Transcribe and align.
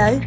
Hello, 0.00 0.20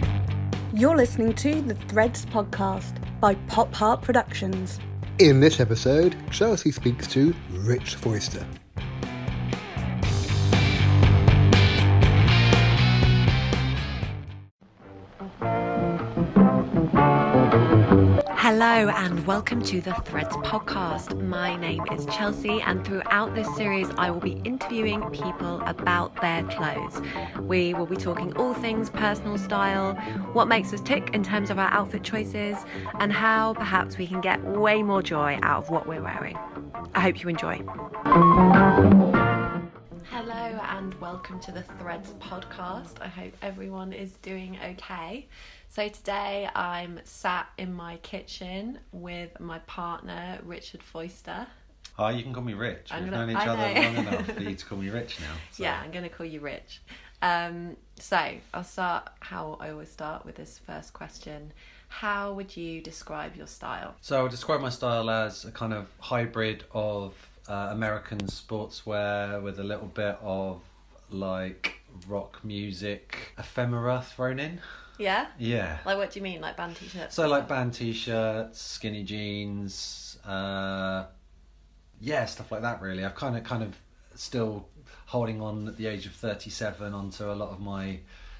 you're 0.73 0.97
listening 0.97 1.33
to 1.35 1.61
the 1.61 1.75
Threads 1.75 2.25
podcast 2.25 2.93
by 3.21 3.35
Pop 3.47 3.73
Heart 3.73 4.01
Productions. 4.01 4.81
In 5.17 5.39
this 5.39 5.61
episode, 5.61 6.13
Chelsea 6.29 6.73
speaks 6.73 7.07
to 7.07 7.33
Rich 7.51 7.95
Foister. 7.95 8.45
Hello 18.63 18.89
and 18.89 19.25
welcome 19.25 19.59
to 19.63 19.81
the 19.81 19.95
Threads 20.05 20.35
podcast. 20.35 21.19
My 21.19 21.55
name 21.55 21.83
is 21.91 22.05
Chelsea, 22.05 22.61
and 22.61 22.85
throughout 22.85 23.33
this 23.33 23.47
series, 23.55 23.89
I 23.97 24.11
will 24.11 24.19
be 24.19 24.39
interviewing 24.43 25.01
people 25.09 25.61
about 25.61 26.15
their 26.21 26.43
clothes. 26.43 27.01
We 27.39 27.73
will 27.73 27.87
be 27.87 27.95
talking 27.95 28.37
all 28.37 28.53
things 28.53 28.91
personal 28.91 29.39
style, 29.39 29.95
what 30.33 30.47
makes 30.47 30.71
us 30.73 30.81
tick 30.81 31.09
in 31.15 31.23
terms 31.23 31.49
of 31.49 31.57
our 31.57 31.71
outfit 31.71 32.03
choices, 32.03 32.55
and 32.99 33.11
how 33.11 33.55
perhaps 33.55 33.97
we 33.97 34.05
can 34.05 34.21
get 34.21 34.43
way 34.43 34.83
more 34.83 35.01
joy 35.01 35.39
out 35.41 35.63
of 35.63 35.71
what 35.71 35.87
we're 35.87 36.03
wearing. 36.03 36.37
I 36.93 36.99
hope 36.99 37.23
you 37.23 37.29
enjoy. 37.29 37.63
Hello 40.11 40.59
and 40.69 40.93
welcome 41.01 41.39
to 41.39 41.51
the 41.51 41.63
Threads 41.79 42.13
podcast. 42.19 43.01
I 43.01 43.07
hope 43.07 43.33
everyone 43.41 43.91
is 43.91 44.11
doing 44.21 44.59
okay. 44.63 45.27
So 45.73 45.87
today 45.87 46.49
I'm 46.53 46.99
sat 47.05 47.47
in 47.57 47.73
my 47.73 47.95
kitchen 47.97 48.79
with 48.91 49.39
my 49.39 49.59
partner 49.59 50.37
Richard 50.43 50.83
Foister. 50.83 51.47
Hi, 51.93 52.11
you 52.11 52.23
can 52.23 52.33
call 52.33 52.43
me 52.43 52.53
Rich. 52.53 52.89
I'm 52.91 53.03
We've 53.03 53.11
gonna- 53.13 53.27
known 53.31 53.41
each 53.41 53.47
other 53.47 53.81
long 53.81 53.95
enough 54.05 54.25
for 54.31 54.41
you 54.43 54.53
to 54.57 54.65
call 54.65 54.77
me 54.77 54.89
Rich 54.89 55.21
now. 55.21 55.33
so- 55.51 55.63
Yeah, 55.63 55.79
I'm 55.81 55.91
going 55.91 56.03
to 56.03 56.09
call 56.09 56.25
you 56.25 56.41
Rich. 56.41 56.81
Um, 57.21 57.77
so 57.97 58.33
I'll 58.53 58.65
start 58.65 59.07
how 59.21 59.57
I 59.61 59.69
always 59.69 59.89
start 59.89 60.25
with 60.25 60.35
this 60.35 60.57
first 60.57 60.91
question. 60.91 61.53
How 61.87 62.33
would 62.33 62.57
you 62.57 62.81
describe 62.81 63.37
your 63.37 63.47
style? 63.47 63.95
So 64.01 64.19
I 64.19 64.23
would 64.23 64.31
describe 64.31 64.59
my 64.59 64.69
style 64.69 65.09
as 65.09 65.45
a 65.45 65.51
kind 65.51 65.71
of 65.73 65.87
hybrid 65.99 66.65
of 66.73 67.13
uh, 67.47 67.69
American 67.71 68.17
sportswear 68.19 69.41
with 69.41 69.57
a 69.57 69.63
little 69.63 69.87
bit 69.87 70.17
of 70.21 70.61
like 71.11 71.79
rock 72.09 72.43
music 72.43 73.33
ephemera 73.37 74.01
thrown 74.01 74.37
in. 74.37 74.59
Yeah? 74.97 75.27
Yeah. 75.39 75.77
Like 75.85 75.97
what 75.97 76.11
do 76.11 76.19
you 76.19 76.23
mean? 76.23 76.41
Like 76.41 76.57
band 76.57 76.75
t-shirts? 76.75 77.15
So 77.15 77.27
like 77.27 77.47
band 77.47 77.73
t-shirts, 77.73 78.61
skinny 78.61 79.03
jeans, 79.03 80.17
uh, 80.25 81.05
yeah, 81.99 82.25
stuff 82.25 82.51
like 82.51 82.61
that. 82.61 82.81
Really, 82.81 83.03
I've 83.05 83.15
kind 83.15 83.37
of 83.37 83.43
kind 83.43 83.63
of 83.63 83.79
still 84.15 84.67
holding 85.05 85.41
on 85.41 85.67
at 85.67 85.77
the 85.77 85.87
age 85.87 86.05
of 86.05 86.13
thirty-seven 86.13 86.93
onto 86.93 87.31
a 87.31 87.33
lot 87.33 87.49
of 87.49 87.59
my 87.59 87.99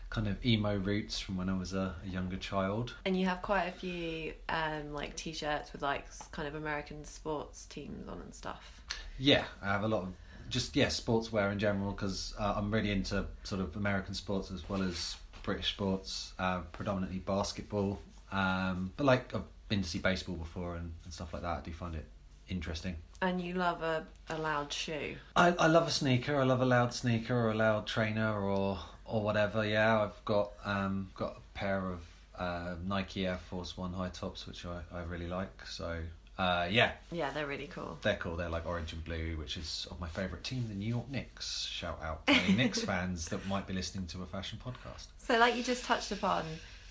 kind 0.10 0.28
of 0.28 0.46
emo 0.46 0.76
roots 0.76 1.20
from 1.20 1.38
when 1.38 1.48
I 1.48 1.58
was 1.58 1.74
a, 1.74 1.96
a 2.06 2.10
younger 2.10 2.36
child. 2.36 2.94
And 3.06 3.18
you 3.18 3.26
have 3.28 3.42
quite 3.42 3.64
a 3.64 3.72
few 3.72 4.34
um, 4.50 4.92
like 4.92 5.16
t-shirts 5.16 5.72
with 5.72 5.82
like 5.82 6.06
kind 6.32 6.48
of 6.48 6.56
American 6.56 7.06
sports 7.06 7.66
teams 7.66 8.10
on 8.10 8.20
and 8.20 8.36
stuff. 8.36 8.82
Yeah, 9.18 9.46
I 9.62 9.68
have 9.68 9.84
a 9.84 9.88
lot 9.88 10.04
of 10.04 10.14
just 10.50 10.76
yeah 10.76 10.88
sportswear 10.88 11.52
in 11.52 11.60
general 11.60 11.92
because 11.92 12.34
uh, 12.38 12.54
I'm 12.58 12.72
really 12.72 12.92
into 12.92 13.26
sort 13.44 13.62
of 13.62 13.76
American 13.78 14.14
sports 14.14 14.52
as 14.52 14.68
well 14.68 14.84
as 14.84 15.16
British 15.44 15.70
sports, 15.74 16.34
uh, 16.40 16.60
predominantly 16.72 17.20
basketball. 17.20 18.00
Um, 18.32 18.94
but 18.98 19.06
like 19.06 19.34
I've 19.36 19.44
been 19.70 19.82
to 19.82 19.90
see 19.90 20.00
baseball 20.00 20.36
before 20.36 20.76
and, 20.76 20.94
and 21.04 21.14
stuff 21.14 21.34
like 21.34 21.42
that. 21.42 21.58
I 21.58 21.62
do 21.62 21.72
find 21.72 21.96
it 21.96 22.06
interesting. 22.48 22.96
And 23.22 23.40
you 23.40 23.54
love 23.54 23.82
a, 23.84 24.06
a 24.30 24.38
loud 24.38 24.74
shoe. 24.74 25.16
I, 25.36 25.50
I 25.50 25.68
love 25.68 25.88
a 25.88 25.92
sneaker. 25.92 26.40
I 26.40 26.44
love 26.44 26.62
a 26.62 26.66
loud 26.66 26.94
sneaker 26.94 27.36
or 27.36 27.52
a 27.52 27.56
loud 27.56 27.88
trainer 27.88 28.40
or 28.40 28.80
or 29.06 29.22
whatever. 29.22 29.66
Yeah, 29.66 30.02
I've 30.02 30.26
got 30.26 30.54
um 30.66 31.10
got 31.16 31.38
a 31.38 31.58
pair 31.58 31.92
of 31.92 32.02
uh, 32.38 32.76
Nike 32.86 33.28
Air 33.28 33.38
Force 33.38 33.78
One 33.78 33.94
high 33.94 34.10
tops 34.10 34.48
which 34.48 34.66
I, 34.66 34.82
I 34.94 35.04
really 35.04 35.28
like. 35.28 35.66
So 35.68 36.00
uh, 36.42 36.68
yeah, 36.70 36.92
Yeah, 37.12 37.30
they're 37.32 37.46
really 37.46 37.68
cool. 37.68 37.98
they're 38.02 38.16
cool. 38.16 38.36
They're 38.36 38.50
like 38.50 38.66
orange 38.66 38.94
and 38.94 39.04
blue, 39.04 39.36
which 39.38 39.58
is 39.58 39.88
of 39.92 40.00
my 40.00 40.08
favourite 40.08 40.44
team, 40.44 40.66
the 40.70 40.74
New 40.76 40.88
York 40.88 41.10
Knicks. 41.10 41.68
Shout 41.70 42.00
out 42.02 42.26
to 42.28 42.34
any 42.34 42.54
Knicks 42.54 42.82
fans 42.92 43.28
that 43.30 43.46
might 43.48 43.68
be 43.68 43.74
listening 43.74 44.08
to 44.08 44.24
a 44.24 44.26
fashion 44.26 44.60
podcast. 44.66 45.08
So, 45.18 45.38
like 45.38 45.56
you 45.56 45.64
just 45.64 45.86
touched 45.86 46.12
upon, 46.12 46.46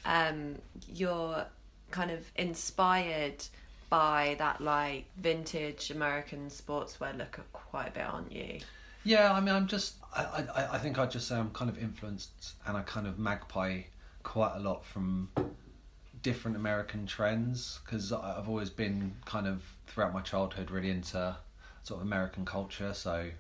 um, 0.04 0.56
you're 0.92 1.44
kind 1.90 2.10
of 2.10 2.24
inspired 2.36 3.44
by 3.88 4.36
that 4.38 4.60
like 4.60 5.04
vintage 5.16 5.90
American 5.90 6.48
sportswear 6.48 7.16
look 7.18 7.40
quite 7.52 7.88
a 7.88 7.90
bit, 7.90 8.04
aren't 8.04 8.30
you? 8.30 8.60
Yeah, 9.02 9.32
I 9.32 9.40
mean, 9.40 9.54
I'm 9.54 9.66
just. 9.66 9.94
I, 10.14 10.44
I, 10.54 10.74
I 10.74 10.78
think 10.78 10.98
I 10.98 11.06
just 11.06 11.26
say 11.26 11.34
I'm 11.36 11.50
kind 11.50 11.70
of 11.70 11.78
influenced, 11.82 12.52
and 12.66 12.76
I 12.76 12.82
kind 12.82 13.06
of 13.06 13.18
magpie 13.18 13.82
quite 14.22 14.54
a 14.56 14.60
lot 14.60 14.84
from 14.84 15.30
different 16.22 16.56
American 16.56 17.06
trends 17.06 17.80
because 17.84 18.12
I've 18.12 18.48
always 18.48 18.70
been 18.70 19.14
kind 19.24 19.46
of 19.46 19.62
throughout 19.86 20.12
my 20.12 20.20
childhood 20.20 20.70
really 20.70 20.90
into 20.90 21.36
sort 21.82 22.00
of 22.00 22.06
American 22.06 22.44
culture. 22.44 22.92
So 22.94 23.30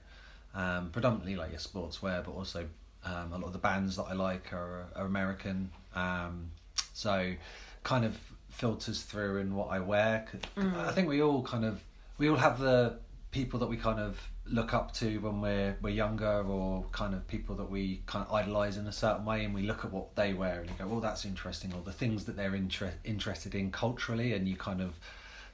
um, 0.54 0.90
predominantly 0.90 1.36
like 1.36 1.50
your 1.50 1.60
sportswear, 1.60 2.24
but 2.24 2.32
also 2.32 2.66
um, 3.04 3.32
a 3.32 3.38
lot 3.38 3.46
of 3.46 3.52
the 3.52 3.58
bands 3.58 3.96
that 3.96 4.04
I 4.04 4.12
like 4.14 4.52
are, 4.52 4.86
are 4.96 5.06
American. 5.06 5.70
Um, 5.94 6.50
so 6.92 7.34
kind 7.82 8.04
of 8.04 8.18
filters 8.50 9.02
through 9.02 9.38
in 9.38 9.54
what 9.54 9.68
I 9.70 9.78
wear. 9.80 10.26
'Cause 10.30 10.40
I 10.76 10.92
think 10.92 11.08
we 11.08 11.22
all 11.22 11.42
kind 11.42 11.64
of 11.64 11.80
we 12.18 12.28
all 12.28 12.36
have 12.36 12.58
the 12.58 12.98
people 13.30 13.60
that 13.60 13.68
we 13.68 13.76
kind 13.76 13.98
of 14.00 14.20
look 14.50 14.74
up 14.74 14.92
to 14.94 15.18
when 15.20 15.40
we're 15.40 15.76
we're 15.80 15.90
younger 15.90 16.42
or 16.42 16.84
kind 16.92 17.14
of 17.14 17.26
people 17.28 17.54
that 17.54 17.70
we 17.70 18.02
kind 18.06 18.26
of 18.26 18.32
idolize 18.34 18.76
in 18.76 18.86
a 18.86 18.92
certain 18.92 19.24
way 19.24 19.44
and 19.44 19.54
we 19.54 19.62
look 19.62 19.84
at 19.84 19.92
what 19.92 20.16
they 20.16 20.32
wear 20.34 20.60
and 20.60 20.68
you 20.68 20.74
go 20.78 20.86
well 20.86 21.00
that's 21.00 21.24
interesting 21.24 21.72
or 21.72 21.80
the 21.84 21.92
things 21.92 22.24
that 22.24 22.36
they're 22.36 22.54
inter- 22.56 22.94
interested 23.04 23.54
in 23.54 23.70
culturally 23.70 24.32
and 24.32 24.48
you 24.48 24.56
kind 24.56 24.80
of 24.80 24.94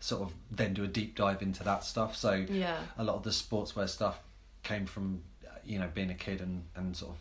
sort 0.01 0.23
of 0.23 0.33
then 0.51 0.73
do 0.73 0.83
a 0.85 0.87
deep 0.87 1.15
dive 1.15 1.43
into 1.43 1.63
that 1.63 1.85
stuff 1.85 2.17
so 2.17 2.33
Yeah. 2.49 2.79
a 2.97 3.05
lot 3.05 3.17
of 3.17 3.23
the 3.23 3.31
sportswear 3.31 3.89
stuff 3.89 4.19
came 4.63 4.87
from 4.87 5.23
uh, 5.47 5.51
you 5.65 5.79
know 5.79 5.89
being 5.95 6.11
a 6.11 6.15
kid 6.15 6.41
and 6.41 6.65
and 6.75 6.97
sort 6.97 7.13
of 7.13 7.19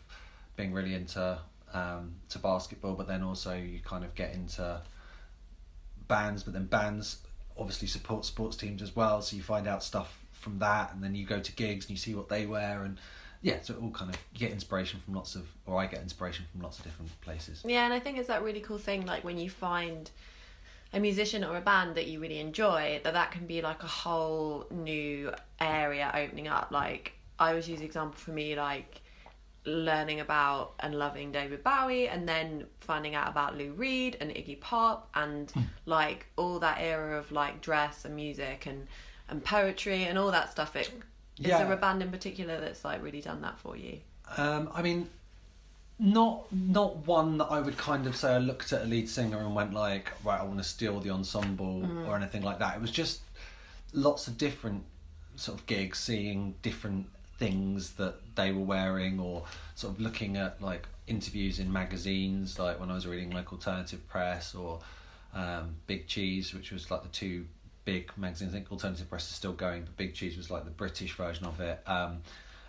being 0.56 0.72
really 0.72 0.94
into 0.94 1.38
um 1.74 2.14
to 2.30 2.38
basketball 2.38 2.94
but 2.94 3.06
then 3.06 3.22
also 3.22 3.54
you 3.54 3.80
kind 3.84 4.02
of 4.04 4.14
get 4.14 4.32
into 4.32 4.80
bands, 6.08 6.42
but 6.44 6.52
then 6.52 6.66
bands 6.66 7.18
obviously 7.58 7.88
support 7.88 8.24
sports 8.24 8.56
teams 8.56 8.82
as 8.82 8.94
well. 8.94 9.20
So 9.22 9.36
you 9.36 9.42
find 9.42 9.66
out 9.66 9.82
stuff 9.82 10.20
from 10.46 10.60
that, 10.60 10.94
and 10.94 11.02
then 11.02 11.16
you 11.16 11.26
go 11.26 11.40
to 11.40 11.52
gigs 11.52 11.86
and 11.86 11.90
you 11.90 11.96
see 11.96 12.14
what 12.14 12.28
they 12.28 12.46
wear, 12.46 12.84
and 12.84 12.98
yeah, 13.42 13.56
so 13.62 13.74
it 13.74 13.82
all 13.82 13.90
kind 13.90 14.14
of 14.14 14.16
you 14.32 14.38
get 14.38 14.52
inspiration 14.52 15.00
from 15.00 15.14
lots 15.14 15.34
of, 15.34 15.44
or 15.66 15.80
I 15.80 15.86
get 15.86 16.00
inspiration 16.00 16.44
from 16.52 16.60
lots 16.62 16.78
of 16.78 16.84
different 16.84 17.20
places. 17.20 17.64
Yeah, 17.66 17.84
and 17.84 17.92
I 17.92 17.98
think 17.98 18.16
it's 18.16 18.28
that 18.28 18.44
really 18.44 18.60
cool 18.60 18.78
thing, 18.78 19.04
like 19.06 19.24
when 19.24 19.38
you 19.38 19.50
find 19.50 20.08
a 20.92 21.00
musician 21.00 21.42
or 21.42 21.56
a 21.56 21.60
band 21.60 21.96
that 21.96 22.06
you 22.06 22.20
really 22.20 22.38
enjoy, 22.38 23.00
that 23.02 23.12
that 23.14 23.32
can 23.32 23.44
be 23.48 23.60
like 23.60 23.82
a 23.82 23.88
whole 23.88 24.66
new 24.70 25.32
area 25.60 26.12
opening 26.14 26.46
up. 26.46 26.68
Like 26.70 27.14
I 27.40 27.48
always 27.48 27.68
use 27.68 27.80
the 27.80 27.86
example 27.86 28.16
for 28.16 28.30
me, 28.30 28.54
like 28.54 29.00
learning 29.64 30.20
about 30.20 30.74
and 30.78 30.94
loving 30.94 31.32
David 31.32 31.64
Bowie, 31.64 32.06
and 32.06 32.28
then 32.28 32.66
finding 32.78 33.16
out 33.16 33.28
about 33.28 33.58
Lou 33.58 33.72
Reed 33.72 34.16
and 34.20 34.30
Iggy 34.30 34.60
Pop, 34.60 35.10
and 35.16 35.50
hmm. 35.50 35.62
like 35.86 36.26
all 36.36 36.60
that 36.60 36.78
era 36.80 37.18
of 37.18 37.32
like 37.32 37.60
dress 37.60 38.04
and 38.04 38.14
music 38.14 38.66
and 38.66 38.86
and 39.28 39.44
poetry 39.44 40.04
and 40.04 40.18
all 40.18 40.30
that 40.30 40.50
stuff. 40.50 40.76
It 40.76 40.88
is 41.38 41.46
Yeah. 41.48 41.58
there 41.64 41.72
a 41.72 41.76
band 41.76 42.02
in 42.02 42.10
particular 42.10 42.60
that's 42.60 42.84
like 42.84 43.02
really 43.02 43.20
done 43.20 43.42
that 43.42 43.58
for 43.58 43.76
you? 43.76 44.00
Um, 44.36 44.70
I 44.72 44.82
mean, 44.82 45.08
not 45.98 46.52
not 46.52 46.96
one 47.06 47.38
that 47.38 47.46
I 47.46 47.60
would 47.60 47.76
kind 47.78 48.06
of 48.06 48.16
say 48.16 48.34
I 48.34 48.38
looked 48.38 48.72
at 48.72 48.82
a 48.82 48.84
lead 48.84 49.08
singer 49.08 49.38
and 49.38 49.54
went 49.54 49.72
like, 49.72 50.12
right, 50.24 50.40
I 50.40 50.44
want 50.44 50.58
to 50.58 50.64
steal 50.64 51.00
the 51.00 51.10
ensemble 51.10 51.86
or 52.06 52.16
anything 52.16 52.42
like 52.42 52.58
that. 52.58 52.76
It 52.76 52.82
was 52.82 52.90
just 52.90 53.20
lots 53.92 54.28
of 54.28 54.36
different 54.36 54.84
sort 55.36 55.58
of 55.58 55.66
gigs, 55.66 55.98
seeing 55.98 56.54
different 56.62 57.06
things 57.38 57.92
that 57.94 58.16
they 58.36 58.52
were 58.52 58.64
wearing, 58.64 59.18
or 59.20 59.44
sort 59.74 59.94
of 59.94 60.00
looking 60.00 60.36
at 60.36 60.60
like 60.60 60.86
interviews 61.06 61.58
in 61.58 61.72
magazines, 61.72 62.58
like 62.58 62.78
when 62.80 62.90
I 62.90 62.94
was 62.94 63.06
reading 63.06 63.30
like 63.30 63.52
Alternative 63.52 64.06
Press 64.08 64.54
or 64.54 64.80
um, 65.34 65.76
Big 65.86 66.06
Cheese, 66.08 66.52
which 66.52 66.72
was 66.72 66.90
like 66.90 67.02
the 67.02 67.08
two 67.08 67.46
big 67.86 68.10
magazines. 68.18 68.52
I 68.52 68.56
think 68.58 68.70
Alternative 68.70 69.08
Press 69.08 69.26
is 69.30 69.34
still 69.34 69.54
going, 69.54 69.84
but 69.84 69.96
Big 69.96 70.12
Cheese 70.12 70.36
was 70.36 70.50
like 70.50 70.64
the 70.66 70.70
British 70.70 71.14
version 71.14 71.46
of 71.46 71.58
it. 71.60 71.80
Um, 71.86 72.18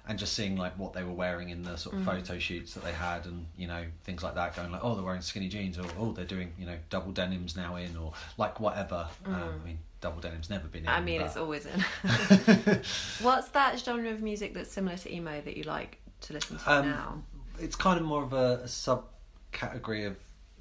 and 0.09 0.17
just 0.17 0.31
seeing 0.31 0.55
like 0.55 0.79
what 0.79 0.93
they 0.93 1.03
were 1.03 1.11
wearing 1.11 1.49
in 1.49 1.63
the 1.63 1.75
sort 1.75 1.97
of 1.97 2.03
photo 2.05 2.39
shoots 2.39 2.73
that 2.75 2.83
they 2.85 2.93
had, 2.93 3.25
and 3.25 3.45
you 3.57 3.67
know 3.67 3.83
things 4.05 4.23
like 4.23 4.35
that, 4.35 4.55
going 4.55 4.71
like, 4.71 4.79
oh, 4.81 4.95
they're 4.95 5.03
wearing 5.03 5.19
skinny 5.19 5.49
jeans, 5.49 5.77
or 5.77 5.83
oh, 5.99 6.13
they're 6.13 6.23
doing 6.23 6.53
you 6.57 6.65
know 6.65 6.77
double 6.89 7.11
denims 7.11 7.57
now 7.57 7.75
in, 7.75 7.97
or 7.97 8.13
like 8.37 8.61
whatever. 8.61 9.05
Um, 9.25 9.59
I 9.61 9.65
mean, 9.67 9.79
double 9.99 10.21
denim's 10.21 10.49
never 10.49 10.65
been 10.69 10.83
in. 10.83 10.87
I 10.87 11.01
mean, 11.01 11.19
but- 11.19 11.25
it's 11.27 11.35
always 11.35 11.65
in. 11.65 11.83
What's 13.21 13.49
that 13.49 13.79
genre 13.83 14.09
of 14.11 14.21
music 14.21 14.53
that's 14.53 14.71
similar 14.71 14.95
to 14.95 15.13
emo 15.13 15.41
that 15.41 15.57
you 15.57 15.63
like 15.63 15.97
to 16.21 16.33
listen 16.33 16.57
to 16.57 16.71
Um, 16.71 16.85
now? 16.89 17.23
it's 17.59 17.75
kind 17.75 17.99
of 17.99 18.05
more 18.05 18.23
of 18.23 18.31
a, 18.31 18.61
a 18.63 18.67
subcategory 18.67 20.07
of 20.07 20.15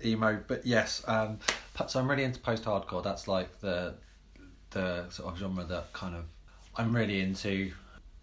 emo, 0.04 0.42
but 0.48 0.66
yes. 0.66 1.02
Um, 1.06 1.38
so 1.86 2.00
I'm 2.00 2.10
really 2.10 2.24
into 2.24 2.40
post-hardcore. 2.40 3.04
That's 3.04 3.28
like 3.28 3.60
the 3.60 3.94
the 4.70 5.08
sort 5.10 5.32
of 5.32 5.38
genre 5.38 5.64
that 5.64 5.92
kind 5.92 6.14
of 6.14 6.24
I'm 6.76 6.94
really 6.94 7.20
into. 7.20 7.72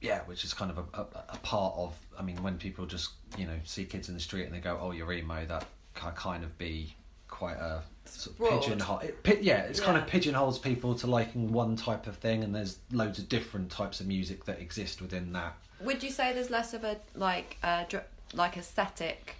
Yeah, 0.02 0.20
which 0.26 0.44
is 0.44 0.54
kind 0.54 0.70
of 0.70 0.78
a, 0.80 1.02
a, 1.02 1.06
a 1.30 1.38
part 1.44 1.76
of. 1.78 1.96
I 2.20 2.24
mean, 2.24 2.42
when 2.44 2.58
people 2.58 2.86
just 2.86 3.12
you 3.38 3.46
know 3.46 3.58
see 3.64 3.86
kids 3.86 4.10
in 4.10 4.14
the 4.16 4.20
street 4.22 4.46
and 4.46 4.54
they 4.54 4.60
go, 4.60 4.78
"Oh, 4.82 4.92
you're 4.92 5.12
emo," 5.14 5.46
that 5.46 5.66
ki- 5.96 6.08
kind 6.16 6.44
of 6.44 6.58
be 6.58 6.94
quite 7.30 7.56
a 7.58 7.82
sort 8.06 8.38
of 8.40 8.60
pigeonhole. 8.62 9.00
It, 9.00 9.24
pi- 9.24 9.40
yeah, 9.42 9.62
it's 9.62 9.80
kind 9.80 9.98
of 9.98 10.04
Yeah. 10.04 10.10
pigeonholes 10.12 10.60
people 10.60 10.94
to 10.96 11.08
liking 11.08 11.54
one 11.54 11.76
type 11.78 12.06
of 12.06 12.18
thing, 12.18 12.44
and 12.44 12.54
there's 12.54 12.80
loads 12.92 13.18
of 13.18 13.30
different 13.30 13.72
types 13.72 14.02
of 14.02 14.08
music 14.08 14.44
that 14.46 14.60
exist 14.60 15.02
within 15.02 15.32
that. 15.34 15.56
Would 15.80 16.04
you 16.04 16.12
say 16.12 16.34
there's 16.34 16.50
less 16.50 16.74
of 16.74 16.84
a 16.84 16.98
like 17.16 17.58
a 17.64 17.86
like 18.34 18.58
aesthetic 18.58 19.36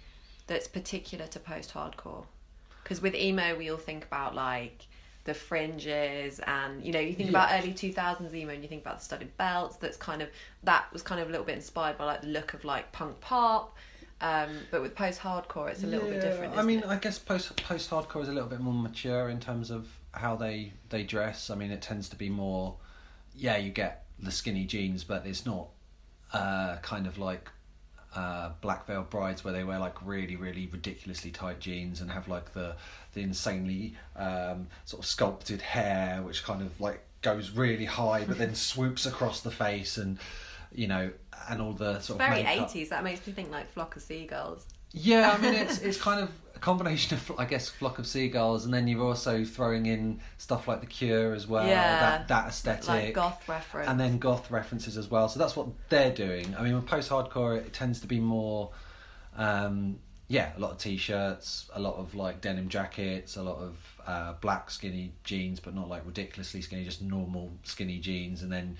that's 0.46 0.66
particular 0.66 1.26
to 1.26 1.38
post-hardcore? 1.40 2.24
Because 2.82 3.00
with 3.02 3.14
emo, 3.14 3.54
we 3.56 3.70
all 3.70 3.76
think 3.76 4.04
about 4.06 4.34
like 4.34 4.86
the 5.24 5.34
fringes 5.34 6.38
and 6.46 6.84
you 6.84 6.92
know 6.92 7.00
you 7.00 7.14
think 7.14 7.30
about 7.30 7.48
early 7.52 7.72
2000s 7.72 8.34
emo 8.34 8.52
and 8.52 8.62
you 8.62 8.68
think 8.68 8.82
about 8.82 8.98
the 8.98 9.04
studded 9.04 9.34
belts 9.38 9.76
that's 9.76 9.96
kind 9.96 10.20
of 10.20 10.28
that 10.62 10.92
was 10.92 11.02
kind 11.02 11.20
of 11.20 11.28
a 11.28 11.30
little 11.30 11.46
bit 11.46 11.54
inspired 11.54 11.96
by 11.96 12.04
like 12.04 12.20
the 12.20 12.28
look 12.28 12.52
of 12.52 12.64
like 12.64 12.92
punk 12.92 13.18
pop 13.20 13.74
um, 14.20 14.50
but 14.70 14.80
with 14.80 14.94
post-hardcore 14.94 15.70
it's 15.70 15.82
a 15.82 15.86
little 15.86 16.08
bit 16.08 16.20
different 16.20 16.56
I 16.56 16.62
mean, 16.62 16.78
it? 16.80 16.86
I 16.86 16.96
guess 16.96 17.18
post 17.18 17.56
post 17.64 17.90
hardcore 17.90 18.22
is 18.22 18.28
a 18.28 18.32
little 18.32 18.48
bit 18.48 18.60
more 18.60 18.72
mature 18.72 19.28
in 19.28 19.40
terms 19.40 19.70
of 19.70 19.88
how 20.14 20.36
they 20.36 20.72
they 20.90 21.02
dress. 21.02 21.50
I 21.50 21.54
mean, 21.54 21.70
it 21.70 21.82
tends 21.82 22.08
to 22.10 22.16
be 22.16 22.28
more, 22.28 22.76
yeah, 23.34 23.56
you 23.56 23.70
get 23.70 24.06
the 24.18 24.30
skinny 24.30 24.64
jeans, 24.64 25.04
but 25.04 25.26
it's 25.26 25.44
not 25.44 25.68
uh, 26.32 26.76
kind 26.76 27.06
of 27.06 27.18
like 27.18 27.50
uh, 28.14 28.50
Black 28.60 28.86
Veil 28.86 29.06
Brides 29.08 29.44
where 29.44 29.52
they 29.52 29.64
wear 29.64 29.78
like 29.78 29.94
really 30.04 30.36
really 30.36 30.66
ridiculously 30.66 31.30
tight 31.30 31.60
jeans 31.60 32.00
and 32.00 32.10
have 32.10 32.28
like 32.28 32.52
the 32.52 32.76
the 33.14 33.20
insanely 33.22 33.94
um, 34.16 34.68
sort 34.84 35.02
of 35.02 35.06
sculpted 35.06 35.60
hair, 35.62 36.22
which 36.22 36.44
kind 36.44 36.62
of 36.62 36.80
like 36.80 37.02
goes 37.22 37.50
really 37.50 37.86
high 37.86 38.24
but 38.24 38.38
then 38.38 38.54
swoops 38.70 39.06
across 39.06 39.40
the 39.40 39.50
face 39.50 39.96
and 39.96 40.18
you 40.74 40.86
know 40.86 41.10
and 41.48 41.60
all 41.62 41.72
the 41.72 41.98
sort 42.00 42.20
of 42.20 42.26
very 42.26 42.42
makeup. 42.42 42.68
80s 42.68 42.88
that 42.90 43.02
makes 43.02 43.26
me 43.26 43.32
think 43.32 43.50
like 43.50 43.70
flock 43.70 43.96
of 43.96 44.02
seagulls 44.02 44.66
Yeah, 44.92 45.36
I 45.36 45.40
mean 45.40 45.54
it's 45.54 45.78
it's 45.88 46.00
kind 46.00 46.20
of 46.20 46.30
a 46.54 46.58
combination 46.58 47.16
of 47.16 47.32
I 47.38 47.44
guess 47.44 47.68
flock 47.68 47.98
of 47.98 48.06
seagulls, 48.06 48.64
and 48.64 48.72
then 48.72 48.86
you're 48.86 49.02
also 49.02 49.44
throwing 49.44 49.86
in 49.86 50.20
stuff 50.38 50.68
like 50.68 50.80
the 50.80 50.86
Cure 50.86 51.34
as 51.34 51.46
well. 51.46 51.66
Yeah, 51.66 52.00
that 52.00 52.28
that 52.28 52.48
aesthetic, 52.48 52.88
like 52.88 53.14
goth 53.14 53.48
reference 53.48 53.88
and 53.88 53.98
then 53.98 54.18
goth 54.18 54.50
references 54.50 54.96
as 54.96 55.10
well. 55.10 55.28
So 55.28 55.38
that's 55.38 55.56
what 55.56 55.68
they're 55.88 56.14
doing. 56.14 56.54
I 56.56 56.62
mean, 56.62 56.74
with 56.74 56.86
post-hardcore, 56.86 57.56
it 57.58 57.72
tends 57.72 58.00
to 58.00 58.06
be 58.06 58.20
more, 58.20 58.70
um, 59.36 59.98
yeah, 60.28 60.52
a 60.56 60.60
lot 60.60 60.72
of 60.72 60.78
t-shirts, 60.78 61.70
a 61.74 61.80
lot 61.80 61.96
of 61.96 62.14
like 62.14 62.40
denim 62.40 62.68
jackets, 62.68 63.36
a 63.36 63.42
lot 63.42 63.58
of 63.58 64.00
uh, 64.06 64.32
black 64.40 64.70
skinny 64.70 65.12
jeans, 65.24 65.60
but 65.60 65.74
not 65.74 65.88
like 65.88 66.06
ridiculously 66.06 66.60
skinny, 66.60 66.84
just 66.84 67.02
normal 67.02 67.52
skinny 67.64 67.98
jeans, 67.98 68.42
and 68.42 68.52
then 68.52 68.76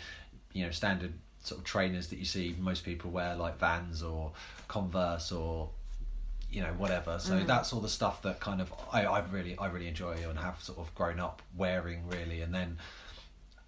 you 0.52 0.64
know 0.64 0.70
standard 0.70 1.12
sort 1.40 1.58
of 1.58 1.64
trainers 1.64 2.08
that 2.08 2.18
you 2.18 2.24
see 2.24 2.56
most 2.58 2.84
people 2.84 3.10
wear, 3.10 3.34
like 3.36 3.58
Vans 3.58 4.02
or 4.02 4.32
Converse 4.66 5.30
or 5.30 5.68
you 6.54 6.62
know 6.62 6.72
whatever. 6.78 7.18
So 7.18 7.40
that's 7.40 7.72
all 7.72 7.80
the 7.80 7.88
stuff 7.88 8.22
that 8.22 8.40
kind 8.40 8.60
of 8.60 8.72
I, 8.92 9.04
I 9.04 9.18
really 9.30 9.56
I 9.58 9.66
really 9.66 9.88
enjoy 9.88 10.16
and 10.28 10.38
have 10.38 10.62
sort 10.62 10.78
of 10.78 10.94
grown 10.94 11.18
up 11.20 11.42
wearing 11.56 12.06
really, 12.08 12.40
and 12.42 12.54
then 12.54 12.78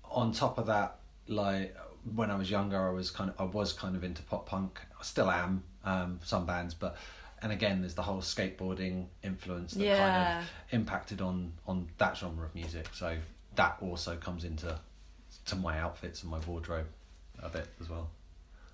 on 0.04 0.32
top 0.32 0.58
of 0.58 0.66
that, 0.66 0.98
like 1.26 1.76
when 2.14 2.30
I 2.30 2.36
was 2.36 2.50
younger, 2.50 2.88
I 2.88 2.92
was 2.92 3.10
kind 3.10 3.30
of 3.30 3.40
I 3.40 3.44
was 3.44 3.72
kind 3.72 3.96
of 3.96 4.04
into 4.04 4.22
pop 4.22 4.46
punk. 4.48 4.80
I 4.98 5.02
still 5.02 5.30
am 5.30 5.64
um, 5.84 6.20
some 6.24 6.46
bands, 6.46 6.74
but 6.74 6.96
and 7.42 7.52
again, 7.52 7.80
there's 7.80 7.94
the 7.94 8.02
whole 8.02 8.20
skateboarding 8.22 9.06
influence 9.22 9.74
that 9.74 9.84
Yeah. 9.84 9.98
kind 9.98 10.38
of 10.44 10.50
impacted 10.70 11.20
on 11.20 11.52
on 11.66 11.88
that 11.98 12.16
genre 12.16 12.46
of 12.46 12.54
music. 12.54 12.88
So 12.92 13.16
that 13.56 13.76
also 13.80 14.16
comes 14.16 14.44
into 14.44 14.78
to 15.46 15.56
my 15.56 15.78
outfits 15.78 16.22
and 16.22 16.30
my 16.30 16.38
wardrobe 16.40 16.86
a 17.42 17.48
bit 17.48 17.68
as 17.80 17.88
well. 17.90 18.08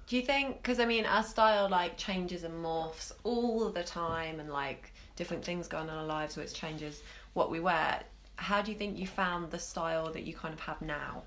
Do 0.07 0.17
you 0.17 0.23
think? 0.23 0.57
Because 0.57 0.81
I 0.81 0.85
mean, 0.85 1.07
our 1.07 1.23
style 1.23 1.69
like 1.69 1.97
changes 1.97 2.45
and 2.45 2.65
morphs 2.65 3.13
all 3.25 3.71
the 3.71 3.85
time, 3.85 4.41
and 4.41 4.51
like 4.51 4.93
different 5.17 5.45
things 5.45 5.69
go 5.69 5.79
on 5.79 5.89
in 5.89 5.95
our 5.95 6.05
lives, 6.05 6.37
which 6.37 6.53
changes 6.53 7.03
what 7.33 7.51
we 7.51 7.61
wear. 7.61 8.03
How 8.37 8.63
do 8.63 8.73
you 8.73 8.79
think 8.79 8.99
you 8.99 9.07
found 9.07 9.51
the 9.51 9.59
style 9.59 10.13
that 10.13 10.25
you 10.25 10.35
kind 10.35 10.53
of 10.53 10.61
have 10.61 10.83
now? 10.83 11.23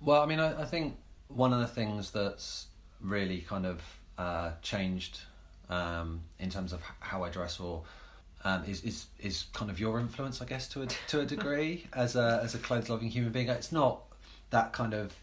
Well, 0.00 0.22
I 0.22 0.26
mean, 0.26 0.38
I, 0.38 0.62
I 0.62 0.64
think 0.64 0.96
one 1.28 1.52
of 1.52 1.60
the 1.60 1.66
things 1.66 2.10
that's 2.10 2.66
really 3.00 3.40
kind 3.40 3.66
of 3.66 3.82
uh, 4.16 4.52
changed 4.62 5.20
um, 5.68 6.22
in 6.38 6.50
terms 6.50 6.72
of 6.72 6.80
how 7.00 7.24
I 7.24 7.30
dress 7.30 7.60
or 7.60 7.82
um, 8.44 8.64
is, 8.64 8.82
is 8.82 9.06
is 9.18 9.46
kind 9.52 9.70
of 9.70 9.80
your 9.80 9.98
influence, 9.98 10.40
I 10.40 10.44
guess, 10.44 10.68
to 10.68 10.82
a 10.82 10.86
to 11.08 11.20
a 11.20 11.26
degree 11.26 11.86
as 11.92 12.16
a 12.16 12.40
as 12.42 12.54
a 12.54 12.58
clothes 12.58 12.88
loving 12.88 13.08
human 13.08 13.32
being. 13.32 13.48
It's 13.48 13.72
not 13.72 14.02
that 14.50 14.72
kind 14.72 14.94
of 14.94 15.14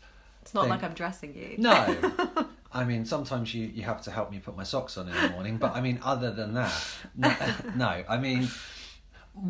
It's 0.45 0.53
not 0.53 0.61
thing. 0.61 0.69
like 0.69 0.83
I'm 0.83 0.93
dressing 0.93 1.35
you. 1.35 1.55
No. 1.57 2.47
I 2.71 2.83
mean, 2.83 3.03
sometimes 3.05 3.53
you, 3.53 3.65
you 3.67 3.83
have 3.83 4.01
to 4.03 4.11
help 4.11 4.29
me 4.29 4.37
put 4.39 4.55
my 4.55 4.63
socks 4.63 4.97
on 4.97 5.09
in 5.09 5.15
the 5.15 5.29
morning, 5.29 5.57
but 5.57 5.75
I 5.75 5.81
mean, 5.81 5.99
other 6.03 6.31
than 6.31 6.53
that, 6.53 6.73
no. 7.15 7.33
no. 7.75 8.03
I 8.07 8.17
mean, 8.17 8.47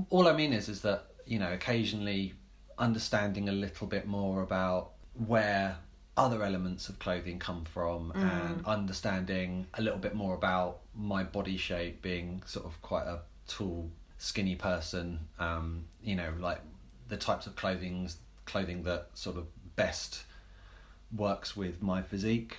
all 0.09 0.27
I 0.27 0.33
mean 0.33 0.53
is 0.53 0.69
is 0.69 0.81
that 0.81 1.07
you 1.25 1.39
know, 1.39 1.51
occasionally 1.51 2.33
understanding 2.77 3.49
a 3.49 3.51
little 3.51 3.87
bit 3.87 4.07
more 4.07 4.41
about 4.41 4.91
where 5.13 5.77
other 6.17 6.43
elements 6.43 6.87
of 6.87 6.97
clothing 6.99 7.39
come 7.39 7.65
from 7.65 8.11
and 8.15 8.65
understanding 8.65 9.67
a 9.73 9.81
little 9.81 9.99
bit 9.99 10.15
more 10.15 10.33
about 10.33 10.79
my 10.93 11.23
body 11.23 11.57
shape 11.57 12.01
being 12.01 12.41
sort 12.45 12.65
of 12.65 12.81
quite 12.81 13.05
a 13.05 13.19
tall 13.47 13.91
skinny 14.17 14.55
person 14.55 15.19
um 15.39 15.83
you 16.01 16.15
know 16.15 16.33
like 16.39 16.61
the 17.09 17.17
types 17.17 17.47
of 17.47 17.55
clothing 17.57 18.09
clothing 18.45 18.83
that 18.83 19.09
sort 19.13 19.35
of 19.35 19.45
best 19.75 20.23
works 21.15 21.55
with 21.55 21.81
my 21.81 22.01
physique 22.01 22.57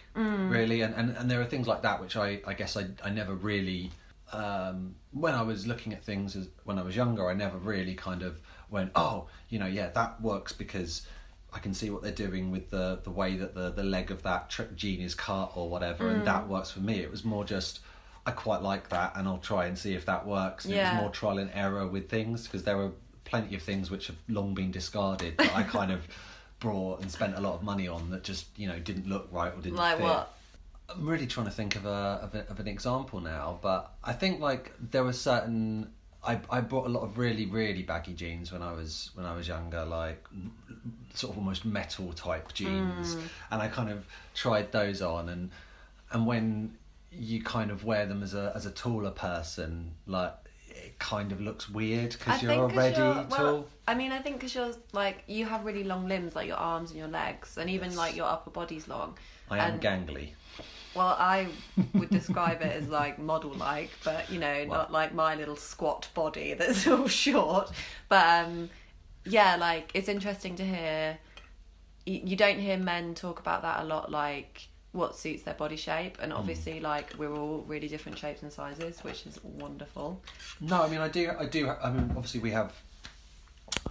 really 0.48 0.80
and, 0.82 0.94
and 0.94 1.16
and 1.16 1.30
there 1.30 1.40
are 1.40 1.44
things 1.44 1.66
like 1.66 1.82
that 1.82 2.00
which 2.00 2.16
i 2.16 2.40
i 2.46 2.54
guess 2.54 2.76
i 2.76 2.86
i 3.04 3.10
never 3.10 3.34
really 3.34 3.90
um 4.32 4.94
when 5.12 5.34
i 5.34 5.42
was 5.42 5.66
looking 5.66 5.92
at 5.92 6.02
things 6.02 6.36
as 6.36 6.48
when 6.64 6.78
i 6.78 6.82
was 6.82 6.94
younger 6.96 7.28
i 7.28 7.34
never 7.34 7.58
really 7.58 7.94
kind 7.94 8.22
of 8.22 8.40
went 8.70 8.90
oh 8.94 9.26
you 9.48 9.58
know 9.58 9.66
yeah 9.66 9.88
that 9.90 10.20
works 10.20 10.52
because 10.52 11.06
I 11.54 11.58
can 11.58 11.72
see 11.72 11.88
what 11.88 12.02
they're 12.02 12.12
doing 12.12 12.50
with 12.50 12.68
the 12.70 13.00
the 13.02 13.10
way 13.10 13.36
that 13.36 13.54
the 13.54 13.70
the 13.70 13.82
leg 13.84 14.10
of 14.10 14.22
that 14.24 14.50
trick 14.50 14.76
jean 14.76 15.00
is 15.00 15.14
cut 15.14 15.52
or 15.54 15.70
whatever, 15.70 16.10
and 16.10 16.22
that 16.26 16.48
works 16.48 16.70
for 16.70 16.80
me. 16.80 17.00
It 17.00 17.10
was 17.10 17.24
more 17.24 17.44
just 17.46 17.80
I 18.26 18.32
quite 18.32 18.60
like 18.60 18.90
that, 18.90 19.12
and 19.16 19.26
I'll 19.26 19.38
try 19.38 19.64
and 19.64 19.78
see 19.78 19.94
if 19.94 20.04
that 20.04 20.26
works. 20.26 20.66
And 20.66 20.74
It 20.74 20.76
Yeah. 20.78 20.90
was 20.90 21.00
more 21.00 21.10
trial 21.10 21.38
and 21.38 21.50
error 21.54 21.86
with 21.86 22.10
things 22.10 22.42
because 22.44 22.64
there 22.64 22.76
were 22.76 22.90
plenty 23.24 23.54
of 23.54 23.62
things 23.62 23.90
which 23.90 24.08
have 24.08 24.16
long 24.28 24.52
been 24.52 24.70
discarded 24.70 25.38
that 25.38 25.54
I 25.54 25.62
kind 25.62 25.92
of 25.92 26.06
brought 26.60 27.00
and 27.02 27.10
spent 27.10 27.36
a 27.36 27.40
lot 27.40 27.54
of 27.54 27.62
money 27.62 27.86
on 27.88 28.10
that 28.10 28.22
just 28.24 28.46
you 28.56 28.66
know 28.66 28.78
didn't 28.78 29.06
look 29.06 29.28
right 29.30 29.52
or 29.52 29.60
didn't 29.60 29.76
Like 29.76 29.96
fit. 29.98 30.04
what? 30.04 30.32
I'm 30.88 31.06
really 31.08 31.26
trying 31.26 31.46
to 31.46 31.52
think 31.52 31.74
of 31.76 31.84
a, 31.84 32.20
of 32.22 32.34
a 32.34 32.48
of 32.48 32.60
an 32.60 32.68
example 32.68 33.20
now, 33.20 33.58
but 33.60 33.92
I 34.04 34.12
think 34.12 34.40
like 34.40 34.72
there 34.80 35.04
were 35.04 35.12
certain. 35.12 35.90
I 36.24 36.38
I 36.50 36.60
bought 36.60 36.86
a 36.86 36.88
lot 36.88 37.02
of 37.02 37.18
really 37.18 37.46
really 37.46 37.82
baggy 37.82 38.14
jeans 38.14 38.52
when 38.52 38.62
I 38.62 38.72
was 38.72 39.10
when 39.14 39.26
I 39.26 39.34
was 39.34 39.46
younger, 39.48 39.84
like 39.84 40.24
sort 41.14 41.32
of 41.32 41.38
almost 41.38 41.64
metal 41.64 42.12
type 42.12 42.52
jeans, 42.52 43.14
Mm. 43.16 43.22
and 43.50 43.62
I 43.62 43.68
kind 43.68 43.90
of 43.90 44.06
tried 44.34 44.70
those 44.72 45.02
on, 45.02 45.28
and 45.28 45.50
and 46.12 46.26
when 46.26 46.76
you 47.12 47.42
kind 47.42 47.70
of 47.70 47.84
wear 47.84 48.06
them 48.06 48.22
as 48.22 48.34
a 48.34 48.52
as 48.54 48.64
a 48.66 48.70
taller 48.70 49.10
person, 49.10 49.92
like 50.06 50.34
it 50.84 50.98
kind 50.98 51.32
of 51.32 51.40
looks 51.40 51.68
weird 51.68 52.10
because 52.12 52.42
you're 52.42 52.52
already 52.52 52.96
you're- 52.96 53.14
tall. 53.14 53.26
well, 53.30 53.66
I 53.88 53.94
mean, 53.94 54.12
I 54.12 54.18
think 54.20 54.36
because 54.36 54.54
you're 54.54 54.74
like 54.92 55.24
you 55.26 55.44
have 55.46 55.64
really 55.64 55.84
long 55.84 56.06
limbs, 56.08 56.34
like 56.36 56.46
your 56.48 56.56
arms 56.56 56.90
and 56.90 56.98
your 56.98 57.08
legs, 57.08 57.56
and 57.58 57.68
even 57.70 57.88
Yes. 57.90 57.96
like 57.98 58.16
your 58.16 58.26
upper 58.26 58.50
body's 58.50 58.86
long. 58.88 59.16
I 59.50 59.58
am 59.58 59.74
and- 59.74 59.82
gangly. 59.82 60.30
Well, 60.94 61.14
I 61.18 61.48
would 61.94 62.08
describe 62.10 62.62
it 62.62 62.72
as 62.72 62.88
like 62.88 63.18
model 63.18 63.52
like, 63.54 63.90
but 64.04 64.30
you 64.30 64.38
know, 64.38 64.66
Well- 64.68 64.78
not 64.80 64.92
like 64.92 65.14
my 65.14 65.34
little 65.34 65.56
squat 65.56 66.08
body 66.14 66.54
that's 66.58 66.86
all 66.86 67.08
short. 67.08 67.70
But 68.08 68.26
um, 68.46 68.70
yeah, 69.24 69.56
like 69.56 69.90
it's 69.94 70.08
interesting 70.08 70.56
to 70.56 70.64
hear. 70.64 71.18
You, 72.06 72.20
you 72.24 72.36
don't 72.36 72.58
hear 72.58 72.76
men 72.76 73.14
talk 73.14 73.40
about 73.40 73.62
that 73.62 73.80
a 73.80 73.84
lot, 73.84 74.10
like 74.12 74.68
what 74.96 75.16
suits 75.16 75.42
their 75.42 75.54
body 75.54 75.76
shape, 75.76 76.18
and 76.20 76.32
obviously, 76.32 76.80
like 76.80 77.12
we're 77.18 77.32
all 77.32 77.64
really 77.66 77.88
different 77.88 78.18
shapes 78.18 78.42
and 78.42 78.52
sizes, 78.52 79.04
which 79.04 79.26
is 79.26 79.38
wonderful. 79.44 80.20
No, 80.60 80.82
I 80.82 80.88
mean 80.88 81.00
I 81.00 81.08
do. 81.08 81.30
I 81.38 81.46
do. 81.46 81.68
I 81.68 81.90
mean, 81.90 82.10
obviously 82.16 82.40
we 82.40 82.50
have 82.50 82.72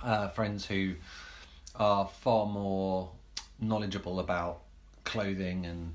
uh, 0.03 0.27
friends 0.29 0.65
who 0.65 0.95
are 1.75 2.07
far 2.07 2.45
more 2.45 3.11
knowledgeable 3.59 4.19
about 4.19 4.61
clothing 5.03 5.65
and 5.65 5.93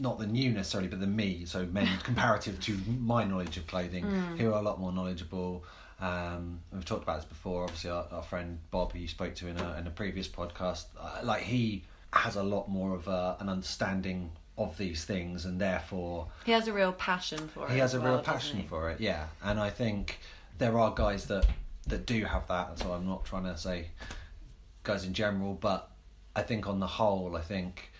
not 0.00 0.18
than 0.18 0.34
you 0.34 0.50
necessarily, 0.52 0.88
but 0.88 1.00
than 1.00 1.14
me. 1.14 1.44
So 1.44 1.66
men 1.66 1.88
comparative 2.02 2.60
to 2.60 2.78
my 3.00 3.24
knowledge 3.24 3.56
of 3.56 3.66
clothing, 3.66 4.04
who 4.38 4.52
are 4.52 4.58
a 4.58 4.62
lot 4.62 4.80
more 4.80 4.92
knowledgeable. 4.92 5.64
Um, 6.00 6.60
we've 6.72 6.84
talked 6.84 7.02
about 7.04 7.16
this 7.16 7.24
before. 7.24 7.64
Obviously, 7.64 7.90
our, 7.90 8.06
our 8.10 8.22
friend 8.22 8.58
Bob, 8.70 8.92
who 8.92 8.98
you 8.98 9.08
spoke 9.08 9.34
to 9.36 9.48
in 9.48 9.58
a 9.58 9.76
in 9.78 9.86
a 9.86 9.90
previous 9.90 10.28
podcast, 10.28 10.84
uh, 11.00 11.20
like 11.22 11.42
he 11.42 11.84
has 12.18 12.36
a 12.36 12.42
lot 12.42 12.68
more 12.68 12.94
of 12.94 13.08
a, 13.08 13.36
an 13.40 13.48
understanding 13.48 14.30
of 14.58 14.76
these 14.78 15.04
things, 15.04 15.44
and 15.44 15.60
therefore 15.60 16.28
He 16.44 16.52
has 16.52 16.66
a 16.68 16.72
real 16.72 16.92
passion 16.92 17.48
for 17.48 17.66
it. 17.66 17.72
he 17.72 17.78
has 17.78 17.94
a 17.94 18.00
well, 18.00 18.14
real 18.14 18.22
passion 18.22 18.64
for 18.68 18.90
it 18.90 19.00
yeah 19.00 19.26
and 19.42 19.60
i 19.60 19.68
think 19.68 20.18
there 20.58 20.78
are 20.78 20.94
guys 20.94 21.26
that 21.26 21.46
that 21.86 22.06
do 22.06 22.24
have 22.24 22.48
that 22.48 22.78
so 22.78 22.92
i'm 22.92 23.06
not 23.06 23.24
trying 23.24 23.44
to 23.44 23.56
say 23.58 23.88
guys 24.82 25.04
in 25.04 25.12
general 25.12 25.54
but 25.54 25.90
i 26.34 26.42
think 26.42 26.66
on 26.66 26.80
the 26.80 26.86
whole 26.86 27.36
i 27.36 27.40
think 27.42 27.90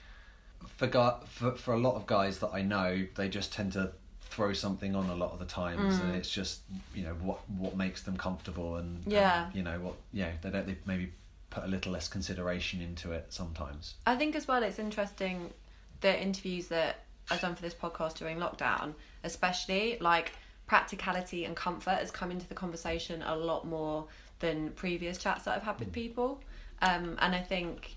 for, 0.67 0.89
for 1.27 1.53
for 1.53 1.75
a 1.75 1.79
lot 1.79 1.95
of 1.95 2.07
guys 2.07 2.39
that 2.39 2.51
i 2.55 2.63
know 2.63 3.07
they 3.17 3.29
just 3.29 3.53
tend 3.53 3.73
to 3.73 3.93
throw 4.37 4.53
something 4.53 4.95
on 4.95 5.09
a 5.09 5.15
lot 5.15 5.33
of 5.33 5.39
the 5.39 5.45
times, 5.47 5.99
and 5.99 6.13
mm. 6.13 6.17
it's 6.17 6.29
just 6.31 6.61
you 6.95 7.03
know 7.03 7.15
what 7.23 7.39
what 7.49 7.77
makes 7.77 8.03
them 8.03 8.17
comfortable 8.17 8.77
and 8.77 9.03
and, 9.05 9.13
Yeah. 9.13 9.51
you 9.55 9.63
know 9.63 9.79
what 9.81 9.95
yeah 10.13 10.33
they 10.43 10.51
don't 10.51 10.67
they 10.67 10.77
maybe 10.85 11.13
put 11.51 11.65
a 11.65 11.67
little 11.67 11.93
less 11.93 12.09
consideration 12.09 12.81
into 12.81 13.13
it 13.13 13.27
sometimes. 13.31 13.95
I 14.07 14.17
think 14.17 14.35
as 14.35 14.49
well 14.49 14.63
it's 14.63 14.79
interesting 14.79 15.53
the 16.01 16.21
interviews 16.21 16.69
that 16.69 17.05
I've 17.31 17.41
done 17.41 17.55
for 17.55 17.63
this 17.63 17.75
podcast 17.75 18.15
during 18.15 18.39
lockdown, 18.39 18.95
especially 19.25 19.99
like 20.01 20.33
practicality 20.67 21.45
and 21.45 21.57
comfort 21.57 21.99
has 21.99 22.11
come 22.11 22.31
into 22.31 22.47
the 22.49 22.55
conversation 22.55 23.23
a 23.23 23.37
lot 23.37 23.67
more 23.67 24.07
than 24.41 24.71
previous 24.73 25.19
chats 25.19 25.45
that 25.45 25.57
I've 25.57 25.63
had 25.63 25.79
with 25.79 25.93
people. 25.93 26.41
Um, 26.83 27.17
and 27.21 27.35
I 27.35 27.41
think, 27.41 27.97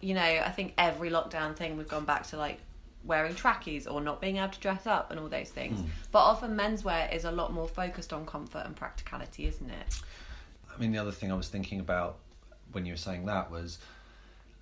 you 0.00 0.14
know, 0.14 0.20
I 0.20 0.50
think 0.50 0.74
every 0.78 1.10
lockdown 1.10 1.54
thing 1.54 1.76
we've 1.76 1.88
gone 1.88 2.04
back 2.04 2.26
to 2.28 2.36
like 2.36 2.58
wearing 3.04 3.34
trackies 3.34 3.86
or 3.86 4.00
not 4.00 4.20
being 4.20 4.38
able 4.38 4.48
to 4.48 4.60
dress 4.60 4.86
up 4.86 5.10
and 5.10 5.20
all 5.20 5.28
those 5.28 5.50
things. 5.50 5.78
But 6.10 6.20
often 6.20 6.56
menswear 6.56 7.14
is 7.14 7.24
a 7.24 7.30
lot 7.30 7.52
more 7.52 7.68
focused 7.68 8.12
on 8.12 8.26
comfort 8.26 8.64
and 8.66 8.74
practicality, 8.74 9.46
isn't 9.46 9.70
it? 9.70 10.00
I 10.74 10.78
mean, 10.80 10.92
the 10.92 10.98
other 10.98 11.12
thing 11.12 11.30
I 11.30 11.34
was 11.34 11.48
thinking 11.48 11.80
about 11.80 12.18
when 12.72 12.86
you 12.86 12.92
were 12.92 12.98
saying 12.98 13.26
that 13.26 13.50
was 13.50 13.78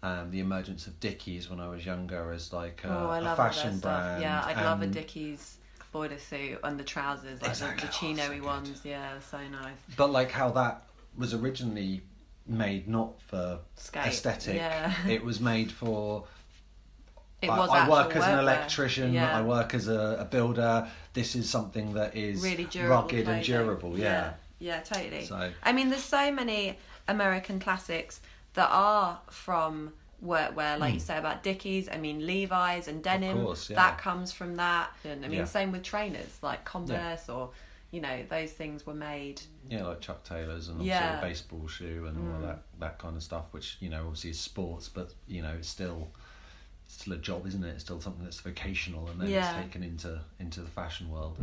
um, 0.03 0.31
the 0.31 0.41
emergence 0.41 0.87
of 0.87 0.99
Dickies 1.01 1.49
when 1.49 1.61
I 1.61 1.69
was 1.69 1.85
younger 1.85 2.33
as 2.33 2.53
like 2.53 2.83
a, 2.85 2.89
oh, 2.89 3.09
I 3.11 3.19
a 3.19 3.23
love 3.23 3.39
all 3.39 3.47
fashion 3.47 3.79
brand. 3.79 4.23
Yeah, 4.23 4.43
I'd 4.45 4.63
love 4.65 4.83
a 4.83 4.87
Dickies 4.87 5.57
boiler 5.93 6.19
suit 6.19 6.59
and 6.65 6.79
the 6.79 6.85
trousers, 6.85 7.41
like 7.41 7.51
Exactly. 7.51 7.81
the, 7.81 7.87
Oh, 7.87 7.87
the 7.87 7.93
chino-y 8.29 8.41
ones. 8.45 8.81
Yeah, 8.85 9.19
so 9.21 9.39
nice. 9.49 9.77
But 9.97 10.11
like 10.11 10.31
how 10.31 10.51
that 10.51 10.83
was 11.17 11.33
originally 11.35 12.03
made 12.47 12.87
not 12.89 13.21
for 13.23 13.61
Skate, 13.77 14.07
aesthetic. 14.07 14.57
yeah. 14.57 14.93
It 15.09 15.25
was 15.25 15.41
made 15.41 15.73
for. 15.73 16.25
It 17.41 17.49
I, 17.51 17.59
was 17.59 17.71
I 17.71 17.89
work 17.89 18.17
as 18.17 18.25
an 18.25 18.39
electrician. 18.39 19.13
Yeah. 19.13 19.37
I 19.39 19.43
work 19.43 19.75
as 19.75 19.87
a, 19.89 20.17
a 20.21 20.25
builder. 20.25 20.89
This 21.13 21.35
is 21.37 21.49
something 21.49 21.95
that 21.95 22.17
is 22.17 22.43
really 22.43 22.65
durable 22.65 23.03
rugged 23.03 23.29
and 23.29 23.45
durable. 23.45 23.99
Yeah. 23.99 24.33
yeah, 24.59 24.75
yeah, 24.77 24.81
totally. 24.81 25.25
So- 25.27 25.51
I 25.63 25.73
mean, 25.73 25.91
there's 25.91 26.03
so 26.05 26.33
many 26.33 26.79
American 27.09 27.61
classics 27.61 28.21
that 28.55 28.69
are 28.71 29.21
from 29.31 29.93
workwear, 30.25 30.79
like 30.79 30.95
you 30.95 31.01
say 31.01 31.19
about 31.19 31.43
Dickies. 31.43 31.89
I 31.91 31.99
mean, 31.99 32.27
Levi's 32.27 32.89
and 32.89 33.03
denim. 33.03 33.37
Hmm. 33.37 33.45
course, 33.45 33.69
yeah. 33.71 33.77
That 33.77 33.99
comes 33.99 34.33
from 34.33 34.57
that. 34.57 34.91
And 35.05 35.25
I 35.25 35.29
mean, 35.29 35.39
Yeah. 35.41 35.45
same 35.45 35.73
with 35.73 35.83
trainers 35.83 36.39
like 36.43 36.65
Converse 36.65 37.29
or 37.29 37.51
you 37.91 38.01
know 38.01 38.25
those 38.29 38.51
things 38.53 38.85
were 38.87 38.95
made. 38.95 39.41
Yeah, 39.69 39.85
like 39.87 40.01
Chuck 40.01 40.25
Taylors 40.25 40.69
and 40.69 40.79
also 40.79 40.87
Yeah. 40.89 41.21
baseball 41.21 41.69
shoe 41.69 42.07
and 42.09 42.35
all 42.35 42.41
that 42.47 42.63
that 42.81 42.99
kind 42.99 43.17
of 43.17 43.23
stuff, 43.23 43.47
which 43.53 43.77
you 43.81 43.89
know 43.91 44.01
obviously 44.07 44.31
is 44.31 44.41
sports, 44.41 44.89
but 44.89 45.13
you 45.29 45.43
know 45.43 45.55
it's 45.59 45.69
still 45.69 46.09
it's 46.87 46.95
still 47.01 47.13
a 47.15 47.19
job, 47.19 47.47
isn't 47.47 47.63
it? 47.63 47.69
It's 47.69 47.85
still 47.85 48.01
something 48.01 48.25
that's 48.25 48.41
vocational, 48.41 49.09
and 49.09 49.21
then 49.21 49.29
Yeah. 49.29 49.49
it's 49.57 49.65
taken 49.65 49.83
into 49.83 50.21
into 50.41 50.61
the 50.61 50.69
fashion 50.69 51.11
world. 51.11 51.37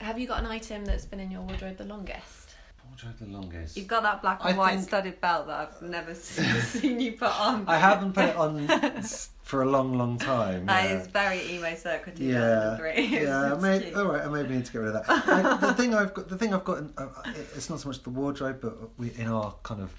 Have 0.00 0.18
you 0.18 0.26
got 0.26 0.40
an 0.40 0.46
item 0.46 0.84
that's 0.84 1.04
been 1.04 1.20
in 1.20 1.30
your 1.30 1.42
wardrobe 1.42 1.76
the 1.76 1.84
longest? 1.84 2.53
Wardrobe 2.94 3.18
the 3.18 3.26
longest. 3.26 3.76
You've 3.76 3.88
got 3.88 4.02
that 4.04 4.22
black 4.22 4.40
and 4.44 4.54
I 4.54 4.58
white 4.58 4.74
think- 4.76 4.88
studded 4.88 5.20
belt 5.20 5.46
that 5.48 5.68
I've 5.82 5.82
never 5.88 6.14
seen, 6.14 6.44
seen 6.60 7.00
you 7.00 7.12
put 7.12 7.28
on. 7.40 7.64
I 7.66 7.76
haven't 7.78 8.12
put 8.12 8.26
it 8.26 8.36
on 8.36 8.68
for 9.42 9.62
a 9.62 9.66
long, 9.66 9.98
long 9.98 10.16
time. 10.18 10.66
That 10.66 10.84
yeah. 10.84 11.00
is 11.00 11.06
very 11.08 11.40
emo 11.54 11.74
circa 11.74 12.12
Yeah, 12.16 12.76
2003. 12.78 13.06
yeah. 13.06 13.52
It's 13.54 13.62
May, 13.62 13.92
all 13.94 14.06
right, 14.06 14.22
I 14.22 14.28
maybe 14.28 14.54
need 14.54 14.64
to 14.66 14.72
get 14.72 14.78
rid 14.78 14.94
of 14.94 15.06
that. 15.06 15.26
Like, 15.26 15.60
the 15.60 15.74
thing 15.74 15.94
I've 15.94 16.14
got, 16.14 16.28
the 16.28 16.38
thing 16.38 16.54
I've 16.54 16.64
got, 16.64 16.78
in, 16.78 16.92
uh, 16.96 17.08
it's 17.56 17.68
not 17.68 17.80
so 17.80 17.88
much 17.88 18.02
the 18.02 18.10
wardrobe, 18.10 18.58
but 18.60 18.76
we 18.98 19.10
in 19.16 19.26
our 19.26 19.54
kind 19.64 19.82
of 19.82 19.90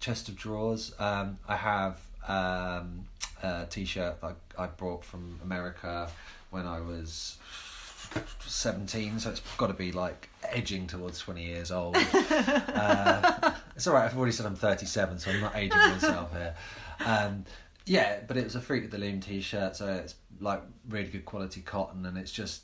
chest 0.00 0.28
of 0.28 0.36
drawers. 0.36 0.94
Um, 0.98 1.38
I 1.46 1.56
have 1.56 1.98
um, 2.26 3.04
a 3.42 3.66
t-shirt 3.68 4.20
that 4.22 4.36
I, 4.58 4.64
I 4.64 4.66
brought 4.68 5.04
from 5.04 5.38
America 5.42 6.08
when 6.50 6.66
I 6.66 6.80
was 6.80 7.36
seventeen, 8.46 9.18
so 9.18 9.30
it's 9.30 9.40
got 9.56 9.68
to 9.68 9.74
be 9.74 9.92
like 9.92 10.28
edging 10.42 10.86
towards 10.86 11.18
twenty 11.18 11.44
years 11.44 11.70
old. 11.70 11.96
uh, 12.12 13.52
it's 13.76 13.86
all 13.86 13.94
right. 13.94 14.04
I've 14.04 14.16
already 14.16 14.32
said 14.32 14.46
I'm 14.46 14.56
thirty-seven, 14.56 15.18
so 15.18 15.30
I'm 15.30 15.40
not 15.40 15.56
aging 15.56 15.78
myself 15.78 16.32
here. 16.32 16.54
Um, 17.04 17.44
yeah, 17.86 18.20
but 18.26 18.36
it 18.36 18.44
was 18.44 18.54
a 18.54 18.60
Fruit 18.60 18.84
of 18.84 18.90
the 18.90 18.98
Loom 18.98 19.20
t-shirt, 19.20 19.76
so 19.76 19.86
it's 19.92 20.14
like 20.40 20.62
really 20.88 21.08
good 21.08 21.24
quality 21.24 21.60
cotton, 21.60 22.06
and 22.06 22.16
it's 22.16 22.32
just 22.32 22.62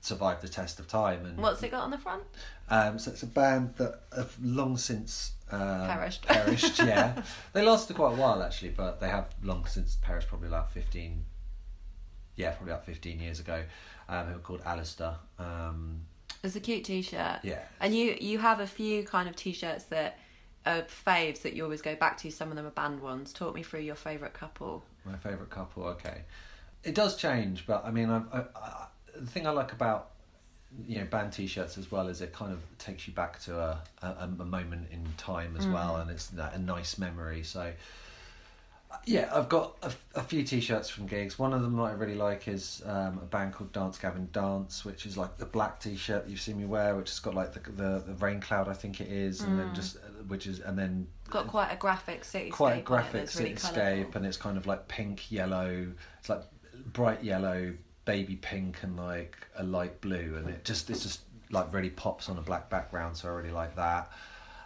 survived 0.00 0.42
the 0.42 0.48
test 0.48 0.80
of 0.80 0.88
time. 0.88 1.24
And 1.26 1.38
What's 1.38 1.62
it 1.62 1.70
got 1.70 1.82
on 1.82 1.90
the 1.90 1.98
front? 1.98 2.22
um, 2.68 2.98
so 2.98 3.10
it's 3.10 3.22
a 3.22 3.26
band 3.26 3.74
that 3.76 4.00
have 4.16 4.34
long 4.42 4.76
since 4.76 5.32
um, 5.50 5.86
Perished. 5.86 6.26
Perished, 6.26 6.78
yeah. 6.80 7.22
they 7.52 7.62
lasted 7.62 7.96
quite 7.96 8.12
a 8.12 8.16
while 8.16 8.42
actually, 8.42 8.70
but 8.70 9.00
they 9.00 9.08
have 9.08 9.28
long 9.42 9.66
since 9.66 9.96
perished. 10.00 10.28
Probably 10.28 10.48
about 10.48 10.72
fifteen. 10.72 11.24
Yeah, 12.36 12.52
probably 12.52 12.72
about 12.72 12.86
fifteen 12.86 13.20
years 13.20 13.40
ago. 13.40 13.62
Um, 14.08 14.26
who 14.26 14.32
were 14.34 14.38
called 14.40 14.62
Allister. 14.64 15.14
Um, 15.38 16.02
It's 16.42 16.56
a 16.56 16.60
cute 16.60 16.84
t-shirt. 16.84 17.40
yeah. 17.42 17.62
And 17.80 17.94
you 17.94 18.16
you 18.20 18.38
have 18.38 18.60
a 18.60 18.66
few 18.66 19.04
kind 19.04 19.28
of 19.28 19.36
t-shirts 19.36 19.84
that 19.84 20.18
are 20.66 20.82
faves 20.82 21.42
that 21.42 21.54
you 21.54 21.64
always 21.64 21.82
go 21.82 21.94
back 21.96 22.18
to. 22.18 22.30
Some 22.30 22.50
of 22.50 22.56
them 22.56 22.66
are 22.66 22.70
band 22.70 23.00
ones. 23.00 23.32
Talk 23.32 23.54
me 23.54 23.62
through 23.62 23.80
your 23.80 23.94
favourite 23.96 24.34
couple. 24.34 24.84
My 25.04 25.16
favourite 25.16 25.50
couple, 25.50 25.84
okay. 25.84 26.22
It 26.84 26.94
does 26.94 27.16
change, 27.16 27.66
but 27.66 27.84
I 27.84 27.90
mean, 27.90 28.10
I, 28.10 28.22
I, 28.32 28.40
I, 28.54 28.86
the 29.18 29.26
thing 29.26 29.46
I 29.46 29.50
like 29.50 29.72
about 29.72 30.10
you 30.86 30.98
know 30.98 31.04
band 31.04 31.32
t-shirts 31.32 31.76
as 31.78 31.90
well 31.90 32.08
is 32.08 32.20
it 32.22 32.32
kind 32.32 32.52
of 32.52 32.60
takes 32.78 33.06
you 33.06 33.12
back 33.12 33.38
to 33.42 33.58
a, 33.58 33.82
a, 34.02 34.28
a 34.40 34.44
moment 34.44 34.88
in 34.90 35.06
time 35.16 35.56
as 35.56 35.66
well, 35.66 35.96
and 35.96 36.10
it's 36.10 36.32
a 36.32 36.58
nice 36.58 36.98
memory. 36.98 37.42
So 37.42 37.72
yeah, 39.04 39.30
I've 39.34 39.48
got 39.48 39.76
a, 39.82 39.92
a 40.14 40.22
few 40.22 40.42
t-shirts 40.42 40.88
from 40.88 41.06
gigs. 41.06 41.38
One 41.38 41.52
of 41.52 41.62
them 41.62 41.76
that 41.76 41.82
I 41.82 41.92
really 41.92 42.14
like 42.14 42.48
is 42.48 42.82
um, 42.86 43.18
a 43.22 43.26
band 43.26 43.52
called 43.54 43.72
Dance 43.72 43.98
Gavin 43.98 44.28
Dance, 44.32 44.84
which 44.84 45.06
is 45.06 45.16
like 45.16 45.36
the 45.38 45.46
black 45.46 45.80
t-shirt 45.80 46.28
you've 46.28 46.40
seen 46.40 46.58
me 46.58 46.64
wear, 46.64 46.94
which 46.96 47.10
has 47.10 47.18
got 47.18 47.34
like 47.34 47.52
the 47.52 47.70
the, 47.70 48.02
the 48.06 48.14
rain 48.14 48.40
cloud, 48.40 48.68
I 48.68 48.74
think 48.74 49.00
it 49.00 49.08
is, 49.08 49.40
and 49.42 49.58
then 49.58 49.74
just 49.74 49.98
which 50.28 50.46
is 50.46 50.60
and 50.60 50.78
then 50.78 51.06
Got 51.30 51.46
quite 51.48 51.70
a 51.72 51.76
graphic 51.76 52.22
cityscape. 52.22 52.50
quite 52.50 52.74
a 52.74 52.78
it 52.78 52.84
graphic 52.84 53.34
really 53.34 53.54
cityscape, 53.54 53.74
colourful. 53.74 54.12
and 54.16 54.26
it's 54.26 54.36
kind 54.36 54.56
of 54.56 54.66
like 54.66 54.86
pink, 54.88 55.30
yellow. 55.32 55.86
It's 56.20 56.28
like 56.28 56.42
bright 56.92 57.24
yellow, 57.24 57.74
baby 58.04 58.36
pink, 58.36 58.82
and 58.82 58.96
like 58.96 59.36
a 59.56 59.62
light 59.62 60.00
blue, 60.00 60.34
and 60.36 60.48
it 60.48 60.64
just 60.64 60.90
it's 60.90 61.02
just 61.02 61.20
like 61.50 61.72
really 61.72 61.90
pops 61.90 62.28
on 62.28 62.38
a 62.38 62.42
black 62.42 62.70
background. 62.70 63.16
So 63.16 63.28
I 63.28 63.32
really 63.32 63.50
like 63.50 63.76
that. 63.76 64.10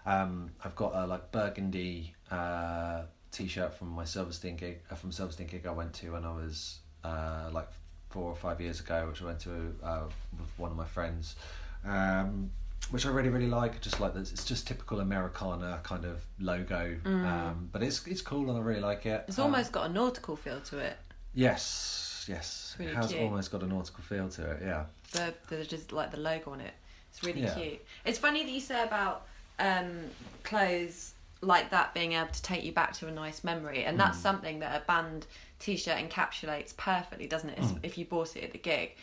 Um, 0.04 0.50
I've 0.64 0.76
got 0.76 0.95
a 0.95 1.06
like 1.06 1.33
burgundy 1.33 2.14
uh, 2.30 3.02
t-shirt 3.37 3.75
from 3.75 3.88
my 3.90 4.05
Silverstein 4.05 4.57
gig 4.57 4.78
uh, 4.90 4.95
from 4.95 5.12
Silverstein 5.12 5.47
gig 5.47 5.66
I 5.66 5.71
went 5.73 5.93
to 5.95 6.12
when 6.12 6.25
I 6.25 6.33
was 6.33 6.78
uh, 7.05 7.49
like 7.52 7.69
four 8.11 8.25
or 8.31 8.35
five 8.37 8.61
years 8.61 8.81
ago, 8.81 9.07
which 9.09 9.21
I 9.23 9.26
went 9.26 9.40
to 9.40 9.75
uh, 9.83 10.02
with 10.38 10.50
one 10.57 10.71
of 10.71 10.76
my 10.76 10.87
friends. 10.87 11.37
Um, 11.85 12.50
which 12.90 13.05
I 13.05 13.09
really 13.11 13.28
really 13.31 13.49
like. 13.49 13.81
Just 13.81 14.00
like 14.00 14.14
this, 14.14 14.33
it's 14.33 14.45
just 14.45 14.66
typical 14.66 15.00
Americana 15.00 15.81
kind 15.83 16.05
of 16.05 16.25
logo, 16.38 16.97
um, 17.05 17.69
but 17.73 17.83
it's 17.83 18.07
it's 18.07 18.23
cool 18.23 18.49
and 18.49 18.59
I 18.59 18.62
really 18.62 18.81
like 18.81 19.07
it. 19.07 19.25
It's 19.28 19.38
Um, 19.38 19.47
almost 19.47 19.73
got 19.73 19.90
a 19.90 19.93
nautical 19.93 20.37
feel 20.37 20.61
to 20.61 20.78
it. 20.78 20.97
yes, 21.35 22.25
yes, 22.28 22.76
really 22.78 22.93
it 22.93 22.95
has 22.97 23.09
cute. 23.09 23.21
almost 23.23 23.50
got 23.50 23.62
a 23.62 23.66
nautical 23.66 24.02
feel 24.05 24.28
to 24.31 24.50
it. 24.52 24.62
Yeah, 24.62 24.85
The, 25.12 25.35
the 25.49 25.64
just 25.64 25.93
like 25.93 26.11
the 26.11 26.16
logo 26.19 26.52
on 26.52 26.61
it. 26.61 26.75
It's 27.11 27.23
really 27.25 27.43
Yeah. 27.43 27.55
cute. 27.55 27.85
It's 28.05 28.19
funny 28.19 28.43
that 28.45 28.50
you 28.50 28.61
say 28.61 28.83
about 28.83 29.26
um, 29.59 29.90
clothes 30.45 31.12
like 31.43 31.71
that 31.71 31.93
being 31.95 32.12
able 32.14 32.28
to 32.33 32.43
take 32.43 32.64
you 32.64 32.73
back 32.73 32.93
to 32.95 33.07
a 33.09 33.11
nice 33.12 33.45
memory, 33.45 33.85
and 33.85 33.97
Mm. 33.97 34.02
that's 34.05 34.19
something 34.19 34.59
that 34.61 34.81
a 34.83 34.85
band 34.87 35.26
T-shirt 35.59 35.97
encapsulates 35.99 36.76
perfectly, 36.76 37.26
doesn't 37.26 37.50
it? 37.50 37.59
Mm. 37.59 37.81
If 37.83 37.97
you 37.99 38.05
bought 38.05 38.37
it 38.37 38.45
at 38.45 38.52
the 38.52 38.59
gig. 38.59 38.97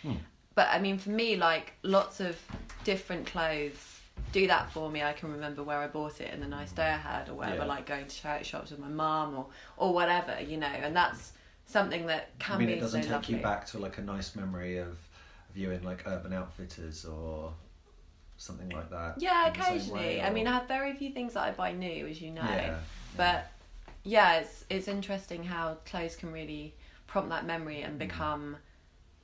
But 0.56 0.68
I 0.70 0.80
mean, 0.80 0.98
for 1.00 1.10
me, 1.10 1.36
like 1.36 1.74
lots 1.84 2.20
of 2.20 2.38
different 2.84 3.26
clothes 3.28 4.00
do 4.32 4.46
that 4.48 4.72
for 4.72 4.90
me. 4.92 5.02
I 5.02 5.14
can 5.14 5.32
remember 5.32 5.64
where 5.64 5.80
I 5.80 5.88
bought 5.88 6.22
it 6.22 6.32
and 6.32 6.42
the 6.44 6.48
nice 6.48 6.72
day 6.72 6.84
I 6.86 6.98
had, 6.98 7.30
or 7.30 7.34
whatever. 7.34 7.60
Yeah. 7.60 7.66
Like 7.66 7.86
going 7.88 8.06
to 8.08 8.16
charity 8.16 8.46
shops 8.46 8.70
with 8.72 8.80
my 8.80 8.88
mum, 8.88 9.36
or 9.36 9.48
or 9.78 9.94
whatever, 9.94 10.40
you 10.42 10.58
know. 10.58 10.68
And 10.68 10.96
that's 10.96 11.34
something 11.66 12.06
that 12.08 12.38
can 12.40 12.56
I 12.56 12.60
mean 12.60 12.68
be 12.68 12.74
it 12.74 12.80
doesn't 12.82 13.02
so 13.04 13.08
take 13.08 13.12
lovely. 13.16 13.36
you 13.38 13.42
back 13.42 13.66
to 13.68 13.80
like 13.80 13.98
a 13.98 14.02
nice 14.02 14.36
memory 14.36 14.78
of 14.78 14.90
of 15.50 15.58
you 15.58 15.72
in 15.72 15.82
like 15.84 16.04
Urban 16.08 16.34
Outfitters 16.34 17.06
or 17.06 17.54
something 18.38 18.70
like 18.70 18.90
that. 18.90 19.16
Yeah, 19.18 19.48
in 19.48 19.54
the 19.54 19.64
same 19.64 19.74
occasionally. 19.76 20.00
way, 20.02 20.22
I 20.22 20.30
mean, 20.32 20.48
I 20.48 20.54
have 20.60 20.68
very 20.68 20.94
few 20.94 21.12
things 21.12 21.34
that 21.34 21.44
I 21.44 21.52
buy 21.52 21.72
new, 21.72 22.08
as 22.08 22.22
you 22.22 22.32
know. 22.32 22.42
Yeah, 22.44 22.80
But 23.16 23.52
yeah, 24.04 24.40
it's 24.40 24.66
it's 24.70 24.88
interesting 24.88 25.44
how 25.44 25.78
clothes 25.86 26.16
can 26.16 26.32
really 26.32 26.76
prompt 27.08 27.30
that 27.30 27.46
memory 27.46 27.78
Mm. 27.78 27.86
and 27.86 28.00
become 28.00 28.58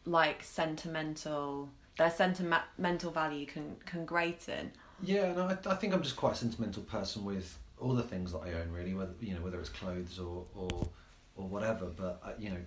like 0.05 0.43
sentimental. 0.43 1.69
Their 1.97 2.11
sentimental 2.11 3.11
value 3.11 3.45
can 3.45 3.75
can 3.85 4.05
greaten. 4.05 4.71
Yeah, 5.01 5.33
no, 5.33 5.43
I, 5.47 5.57
I 5.69 5.75
think 5.75 5.93
I'm 5.93 6.01
just 6.03 6.15
quite 6.15 6.33
a 6.33 6.35
sentimental 6.35 6.83
person 6.83 7.23
with 7.25 7.57
all 7.79 7.93
the 7.93 8.03
things 8.03 8.31
that 8.33 8.39
I 8.39 8.53
own, 8.53 8.71
really. 8.71 8.93
Whether 8.93 9.13
you 9.21 9.33
know 9.35 9.41
whether 9.41 9.59
it's 9.59 9.69
clothes 9.69 10.19
or 10.19 10.45
or 10.55 10.87
or 11.35 11.47
whatever. 11.47 11.85
But 11.87 12.21
uh, 12.23 12.31
you 12.39 12.49
know, 12.51 12.57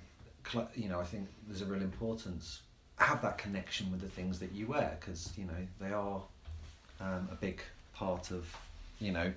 cl- 0.51 0.71
you 0.75 0.89
know, 0.89 1.01
I 1.01 1.05
think 1.05 1.29
there's 1.47 1.63
a 1.63 1.67
real 1.67 1.83
importance 1.83 2.63
have 2.99 3.23
that 3.23 3.37
connection 3.39 3.91
with 3.91 4.01
the 4.01 4.09
things 4.09 4.39
that 4.39 4.53
you 4.53 4.67
wear 4.67 4.97
because 5.01 5.33
you 5.37 5.45
know 5.45 5.67
they 5.81 5.93
are 5.93 6.23
um, 7.02 7.28
a 7.30 7.35
big 7.35 7.61
part 7.94 8.30
of 8.30 8.54
you 9.00 9.12
know 9.12 9.32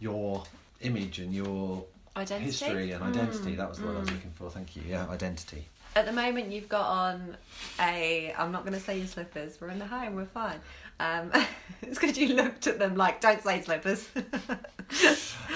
your 0.00 0.44
image 0.80 1.18
and 1.18 1.34
your 1.34 1.84
Identity? 2.16 2.44
history 2.46 2.90
and 2.92 3.02
identity. 3.04 3.52
Mm, 3.52 3.56
That 3.56 3.68
was 3.68 3.78
the 3.78 3.86
word 3.86 3.96
I 3.96 4.00
was 4.00 4.08
mm. 4.08 4.14
looking 4.14 4.30
for. 4.32 4.50
Thank 4.50 4.76
you. 4.76 4.82
Yeah, 4.88 5.06
identity. 5.08 5.64
At 5.96 6.06
the 6.06 6.12
moment, 6.12 6.50
you've 6.52 6.68
got 6.68 6.86
on 6.86 7.36
a. 7.80 8.32
I'm 8.38 8.52
not 8.52 8.62
going 8.64 8.74
to 8.74 8.80
say 8.80 8.98
your 8.98 9.06
slippers. 9.06 9.58
We're 9.60 9.70
in 9.70 9.78
the 9.78 9.86
home. 9.86 10.14
We're 10.16 10.24
fine. 10.26 10.60
Um, 11.00 11.32
it's 11.82 11.98
because 11.98 12.18
you 12.18 12.34
looked 12.34 12.66
at 12.66 12.78
them 12.78 12.96
like, 12.96 13.20
don't 13.20 13.42
say 13.42 13.60
slippers. 13.62 14.08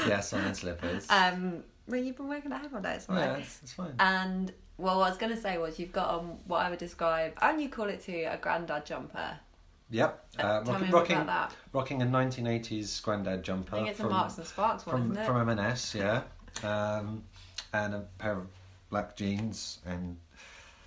yes, 0.07 0.33
I'm 0.33 0.45
in 0.47 0.55
slippers. 0.55 1.07
um, 1.11 1.63
well, 1.89 2.01
you've 2.01 2.17
been 2.17 2.29
working 2.29 2.53
at 2.53 2.61
home 2.61 2.71
all 2.77 2.81
day, 2.81 2.95
it's 2.95 3.09
right. 3.09 3.19
yeah, 3.19 3.37
it's, 3.37 3.59
it's 3.63 3.73
fine. 3.73 3.93
And 3.99 4.53
well, 4.79 4.99
what 4.99 5.07
I 5.07 5.09
was 5.09 5.19
going 5.19 5.35
to 5.35 5.41
say 5.41 5.59
was 5.59 5.79
you've 5.79 5.93
got 5.93 6.09
on 6.11 6.39
what 6.47 6.59
I 6.59 6.71
would 6.71 6.79
describe, 6.79 7.35
and 7.43 7.61
you 7.61 7.69
call 7.69 7.87
it 7.87 8.03
too, 8.05 8.27
a 8.31 8.37
grandad 8.37 8.87
jumper. 8.87 9.37
Yep. 9.93 10.27
Uh, 10.39 10.63
Tell 10.63 10.75
rocking, 10.75 10.91
rocking, 10.91 11.29
rocking 11.73 12.03
a 12.03 12.07
1980s 12.07 13.03
granddad 13.03 13.43
jumper 13.43 13.77
I 13.77 13.79
think 13.81 13.91
it's 13.91 14.01
a 14.01 14.03
from 14.05 14.13
Marks 14.13 14.39
and 14.39 14.47
Sparks 14.47 14.87
one, 14.87 14.97
from 14.97 15.13
isn't 15.13 15.23
it? 15.23 15.27
from 15.27 15.51
M&S, 15.51 15.95
yeah, 15.95 16.23
um, 16.65 17.23
and 17.75 17.95
a 17.95 18.01
pair 18.19 18.33
of 18.33 18.47
black 18.89 19.15
jeans 19.17 19.81
and 19.85 20.17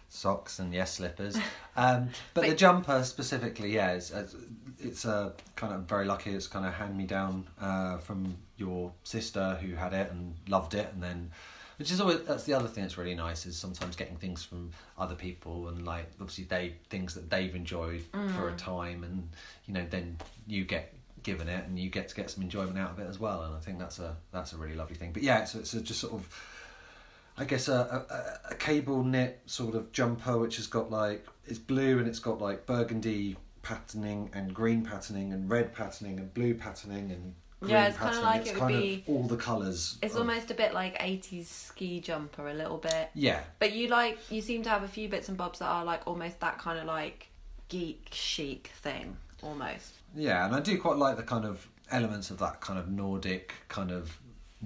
socks 0.10 0.60
and 0.60 0.74
yes 0.74 0.96
slippers. 0.96 1.38
Um, 1.78 2.10
but, 2.34 2.46
the 2.46 2.56
jumper 2.56 3.04
specifically, 3.04 3.76
yeah, 3.76 3.92
it's, 3.92 4.10
it's, 4.10 4.36
it's 4.80 5.04
a 5.04 5.34
kind 5.58 5.74
of 5.74 5.82
very 5.82 6.06
lucky. 6.06 6.32
It's 6.32 6.48
kind 6.48 6.66
of 6.66 6.74
hand 6.74 6.98
me 6.98 7.06
down 7.06 7.48
uh, 7.60 7.98
from 7.98 8.38
your 8.56 8.94
sister 9.04 9.60
who 9.62 9.76
had 9.76 9.94
it 9.94 10.10
and 10.10 10.36
loved 10.48 10.74
it, 10.74 10.90
and 10.94 11.04
then. 11.04 11.32
Which 11.78 11.92
is 11.92 12.00
always 12.00 12.22
that's 12.24 12.44
the 12.46 12.54
other 12.54 12.68
thing 12.68 12.84
that's 12.84 12.98
really 12.98 13.16
nice 13.16 13.46
is 13.46 13.58
sometimes 13.58 13.96
getting 13.96 14.16
things 14.18 14.44
from 14.44 14.72
other 14.98 15.16
people 15.16 15.68
and 15.68 15.86
like 15.86 16.10
obviously 16.22 16.46
they 16.46 16.76
things 16.90 17.14
that 17.16 17.30
they've 17.30 17.54
enjoyed 17.54 18.02
for 18.12 18.48
a 18.50 18.54
Mm. 18.54 18.58
time 18.58 19.04
and 19.04 19.30
you 19.66 19.74
know 19.74 19.86
then 19.90 20.18
you 20.48 20.64
get 20.64 20.94
given 21.24 21.50
it 21.50 21.66
and 21.68 21.78
you 21.78 21.90
get 21.90 22.08
to 22.10 22.16
get 22.16 22.30
some 22.30 22.44
enjoyment 22.44 22.78
out 22.78 22.92
of 22.92 23.00
it 23.00 23.08
as 23.10 23.20
well 23.20 23.44
and 23.44 23.56
I 23.56 23.60
think 23.60 23.80
that's 23.80 24.00
a 24.00 24.16
that's 24.32 24.54
a 24.54 24.58
really 24.58 24.76
lovely 24.76 24.96
thing 24.96 25.12
but 25.12 25.22
yeah 25.24 25.40
it's, 25.42 25.56
it's 25.56 25.74
a 25.74 25.82
just 25.82 26.00
sort 26.00 26.14
of 26.14 26.30
I 27.38 27.44
guess 27.44 27.68
a, 27.68 28.06
a, 28.48 28.52
a 28.52 28.56
cable 28.56 29.04
knit 29.04 29.42
sort 29.46 29.76
of 29.76 29.92
jumper 29.92 30.38
which 30.38 30.56
has 30.58 30.68
got 30.68 30.90
like 30.92 31.26
it's 31.46 31.60
blue 31.60 32.00
and 32.00 32.08
it's 32.08 32.20
got 32.20 32.40
like 32.40 32.66
burgundy 32.66 33.36
patterning 33.64 34.30
and 34.34 34.54
green 34.54 34.84
patterning 34.84 35.34
and 35.34 35.50
red 35.50 35.74
patterning 35.74 36.20
and 36.20 36.34
blue 36.34 36.54
patterning 36.54 37.12
and 37.12 37.34
green 37.66 37.76
Yeah, 37.78 37.88
it's 37.88 37.98
kinda 37.98 38.22
like 38.22 38.42
it's 38.42 38.50
it 38.50 38.54
would 38.54 38.60
kind 38.60 38.74
be- 38.82 39.04
of 39.08 39.10
all 39.10 39.24
the 39.28 39.38
colours 39.38 39.98
It's 40.02 40.14
of- 40.16 40.22
almost 40.22 40.52
a 40.52 40.54
bit 40.54 40.74
like 40.74 40.96
80s 41.00 41.48
ski 41.48 42.00
jumper, 42.00 42.48
a 42.48 42.54
little 42.54 42.78
bit. 42.78 43.10
yeah 43.14 43.42
But 43.60 43.74
you 43.74 43.88
like, 43.88 44.18
you 44.32 44.42
seem 44.42 44.64
to 44.64 44.70
have 44.70 44.84
a 44.84 44.88
few 44.88 45.10
bits 45.10 45.30
and 45.30 45.38
bobs 45.38 45.60
that 45.60 45.68
are 45.68 45.84
like 45.86 46.02
almost 46.08 46.40
that 46.40 46.58
kind 46.58 46.80
of 46.80 46.86
like 46.86 47.28
geek 47.70 48.08
chic 48.12 48.72
thing, 48.82 49.18
almost. 49.42 49.94
Yeah, 50.16 50.46
and 50.46 50.56
I 50.56 50.60
do 50.60 50.80
quite 50.80 50.98
like 50.98 51.18
the 51.18 51.24
kind 51.24 51.46
of 51.46 51.68
elements 51.92 52.30
of 52.32 52.38
that 52.40 52.62
kind 52.62 52.80
of 52.80 52.90
Nordic 52.90 53.54
kind 53.68 53.92
of 53.92 54.18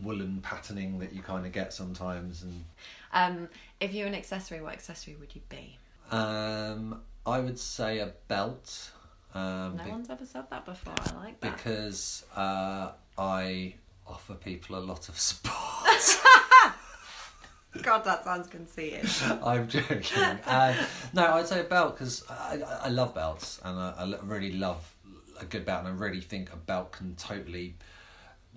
woolen 0.01 0.39
patterning 0.41 0.99
that 0.99 1.11
you 1.13 1.21
kind 1.21 1.45
of 1.45 1.51
get 1.51 1.73
sometimes. 1.73 2.43
And 2.43 2.63
Um, 3.11 3.49
if 3.79 3.93
you're 3.93 4.07
an 4.07 4.15
accessory, 4.15 4.61
what 4.61 4.73
accessory 4.73 5.15
would 5.15 5.33
you 5.35 5.41
be? 5.49 5.77
um, 6.11 7.01
I 7.25 7.39
would 7.39 7.59
say 7.59 7.99
a 7.99 8.13
belt. 8.27 8.91
Um, 9.33 9.77
No 9.77 9.83
be- 9.83 9.91
one's 9.91 10.09
ever 10.09 10.25
said 10.25 10.49
that 10.49 10.65
before. 10.65 10.93
I 10.97 11.13
like 11.23 11.39
that. 11.41 11.55
because 11.57 12.25
uh, 12.35 12.91
I 13.17 13.75
offer 14.07 14.33
people 14.35 14.77
a 14.77 14.81
lot 14.81 15.07
of 15.09 15.19
support. 15.29 16.19
God, 17.83 18.03
that 18.03 18.23
sounds 18.23 18.47
conceited. 18.47 19.07
I'm 19.43 19.67
joking. 19.67 20.17
Uh, 20.45 20.73
no, 21.13 21.33
I'd 21.35 21.47
say 21.47 21.61
a 21.61 21.63
belt 21.63 21.95
because 21.97 22.23
I, 22.29 22.59
I- 22.83 22.89
love 22.89 23.13
belts 23.13 23.59
and 23.63 23.77
I, 23.79 23.93
I 23.97 24.15
really 24.23 24.53
love 24.53 24.95
a 25.39 25.45
good 25.45 25.65
belt, 25.65 25.85
and 25.85 25.87
I 25.87 25.91
really 25.91 26.19
think 26.21 26.51
a 26.51 26.57
belt 26.57 26.91
can 26.91 27.15
totally 27.15 27.75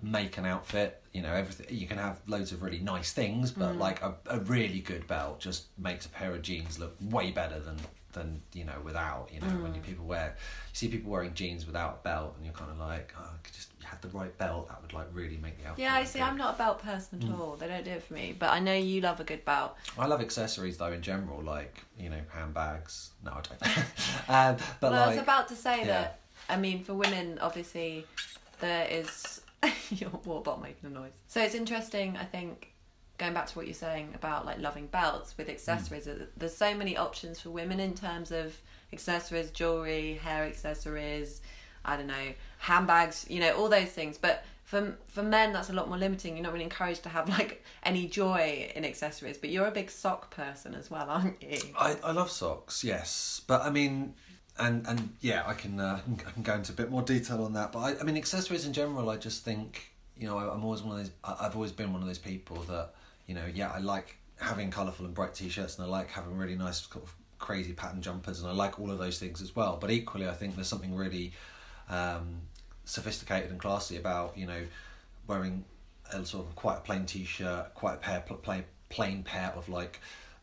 make 0.01 0.37
an 0.37 0.45
outfit. 0.45 1.01
You 1.13 1.21
know, 1.21 1.31
everything 1.31 1.67
you 1.77 1.87
can 1.87 1.97
have 1.99 2.19
loads 2.27 2.51
of 2.51 2.61
really 2.63 2.79
nice 2.79 3.13
things, 3.13 3.51
but 3.51 3.77
like 3.77 4.01
a, 4.01 4.15
a 4.27 4.39
really 4.39 4.79
good 4.79 5.07
belt 5.07 5.39
just 5.39 5.67
makes 5.77 6.05
a 6.07 6.09
pair 6.09 6.33
of 6.33 6.41
jeans 6.41 6.79
look 6.79 6.95
way 6.99 7.31
better 7.31 7.59
than 7.59 7.77
than 8.13 8.41
you 8.53 8.63
know 8.63 8.79
without. 8.83 9.29
You 9.33 9.41
know, 9.41 9.47
when 9.61 9.75
you 9.75 9.81
people 9.81 10.05
wear, 10.05 10.35
you 10.37 10.75
see 10.75 10.87
people 10.87 11.11
wearing 11.11 11.33
jeans 11.33 11.65
without 11.65 11.99
a 12.01 12.03
belt, 12.03 12.35
and 12.37 12.45
you're 12.45 12.53
kind 12.53 12.71
of 12.71 12.79
like, 12.79 13.13
oh, 13.19 13.23
I 13.23 13.37
could 13.43 13.53
just 13.53 13.69
had 13.83 14.01
the 14.01 14.07
right 14.17 14.35
belt, 14.37 14.69
that 14.69 14.81
would 14.81 14.93
like 14.93 15.07
really 15.13 15.37
make 15.37 15.61
the 15.61 15.69
outfit. 15.69 15.83
Yeah, 15.83 15.95
I 15.95 16.03
see. 16.03 16.19
good. 16.19 16.25
I'm 16.25 16.37
not 16.37 16.55
a 16.55 16.57
belt 16.57 16.81
person 16.81 17.21
at 17.21 17.39
all. 17.39 17.55
They 17.55 17.67
don't 17.67 17.83
do 17.83 17.91
it 17.91 18.03
for 18.03 18.13
me. 18.13 18.35
But 18.37 18.51
I 18.51 18.59
know 18.59 18.73
you 18.73 19.01
love 19.01 19.19
a 19.19 19.23
good 19.23 19.45
belt. 19.45 19.75
I 19.97 20.07
love 20.07 20.21
accessories 20.21 20.77
though 20.77 20.91
in 20.91 21.01
general, 21.01 21.41
like 21.41 21.83
you 21.99 22.09
know 22.09 22.21
handbags. 22.29 23.11
No, 23.23 23.31
I 23.31 23.41
don't. 23.41 23.77
um, 24.29 24.67
but 24.79 24.91
well, 24.91 25.03
I 25.03 25.07
was 25.09 25.17
about 25.17 25.47
to 25.49 25.55
say 25.55 25.79
yeah. 25.79 25.87
that. 25.87 26.19
I 26.49 26.57
mean, 26.57 26.83
for 26.83 26.93
women, 26.93 27.39
obviously, 27.39 28.05
there 28.59 28.87
is 28.89 29.41
your 29.89 30.09
water 30.25 30.43
bottle 30.43 30.61
making 30.61 30.89
a 30.89 30.93
noise. 30.93 31.13
So 31.27 31.41
it's 31.41 31.55
interesting. 31.55 32.17
I 32.17 32.25
think 32.25 32.72
going 33.17 33.33
back 33.33 33.47
to 33.47 33.55
what 33.55 33.67
you're 33.67 33.73
saying 33.75 34.09
about 34.15 34.45
like 34.45 34.59
loving 34.59 34.87
belts 34.87 35.37
with 35.37 35.49
accessories. 35.49 36.05
that 36.05 36.37
There's 36.37 36.55
so 36.55 36.73
many 36.75 36.97
options 36.97 37.39
for 37.39 37.49
women 37.51 37.79
in 37.79 37.93
terms 37.93 38.31
of 38.31 38.55
accessories, 38.91 39.51
jewelry, 39.51 40.15
hair 40.15 40.43
accessories. 40.43 41.41
I 41.85 41.97
don't 41.97 42.07
know, 42.07 42.33
handbags. 42.59 43.25
You 43.29 43.41
know, 43.41 43.53
all 43.57 43.69
those 43.69 43.89
things. 43.89 44.17
But 44.17 44.45
for 44.63 44.97
for 45.05 45.21
men, 45.21 45.51
that's 45.53 45.69
a 45.69 45.73
lot 45.73 45.89
more 45.89 45.97
limiting. 45.97 46.35
You're 46.35 46.43
not 46.43 46.53
really 46.53 46.63
encouraged 46.63 47.03
to 47.03 47.09
have 47.09 47.27
like 47.37 47.63
any 47.83 48.07
joy 48.07 48.71
in 48.75 48.85
accessories. 48.85 49.37
But 49.37 49.49
you're 49.49 49.67
a 49.67 49.71
big 49.71 49.89
sock 49.89 50.31
person 50.31 50.73
as 50.75 50.89
well, 50.89 51.09
aren't 51.09 51.41
you? 51.43 51.59
I, 51.77 51.97
I 52.03 52.11
love 52.11 52.31
socks, 52.31 52.83
yes, 52.83 53.41
but 53.47 53.61
I 53.61 53.69
mean, 53.69 54.15
and 54.57 54.87
and 54.87 55.15
yeah, 55.19 55.43
I 55.45 55.53
can 55.53 55.79
uh, 55.79 55.99
I 56.25 56.31
can 56.31 56.43
go 56.43 56.53
into 56.55 56.71
a 56.71 56.75
bit 56.75 56.89
more 56.89 57.01
detail 57.01 57.43
on 57.43 57.53
that. 57.53 57.71
But 57.73 57.79
I, 57.79 57.99
I 57.99 58.03
mean, 58.03 58.17
accessories 58.17 58.65
in 58.65 58.73
general, 58.73 59.09
I 59.09 59.17
just 59.17 59.43
think 59.43 59.91
you 60.17 60.25
know 60.27 60.37
I, 60.37 60.53
I'm 60.53 60.63
always 60.63 60.81
one 60.81 60.97
of 60.97 61.03
those. 61.03 61.11
I- 61.23 61.45
I've 61.45 61.55
always 61.55 61.71
been 61.73 61.91
one 61.91 62.01
of 62.01 62.07
those 62.07 62.17
people 62.19 62.57
that 62.63 62.93
you 63.27 63.35
know, 63.35 63.45
yeah, 63.53 63.71
I 63.71 63.79
like 63.79 64.17
having 64.39 64.71
colourful 64.71 65.05
and 65.05 65.13
bright 65.13 65.33
t-shirts, 65.33 65.77
and 65.77 65.85
I 65.85 65.89
like 65.89 66.09
having 66.09 66.37
really 66.37 66.55
nice 66.55 66.81
sort 66.81 67.03
of 67.03 67.15
crazy 67.39 67.73
pattern 67.73 68.01
jumpers, 68.01 68.41
and 68.41 68.49
I 68.49 68.53
like 68.53 68.79
all 68.79 68.91
of 68.91 68.97
those 68.97 69.19
things 69.19 69.41
as 69.41 69.55
well. 69.55 69.77
But 69.79 69.91
equally, 69.91 70.27
I 70.27 70.33
think 70.33 70.55
there's 70.55 70.67
something 70.67 70.95
really 70.95 71.33
um, 71.89 72.41
sophisticated 72.85 73.51
and 73.51 73.59
classy 73.59 73.97
about 73.97 74.37
you 74.37 74.47
know 74.47 74.61
wearing 75.27 75.63
a 76.11 76.25
sort 76.25 76.45
of 76.47 76.55
quite 76.55 76.77
a 76.77 76.81
plain 76.81 77.05
t-shirt, 77.05 77.73
quite 77.73 77.95
a 77.95 77.97
pair 77.97 78.21
plain 78.21 78.63
plain 78.89 79.23
pair 79.23 79.51
of 79.55 79.69
like 79.69 79.99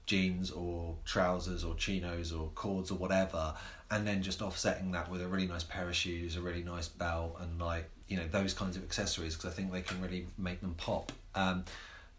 jeans 0.07 0.51
or 0.51 0.97
trousers 1.05 1.63
or 1.63 1.75
chinos 1.77 2.33
or 2.33 2.49
cords 2.55 2.91
or 2.91 2.97
whatever, 2.97 3.55
and 3.91 4.07
then 4.07 4.23
just 4.23 4.43
offsetting 4.43 4.93
that 4.93 5.11
with 5.11 5.23
a 5.23 5.27
really 5.27 5.47
nice 5.47 5.65
pair 5.65 5.89
of 5.89 5.95
shoes, 5.95 6.37
a 6.37 6.41
really 6.41 6.63
nice 6.63 6.89
belt, 6.89 7.37
and 7.41 7.61
like 7.61 7.89
you 8.09 8.17
know 8.17 8.27
those 8.31 8.53
kinds 8.53 8.77
of 8.77 8.83
accessories 8.83 9.37
because 9.37 9.53
I 9.53 9.55
think 9.55 9.73
they 9.73 9.83
can 9.83 10.01
really 10.01 10.27
make 10.37 10.61
them 10.61 10.75
pop. 10.75 11.13
Um, 11.35 11.65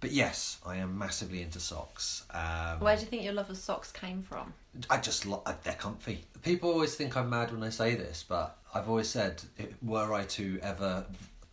but 0.01 0.11
yes, 0.11 0.57
I 0.65 0.77
am 0.77 0.97
massively 0.97 1.41
into 1.41 1.59
socks. 1.59 2.25
Um, 2.31 2.79
Where 2.79 2.95
do 2.95 3.01
you 3.03 3.07
think 3.07 3.23
your 3.23 3.33
love 3.33 3.49
of 3.49 3.57
socks 3.57 3.91
came 3.91 4.23
from? 4.23 4.53
I 4.89 4.97
just 4.97 5.25
lo- 5.25 5.43
they're 5.63 5.73
comfy. 5.75 6.25
People 6.43 6.71
always 6.71 6.95
think 6.95 7.15
I'm 7.15 7.29
mad 7.29 7.51
when 7.51 7.63
I 7.63 7.69
say 7.69 7.95
this, 7.95 8.25
but 8.27 8.57
I've 8.73 8.89
always 8.89 9.07
said, 9.07 9.41
it, 9.57 9.73
were 9.81 10.13
I 10.13 10.23
to 10.23 10.59
ever 10.63 11.05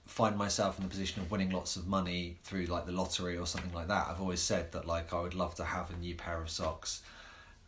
find 0.07 0.37
myself 0.37 0.79
in 0.79 0.85
the 0.85 0.91
position 0.91 1.21
of 1.23 1.31
winning 1.31 1.51
lots 1.51 1.77
of 1.77 1.87
money 1.87 2.39
through 2.43 2.65
like 2.65 2.87
the 2.87 2.93
lottery 2.93 3.37
or 3.37 3.47
something 3.47 3.73
like 3.75 3.89
that, 3.89 4.09
I've 4.09 4.21
always 4.21 4.41
said 4.41 4.73
that 4.73 4.87
like 4.87 5.13
I 5.13 5.21
would 5.21 5.35
love 5.35 5.55
to 5.57 5.65
have 5.65 5.91
a 5.91 5.97
new 5.97 6.15
pair 6.15 6.41
of 6.41 6.49
socks, 6.49 7.03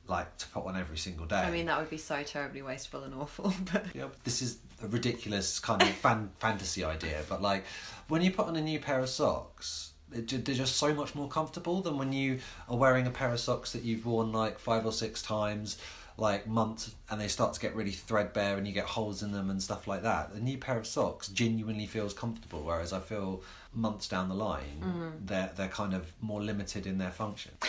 like 0.08 0.34
to 0.38 0.48
put 0.48 0.64
on 0.64 0.76
every 0.76 0.96
single 0.96 1.26
day. 1.26 1.36
I 1.36 1.50
mean, 1.50 1.66
that 1.66 1.78
would 1.78 1.90
be 1.90 1.98
so 1.98 2.22
terribly 2.22 2.62
wasteful 2.62 3.04
and 3.04 3.14
awful. 3.14 3.52
But 3.72 3.84
Yeah, 3.94 4.06
this 4.24 4.40
is 4.40 4.58
a 4.82 4.88
ridiculous 4.88 5.58
kind 5.60 5.82
of 5.82 5.90
fan 5.90 6.30
fantasy 6.38 6.82
idea, 6.84 7.22
but 7.28 7.42
like 7.42 7.64
when 8.08 8.22
you 8.22 8.30
put 8.30 8.46
on 8.46 8.56
a 8.56 8.62
new 8.62 8.80
pair 8.80 9.00
of 9.00 9.10
socks, 9.10 9.89
they're 10.10 10.54
just 10.54 10.76
so 10.76 10.94
much 10.94 11.14
more 11.14 11.28
comfortable 11.28 11.80
than 11.80 11.98
when 11.98 12.12
you 12.12 12.40
are 12.68 12.76
wearing 12.76 13.06
a 13.06 13.10
pair 13.10 13.32
of 13.32 13.40
socks 13.40 13.72
that 13.72 13.82
you've 13.82 14.06
worn 14.06 14.32
like 14.32 14.58
five 14.58 14.84
or 14.84 14.92
six 14.92 15.22
times, 15.22 15.78
like 16.16 16.46
months, 16.46 16.94
and 17.08 17.20
they 17.20 17.28
start 17.28 17.54
to 17.54 17.60
get 17.60 17.74
really 17.74 17.92
threadbare 17.92 18.56
and 18.56 18.66
you 18.66 18.72
get 18.72 18.84
holes 18.84 19.22
in 19.22 19.32
them 19.32 19.50
and 19.50 19.62
stuff 19.62 19.86
like 19.86 20.02
that. 20.02 20.30
A 20.32 20.40
new 20.40 20.58
pair 20.58 20.78
of 20.78 20.86
socks 20.86 21.28
genuinely 21.28 21.86
feels 21.86 22.12
comfortable, 22.12 22.62
whereas 22.62 22.92
I 22.92 23.00
feel 23.00 23.42
months 23.72 24.08
down 24.08 24.28
the 24.28 24.34
line 24.34 24.80
mm-hmm. 24.80 25.08
they're 25.26 25.52
they're 25.56 25.68
kind 25.68 25.94
of 25.94 26.12
more 26.20 26.42
limited 26.42 26.86
in 26.86 26.98
their 26.98 27.12
function. 27.12 27.52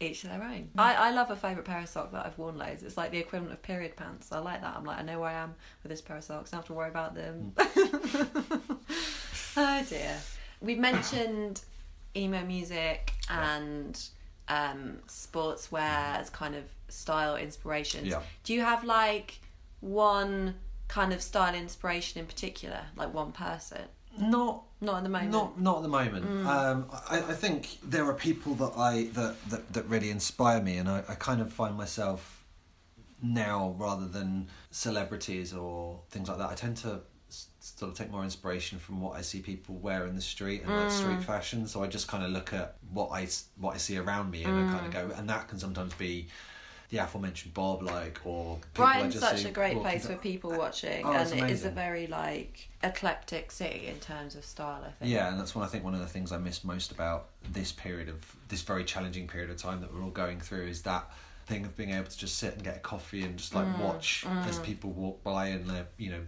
each 0.00 0.22
their 0.22 0.42
own. 0.42 0.70
I, 0.78 0.94
I 0.94 1.10
love 1.10 1.30
a 1.30 1.36
favourite 1.36 1.66
pair 1.66 1.80
of 1.80 1.88
socks 1.88 2.12
that 2.12 2.24
I've 2.24 2.38
worn 2.38 2.56
loads. 2.56 2.82
It's 2.82 2.96
like 2.96 3.10
the 3.10 3.18
equivalent 3.18 3.52
of 3.52 3.62
period 3.62 3.96
pants. 3.96 4.32
I 4.32 4.38
like 4.38 4.62
that. 4.62 4.74
I'm 4.76 4.84
like, 4.84 4.98
I 4.98 5.02
know 5.02 5.20
where 5.20 5.28
I 5.28 5.34
am 5.34 5.54
with 5.82 5.90
this 5.90 6.00
pair 6.00 6.16
of 6.16 6.24
socks. 6.24 6.52
I 6.52 6.56
don't 6.56 6.60
have 6.60 6.66
to 6.68 6.72
worry 6.72 6.88
about 6.88 7.14
them. 7.14 7.52
Hmm. 7.56 8.56
oh 9.58 9.84
dear. 9.88 10.16
We've 10.60 10.78
mentioned 10.78 11.62
emo 12.16 12.44
music 12.44 13.12
and 13.28 14.00
um, 14.48 14.98
sportswear 15.06 16.18
as 16.18 16.30
kind 16.30 16.54
of 16.54 16.64
style 16.88 17.36
inspirations. 17.36 18.08
Yeah. 18.08 18.20
Do 18.44 18.52
you 18.52 18.62
have 18.62 18.84
like 18.84 19.38
one 19.80 20.56
kind 20.88 21.12
of 21.12 21.22
style 21.22 21.54
inspiration 21.54 22.20
in 22.20 22.26
particular, 22.26 22.80
like 22.96 23.14
one 23.14 23.32
person? 23.32 23.82
Not 24.18 24.64
Not 24.80 24.98
at 24.98 25.02
the 25.04 25.08
moment. 25.08 25.30
Not 25.30 25.60
not 25.60 25.76
at 25.76 25.82
the 25.82 25.88
moment. 25.88 26.46
Um, 26.46 26.86
I, 27.08 27.18
I 27.18 27.32
think 27.32 27.78
there 27.82 28.04
are 28.06 28.14
people 28.14 28.54
that 28.56 28.72
I 28.76 29.04
that, 29.14 29.36
that, 29.50 29.72
that 29.72 29.86
really 29.86 30.10
inspire 30.10 30.60
me, 30.60 30.78
and 30.78 30.88
I, 30.88 31.04
I 31.08 31.14
kind 31.14 31.40
of 31.40 31.52
find 31.52 31.76
myself 31.76 32.44
now 33.22 33.74
rather 33.78 34.08
than 34.08 34.48
celebrities 34.70 35.54
or 35.54 36.00
things 36.10 36.28
like 36.28 36.38
that. 36.38 36.50
I 36.50 36.54
tend 36.54 36.76
to 36.78 37.02
sort 37.80 37.90
of 37.90 37.96
take 37.96 38.10
more 38.10 38.22
inspiration 38.22 38.78
from 38.78 39.00
what 39.00 39.16
I 39.16 39.22
see 39.22 39.40
people 39.40 39.74
wear 39.76 40.06
in 40.06 40.14
the 40.14 40.20
street 40.20 40.62
and 40.62 40.76
like 40.76 40.88
Mm. 40.88 40.92
street 40.92 41.22
fashion. 41.22 41.66
So 41.66 41.82
I 41.82 41.86
just 41.86 42.08
kind 42.08 42.22
of 42.22 42.30
look 42.30 42.52
at 42.52 42.76
what 42.92 43.08
I 43.10 43.26
what 43.56 43.74
I 43.74 43.78
see 43.78 43.96
around 43.96 44.30
me 44.30 44.44
and 44.44 44.58
I 44.58 44.64
Mm. 44.64 44.68
kind 44.68 44.86
of 44.86 44.92
go, 44.92 45.14
and 45.16 45.28
that 45.30 45.48
can 45.48 45.58
sometimes 45.58 45.94
be 45.94 46.28
the 46.90 46.98
aforementioned 46.98 47.54
Bob 47.54 47.82
like 47.82 48.20
or 48.24 48.58
I 48.78 49.06
just 49.08 49.20
such 49.20 49.38
see 49.42 49.48
a 49.48 49.52
great 49.52 49.80
place 49.80 50.06
for 50.06 50.16
people 50.16 50.50
watching, 50.50 51.06
Oh, 51.06 51.12
and 51.12 51.32
it's 51.50 51.64
a 51.64 51.70
very 51.70 52.06
like 52.06 52.68
eclectic 52.82 53.50
city 53.50 53.86
in 53.86 53.98
terms 53.98 54.34
of 54.34 54.44
style. 54.44 54.82
I 54.86 54.90
think. 54.90 55.10
Yeah, 55.10 55.30
and 55.30 55.40
that's 55.40 55.54
one 55.54 55.64
I 55.64 55.68
think 55.68 55.82
one 55.82 55.94
of 55.94 56.00
the 56.00 56.06
things 56.06 56.32
I 56.32 56.38
miss 56.38 56.62
most 56.64 56.92
about 56.92 57.28
this 57.50 57.72
period 57.72 58.10
of 58.10 58.18
this 58.48 58.60
very 58.60 58.84
challenging 58.84 59.26
period 59.26 59.48
of 59.48 59.56
time 59.56 59.80
that 59.80 59.94
we're 59.94 60.02
all 60.02 60.10
going 60.10 60.40
through 60.40 60.66
is 60.66 60.82
that 60.82 61.10
thing 61.46 61.64
of 61.64 61.74
being 61.76 61.90
able 61.92 62.08
to 62.10 62.18
just 62.18 62.36
sit 62.38 62.52
and 62.54 62.62
get 62.62 62.76
a 62.76 62.80
coffee 62.80 63.22
and 63.24 63.38
just 63.38 63.54
like 63.54 63.66
Mm, 63.68 63.78
watch 63.78 64.26
as 64.46 64.58
people 64.58 64.90
walk 64.90 65.24
by 65.24 65.46
and 65.46 65.66
they 65.70 65.82
you 65.96 66.10
know 66.10 66.20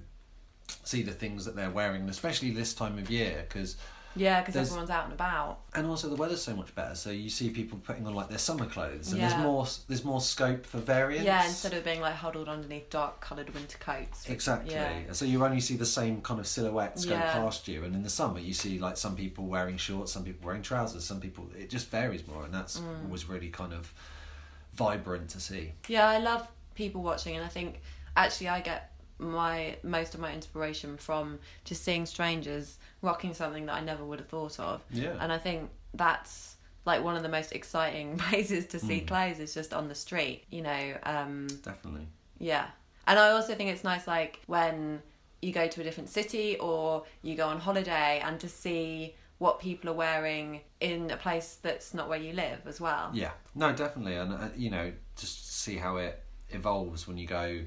see 0.84 1.02
the 1.02 1.12
things 1.12 1.44
that 1.44 1.56
they're 1.56 1.70
wearing, 1.70 2.08
especially 2.08 2.50
this 2.50 2.74
time 2.74 2.98
of 2.98 3.10
year 3.10 3.44
because 3.48 3.76
yeah, 4.14 4.42
because 4.42 4.56
everyone's 4.56 4.90
out 4.90 5.04
and 5.04 5.14
about. 5.14 5.60
and 5.74 5.86
also 5.86 6.06
the 6.10 6.16
weather's 6.16 6.42
so 6.42 6.54
much 6.54 6.74
better, 6.74 6.94
so 6.94 7.08
you 7.08 7.30
see 7.30 7.48
people 7.48 7.78
putting 7.78 8.06
on 8.06 8.14
like 8.14 8.28
their 8.28 8.36
summer 8.36 8.66
clothes, 8.66 9.10
and 9.10 9.22
there's 9.22 9.36
more 9.38 9.66
there's 9.88 10.04
more 10.04 10.20
scope 10.20 10.66
for 10.66 10.76
variance. 10.78 11.24
Yeah, 11.24 11.46
instead 11.46 11.72
of 11.72 11.82
being 11.82 12.02
like 12.02 12.14
huddled 12.16 12.46
underneath 12.46 12.90
dark 12.90 13.22
coloured 13.22 13.48
winter 13.54 13.78
coats. 13.78 14.28
Exactly. 14.28 14.74
Yeah. 14.74 15.12
So 15.12 15.24
you 15.24 15.42
only 15.42 15.60
see 15.60 15.76
the 15.76 15.86
same 15.86 16.20
kind 16.20 16.38
of 16.40 16.46
silhouettes 16.46 17.06
go 17.06 17.16
past 17.16 17.66
you, 17.68 17.84
and 17.84 17.94
in 17.94 18.02
the 18.02 18.10
summer 18.10 18.38
you 18.38 18.52
see 18.52 18.78
like 18.78 18.98
some 18.98 19.16
people 19.16 19.46
wearing 19.46 19.78
shorts, 19.78 20.12
some 20.12 20.24
people 20.24 20.44
wearing 20.46 20.60
trousers, 20.62 21.04
some 21.04 21.18
people. 21.18 21.46
It 21.58 21.70
just 21.70 21.88
varies 21.88 22.26
more, 22.26 22.44
and 22.44 22.52
that's 22.52 22.80
Mm. 22.80 23.08
was 23.08 23.28
really 23.30 23.48
kind 23.48 23.72
of 23.72 23.94
vibrant 24.74 25.30
to 25.30 25.40
see. 25.40 25.72
Yeah, 25.88 26.06
I 26.08 26.18
love 26.18 26.46
people 26.74 27.02
watching, 27.02 27.36
and 27.36 27.44
I 27.44 27.48
think 27.48 27.80
actually 28.14 28.48
I 28.50 28.60
get 28.60 28.91
my 29.22 29.76
most 29.82 30.14
of 30.14 30.20
my 30.20 30.32
inspiration 30.32 30.96
from 30.96 31.38
just 31.64 31.84
seeing 31.84 32.06
strangers 32.06 32.78
rocking 33.00 33.34
something 33.34 33.66
that 33.66 33.74
I 33.74 33.80
never 33.80 34.04
would 34.04 34.18
have 34.18 34.28
thought 34.28 34.58
of. 34.60 34.84
Yeah. 34.90 35.16
And 35.20 35.32
I 35.32 35.38
think 35.38 35.70
that's 35.94 36.56
like 36.84 37.02
one 37.02 37.16
of 37.16 37.22
the 37.22 37.28
most 37.28 37.52
exciting 37.52 38.18
places 38.18 38.66
to 38.66 38.78
see 38.78 39.00
clothes 39.00 39.38
is 39.38 39.54
just 39.54 39.72
on 39.72 39.88
the 39.88 39.94
street. 39.94 40.44
You 40.50 40.62
know, 40.62 40.94
um, 41.04 41.46
Definitely. 41.62 42.06
yeah. 42.38 42.66
And 43.06 43.18
I 43.18 43.30
also 43.30 43.54
think 43.54 43.70
it's 43.70 43.84
nice, 43.84 44.06
like 44.06 44.40
when 44.46 45.02
you 45.40 45.52
go 45.52 45.66
to 45.66 45.80
a 45.80 45.84
different 45.84 46.08
city 46.08 46.56
or 46.58 47.04
you 47.22 47.34
go 47.34 47.48
on 47.48 47.58
holiday, 47.58 48.22
and 48.24 48.38
to 48.40 48.48
see 48.48 49.14
what 49.38 49.58
people 49.58 49.90
are 49.90 49.94
wearing 49.94 50.60
in 50.78 51.10
a 51.10 51.16
place 51.16 51.58
that's 51.62 51.94
not 51.94 52.08
where 52.08 52.18
you 52.18 52.32
live 52.32 52.60
as 52.64 52.80
well. 52.80 53.10
Yeah. 53.12 53.32
No, 53.56 53.72
definitely, 53.72 54.14
and 54.14 54.32
uh, 54.32 54.48
you 54.56 54.70
know, 54.70 54.92
just 55.16 55.60
see 55.62 55.76
how 55.76 55.96
it 55.96 56.22
evolves 56.50 57.08
when 57.08 57.18
you 57.18 57.26
go. 57.26 57.60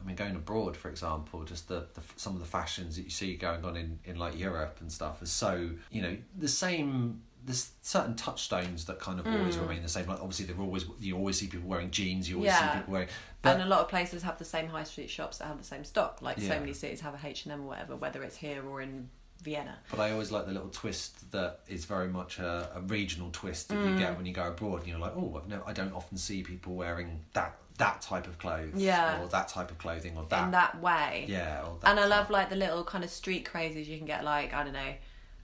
I 0.00 0.06
mean, 0.06 0.16
going 0.16 0.36
abroad, 0.36 0.76
for 0.76 0.88
example, 0.88 1.42
just 1.44 1.68
the, 1.68 1.86
the 1.94 2.02
some 2.16 2.34
of 2.34 2.40
the 2.40 2.46
fashions 2.46 2.96
that 2.96 3.02
you 3.02 3.10
see 3.10 3.36
going 3.36 3.64
on 3.64 3.76
in, 3.76 3.98
in 4.04 4.16
like 4.18 4.38
Europe 4.38 4.78
and 4.80 4.90
stuff 4.92 5.22
is 5.22 5.30
so 5.32 5.70
you 5.90 6.02
know 6.02 6.16
the 6.38 6.48
same. 6.48 7.22
There's 7.44 7.70
certain 7.80 8.16
touchstones 8.16 8.86
that 8.86 8.98
kind 8.98 9.20
of 9.20 9.26
Mm. 9.26 9.38
always 9.38 9.56
remain 9.56 9.80
the 9.82 9.88
same. 9.88 10.06
Like 10.08 10.18
obviously, 10.18 10.46
they're 10.46 10.60
always 10.60 10.84
you 10.98 11.16
always 11.16 11.38
see 11.38 11.46
people 11.46 11.68
wearing 11.68 11.90
jeans. 11.92 12.28
You 12.28 12.36
always 12.38 12.52
see 12.56 12.64
people 12.78 12.92
wearing. 12.92 13.08
But 13.42 13.54
and 13.54 13.62
a 13.62 13.66
lot 13.66 13.80
of 13.80 13.88
places 13.88 14.22
have 14.24 14.36
the 14.38 14.44
same 14.44 14.66
high 14.68 14.82
street 14.84 15.08
shops 15.10 15.38
that 15.38 15.46
have 15.46 15.58
the 15.58 15.64
same 15.64 15.84
stock. 15.84 16.20
Like 16.22 16.38
Yeah. 16.38 16.48
so 16.54 16.60
many 16.60 16.72
cities 16.72 17.00
have 17.02 17.14
a 17.14 17.26
H 17.26 17.44
and 17.44 17.52
M 17.52 17.62
or 17.62 17.68
whatever, 17.68 17.94
whether 17.94 18.22
it's 18.24 18.36
here 18.36 18.64
or 18.68 18.82
in 18.82 19.08
Vienna. 19.42 19.78
But 19.90 20.00
I 20.00 20.10
always 20.10 20.32
like 20.32 20.46
the 20.46 20.52
little 20.52 20.70
twist 20.70 21.30
that 21.30 21.60
is 21.68 21.84
very 21.84 22.08
much 22.08 22.40
a, 22.40 22.68
a 22.74 22.80
regional 22.80 23.30
twist 23.30 23.68
that 23.68 23.76
you 23.76 23.92
Mm. 23.94 23.98
get 23.98 24.16
when 24.16 24.26
you 24.26 24.32
go 24.32 24.48
abroad, 24.48 24.80
and 24.80 24.88
you're 24.88 24.98
like, 24.98 25.12
oh, 25.14 25.36
I've 25.40 25.48
no, 25.48 25.62
I 25.66 25.72
don't 25.72 25.92
often 25.92 26.18
see 26.18 26.42
people 26.42 26.74
wearing 26.74 27.20
that 27.34 27.56
that 27.78 28.00
type 28.02 28.26
of 28.26 28.38
clothes, 28.38 28.74
Yeah. 28.74 29.20
or 29.22 29.28
that 29.28 29.48
type 29.48 29.70
of 29.70 29.78
clothing, 29.78 30.16
or 30.16 30.24
that, 30.30 30.44
in 30.44 30.50
that 30.52 30.80
way. 30.80 31.26
yeah, 31.28 31.62
or 31.64 31.78
that 31.80 31.90
and 31.90 31.98
I 31.98 32.02
type. 32.02 32.10
love 32.10 32.30
like 32.30 32.50
the 32.50 32.56
little 32.56 32.84
kind 32.84 33.04
of 33.04 33.10
street 33.10 33.44
crazes 33.44 33.88
you 33.88 33.96
can 33.98 34.06
get. 34.06 34.24
Like 34.24 34.52
I 34.54 34.64
don't 34.64 34.72
know, 34.72 34.94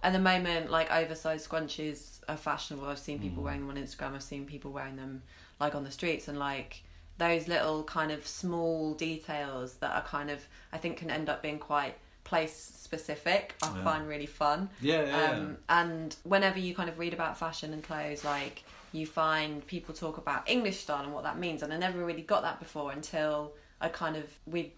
at 0.02 0.12
the 0.12 0.18
moment 0.18 0.70
like 0.70 0.90
oversized 0.90 1.48
scrunchies 1.48 2.20
are 2.28 2.36
fashionable. 2.36 2.86
I've 2.88 2.98
seen 2.98 3.18
Mm. 3.18 3.22
people 3.22 3.42
wearing 3.42 3.60
them 3.66 3.70
on 3.76 3.82
Instagram. 3.82 4.14
I've 4.14 4.22
seen 4.22 4.46
people 4.46 4.72
wearing 4.72 4.96
them 4.96 5.22
like 5.60 5.74
on 5.74 5.84
the 5.84 5.90
streets 5.90 6.28
and 6.28 6.38
like 6.38 6.82
those 7.18 7.46
little 7.46 7.84
kind 7.84 8.10
of 8.10 8.26
small 8.26 8.94
details 8.94 9.74
that 9.74 9.92
are 9.92 10.02
kind 10.02 10.30
of 10.30 10.46
I 10.72 10.78
think 10.78 10.96
can 10.96 11.10
end 11.10 11.28
up 11.28 11.42
being 11.42 11.58
quite 11.58 11.96
place 12.24 12.54
specific. 12.54 13.54
I 13.62 13.76
Yeah. 13.76 13.84
find 13.84 14.08
really 14.08 14.26
fun. 14.26 14.70
Yeah, 14.80 15.04
yeah, 15.04 15.30
Um, 15.32 15.58
and 15.68 16.16
whenever 16.24 16.58
you 16.58 16.74
kind 16.74 16.88
of 16.88 16.98
read 16.98 17.12
about 17.12 17.36
fashion 17.36 17.72
and 17.72 17.82
clothes, 17.82 18.24
like 18.24 18.64
you 18.92 19.06
find 19.06 19.66
people 19.66 19.94
talk 19.94 20.18
about 20.18 20.48
English 20.48 20.80
style 20.80 21.04
and 21.04 21.12
what 21.12 21.24
that 21.24 21.38
means, 21.38 21.62
and 21.62 21.72
I 21.72 21.78
never 21.78 22.04
really 22.04 22.22
got 22.22 22.42
that 22.42 22.58
before 22.58 22.92
until 22.92 23.52
I 23.80 23.88
kind 23.88 24.16
of 24.16 24.24
we'd 24.46 24.72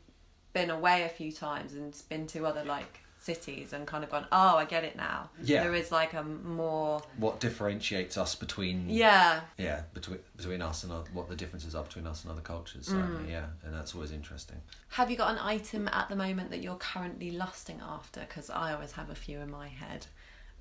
been 0.52 0.70
away 0.70 1.02
a 1.02 1.08
few 1.08 1.32
times 1.32 1.74
and 1.74 1.94
been 2.08 2.26
to 2.28 2.46
other 2.46 2.64
like 2.64 3.00
cities 3.24 3.72
and 3.72 3.86
kind 3.86 4.04
of 4.04 4.10
gone, 4.10 4.26
oh, 4.30 4.56
I 4.56 4.66
get 4.66 4.84
it 4.84 4.96
now. 4.96 5.30
Yeah. 5.42 5.62
there 5.62 5.74
is 5.74 5.90
like 5.90 6.12
a 6.12 6.22
more 6.22 7.02
what 7.16 7.40
differentiates 7.40 8.18
us 8.18 8.34
between 8.34 8.88
yeah 8.88 9.40
yeah 9.56 9.82
between 9.94 10.18
between 10.36 10.60
us 10.60 10.84
and 10.84 10.92
what 11.12 11.28
the 11.28 11.36
differences 11.36 11.74
are 11.74 11.82
between 11.82 12.06
us 12.06 12.22
and 12.22 12.32
other 12.32 12.42
cultures. 12.42 12.88
Mm. 12.88 13.28
Yeah, 13.28 13.46
and 13.64 13.74
that's 13.74 13.94
always 13.94 14.12
interesting. 14.12 14.58
Have 14.90 15.10
you 15.10 15.16
got 15.16 15.32
an 15.32 15.38
item 15.40 15.88
at 15.88 16.08
the 16.08 16.16
moment 16.16 16.50
that 16.50 16.62
you're 16.62 16.76
currently 16.76 17.30
lusting 17.30 17.80
after? 17.82 18.20
Because 18.20 18.50
I 18.50 18.74
always 18.74 18.92
have 18.92 19.10
a 19.10 19.14
few 19.14 19.40
in 19.40 19.50
my 19.50 19.68
head. 19.68 20.06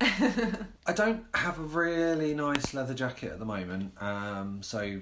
I 0.00 0.92
don't 0.94 1.24
have 1.34 1.58
a 1.58 1.62
really 1.62 2.34
nice 2.34 2.74
leather 2.74 2.94
jacket 2.94 3.32
at 3.32 3.38
the 3.38 3.44
moment, 3.44 3.92
um, 4.02 4.62
so 4.62 5.00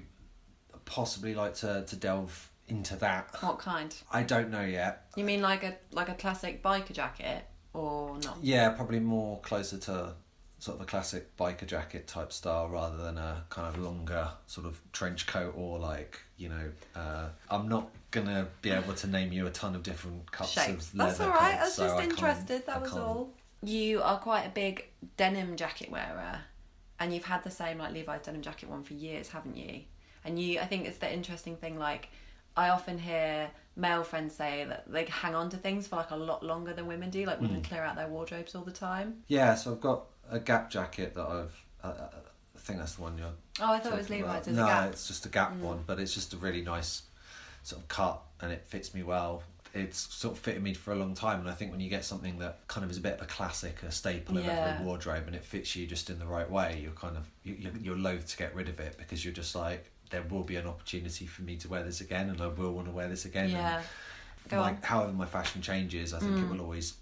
possibly 0.85 1.35
like 1.35 1.55
to 1.55 1.83
to 1.87 1.95
delve 1.95 2.49
into 2.67 2.95
that. 2.97 3.29
What 3.41 3.59
kind? 3.59 3.93
I 4.11 4.23
don't 4.23 4.49
know 4.49 4.63
yet. 4.63 5.07
You 5.15 5.23
mean 5.23 5.41
like 5.41 5.63
a 5.63 5.75
like 5.91 6.09
a 6.09 6.13
classic 6.13 6.63
biker 6.63 6.93
jacket 6.93 7.45
or 7.73 8.17
not? 8.23 8.37
Yeah, 8.41 8.69
probably 8.69 8.99
more 8.99 9.39
closer 9.41 9.77
to 9.79 10.13
sort 10.59 10.77
of 10.77 10.81
a 10.83 10.85
classic 10.85 11.35
biker 11.35 11.65
jacket 11.67 12.07
type 12.07 12.31
style 12.31 12.69
rather 12.69 12.95
than 12.97 13.17
a 13.17 13.43
kind 13.49 13.67
of 13.67 13.81
longer 13.81 14.29
sort 14.47 14.65
of 14.65 14.79
trench 14.93 15.27
coat 15.27 15.53
or 15.57 15.79
like 15.79 16.19
you 16.37 16.49
know. 16.49 16.71
Uh, 16.95 17.29
I'm 17.49 17.67
not 17.67 17.89
gonna 18.11 18.47
be 18.61 18.69
able 18.69 18.93
to 18.93 19.07
name 19.07 19.31
you 19.33 19.47
a 19.47 19.49
ton 19.49 19.75
of 19.75 19.83
different 19.83 20.31
cuts 20.31 20.51
shapes. 20.51 20.89
of 20.89 20.95
leather. 20.95 21.09
That's 21.09 21.19
all 21.19 21.29
right. 21.29 21.59
I 21.59 21.63
was 21.63 21.73
so 21.73 21.83
just 21.83 21.97
can't- 21.97 22.11
interested. 22.11 22.65
That 22.67 22.77
I 22.77 22.79
was 22.79 22.93
all. 22.93 23.33
You 23.63 24.01
are 24.01 24.19
quite 24.19 24.43
a 24.45 24.49
big 24.49 24.85
denim 25.17 25.55
jacket 25.55 25.89
wearer, 25.89 26.39
and 26.99 27.13
you've 27.13 27.23
had 27.25 27.43
the 27.43 27.51
same 27.51 27.77
like 27.77 27.93
Levi's 27.93 28.21
denim 28.23 28.41
jacket 28.41 28.69
one 28.69 28.83
for 28.83 28.93
years, 28.93 29.29
haven't 29.29 29.55
you? 29.57 29.81
And 30.25 30.39
you, 30.39 30.59
I 30.59 30.65
think 30.65 30.85
it's 30.87 30.97
the 30.97 31.11
interesting 31.11 31.55
thing. 31.57 31.77
Like, 31.77 32.09
I 32.55 32.69
often 32.69 32.97
hear 32.97 33.49
male 33.75 34.03
friends 34.03 34.35
say 34.35 34.65
that 34.67 34.91
they 34.91 35.05
hang 35.05 35.33
on 35.35 35.49
to 35.49 35.57
things 35.57 35.87
for 35.87 35.95
like 35.97 36.11
a 36.11 36.15
lot 36.15 36.43
longer 36.43 36.73
than 36.73 36.87
women 36.87 37.09
do. 37.09 37.25
Like 37.25 37.41
women 37.41 37.61
Mm. 37.61 37.63
clear 37.67 37.83
out 37.83 37.95
their 37.95 38.07
wardrobes 38.07 38.53
all 38.55 38.63
the 38.63 38.71
time. 38.71 39.23
Yeah, 39.27 39.55
so 39.55 39.71
I've 39.71 39.81
got 39.81 40.05
a 40.29 40.39
Gap 40.39 40.69
jacket 40.69 41.13
that 41.15 41.25
I've. 41.25 41.65
Uh, 41.83 41.87
uh, 41.87 42.09
I 42.55 42.59
think 42.59 42.79
that's 42.79 42.95
the 42.95 43.01
one 43.01 43.17
you're. 43.17 43.27
Oh, 43.59 43.73
I 43.73 43.79
thought 43.79 43.93
it 43.93 43.97
was. 43.97 44.09
Levi's. 44.09 44.47
No, 44.47 44.63
a 44.63 44.67
gap. 44.67 44.89
it's 44.91 45.07
just 45.07 45.25
a 45.25 45.29
Gap 45.29 45.53
Mm. 45.53 45.59
one, 45.59 45.83
but 45.85 45.99
it's 45.99 46.13
just 46.13 46.33
a 46.33 46.37
really 46.37 46.61
nice 46.61 47.03
sort 47.63 47.81
of 47.81 47.87
cut, 47.87 48.21
and 48.41 48.51
it 48.51 48.63
fits 48.67 48.93
me 48.93 49.03
well. 49.03 49.43
It's 49.73 50.13
sort 50.13 50.35
of 50.37 50.39
fitted 50.39 50.61
me 50.61 50.73
for 50.75 50.91
a 50.93 50.95
long 50.95 51.15
time, 51.15 51.39
and 51.39 51.49
I 51.49 51.53
think 51.53 51.71
when 51.71 51.79
you 51.79 51.89
get 51.89 52.05
something 52.05 52.37
that 52.39 52.59
kind 52.67 52.83
of 52.85 52.91
is 52.91 52.97
a 52.97 53.01
bit 53.01 53.13
of 53.15 53.21
a 53.23 53.25
classic, 53.25 53.81
a 53.81 53.91
staple 53.91 54.37
of 54.37 54.45
Yeah. 54.45 54.51
every 54.51 54.85
wardrobe, 54.85 55.23
and 55.25 55.35
it 55.35 55.43
fits 55.43 55.75
you 55.75 55.87
just 55.87 56.09
in 56.11 56.19
the 56.19 56.27
right 56.27 56.49
way, 56.49 56.79
you're 56.81 56.91
kind 56.91 57.17
of 57.17 57.27
you, 57.43 57.55
you're, 57.55 57.73
you're 57.81 57.97
loath 57.97 58.27
to 58.27 58.37
get 58.37 58.53
rid 58.53 58.69
of 58.69 58.79
it 58.79 58.97
because 58.97 59.25
you're 59.25 59.33
just 59.33 59.55
like 59.55 59.89
there 60.11 60.21
will 60.29 60.43
be 60.43 60.57
an 60.57 60.67
opportunity 60.67 61.25
for 61.25 61.41
me 61.41 61.55
to 61.57 61.67
wear 61.67 61.83
this 61.83 62.01
again, 62.01 62.29
and 62.29 62.39
I 62.39 62.47
will 62.47 62.71
want 62.73 62.87
to 62.87 62.93
wear 62.93 63.07
this 63.09 63.25
again. 63.25 63.45
and 63.45 63.53
Yeah. 63.53 63.81
My, 64.51 64.77
however 64.83 65.11
my 65.13 65.25
fashion 65.25 65.61
changes, 65.63 66.13
I 66.13 66.19
think 66.19 66.37
it 66.39 66.45
Mm. 66.45 66.49
will 66.51 66.61
always 66.61 66.95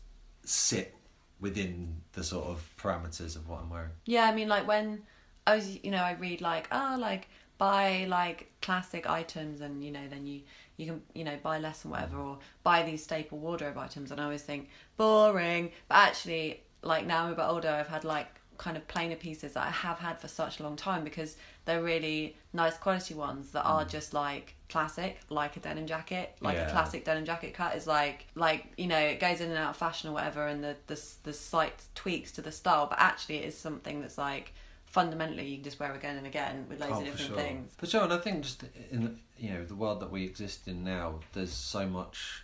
sit 0.46 0.96
within 1.42 2.02
the 2.14 2.24
sort 2.24 2.46
of 2.48 2.70
parameters 2.78 3.36
of 3.36 3.50
what 3.50 3.62
I'm 3.62 3.70
wearing. 3.70 3.90
Yeah, 4.06 4.26
I 4.26 4.34
mean, 4.34 4.48
like 4.48 4.66
when 4.68 5.02
I 5.46 5.56
was, 5.56 5.84
you 5.84 5.92
know, 5.92 6.04
I 6.04 6.14
read 6.14 6.40
like, 6.40 6.68
oh, 6.72 6.96
like 7.00 7.28
buy 7.62 8.08
like 8.10 8.52
classic 8.60 9.08
items, 9.08 9.62
and 9.62 9.84
you 9.86 9.92
know, 9.92 10.06
then 10.10 10.26
you 10.26 10.42
you 10.78 10.88
can 10.88 11.02
you 11.14 11.24
know 11.24 11.38
buy 11.44 11.60
less 11.60 11.84
and 11.84 11.92
whatever, 11.92 12.18
or 12.18 12.40
buy 12.64 12.82
these 12.82 13.04
staple 13.04 13.38
wardrobe 13.38 13.78
items, 13.78 14.10
and 14.10 14.20
I 14.20 14.24
always 14.24 14.42
think 14.42 14.70
boring, 14.98 15.72
but 15.88 15.98
actually, 16.10 16.64
like 16.82 17.06
now 17.06 17.26
I'm 17.26 17.34
a 17.34 17.36
bit 17.36 17.46
older, 17.46 17.70
I've 17.70 17.88
had 17.88 18.04
like 18.04 18.30
kind 18.58 18.78
of 18.78 18.88
plainer 18.88 19.16
pieces 19.16 19.54
that 19.54 19.66
I 19.68 19.70
have 19.72 20.00
had 20.00 20.20
for 20.20 20.28
such 20.28 20.60
a 20.60 20.64
long 20.64 20.76
time 20.76 21.04
because 21.04 21.36
they're 21.66 21.84
really 21.84 22.36
nice 22.54 22.78
quality 22.78 23.16
ones 23.16 23.52
that 23.52 23.64
are 23.64 23.86
mm. 23.86 23.90
just 23.90 24.14
like 24.14 24.56
classic, 24.70 25.20
like 25.30 25.56
a 25.56 25.60
denim 25.60 25.86
jacket, 25.86 26.36
like 26.42 26.56
Yeah. 26.56 26.68
a 26.68 26.72
classic 26.72 27.06
denim 27.06 27.26
jacket 27.26 27.54
cut 27.54 27.76
is 27.76 27.86
like 27.86 28.26
like 28.34 28.62
you 28.76 28.88
know 28.88 28.98
it 29.14 29.20
goes 29.20 29.40
in 29.40 29.50
and 29.50 29.58
out 29.60 29.70
of 29.72 29.78
fashion 29.78 30.10
or 30.10 30.14
whatever, 30.14 30.48
and 30.48 30.64
the 30.64 30.76
the 30.88 31.00
the 31.24 31.34
slight 31.34 31.74
tweaks 31.94 32.32
to 32.32 32.42
the 32.42 32.52
style, 32.52 32.88
but 32.88 32.98
actually 33.00 33.38
it 33.38 33.46
is 33.46 33.56
something 33.56 34.02
that's 34.02 34.18
like 34.18 34.54
fundamentally 34.92 35.48
you 35.48 35.56
can 35.56 35.64
just 35.64 35.80
wear 35.80 35.94
again 35.94 36.18
and 36.18 36.28
again 36.28 36.66
with 36.70 36.80
loads 36.80 36.94
Oh, 36.96 37.00
of 37.00 37.06
different 37.06 37.28
sure. 37.28 37.38
things. 37.38 37.74
For 37.78 37.86
sure, 37.88 38.04
and 38.04 38.14
I 38.14 38.18
think 38.18 38.44
just 38.44 38.64
in 38.92 39.20
you 39.38 39.50
know 39.54 39.66
the 39.66 39.76
world 39.76 40.00
that 40.02 40.12
we 40.12 40.24
exist 40.26 40.68
in 40.68 40.84
now, 40.84 41.20
there's 41.34 41.54
so 41.54 41.88
much. 41.88 42.44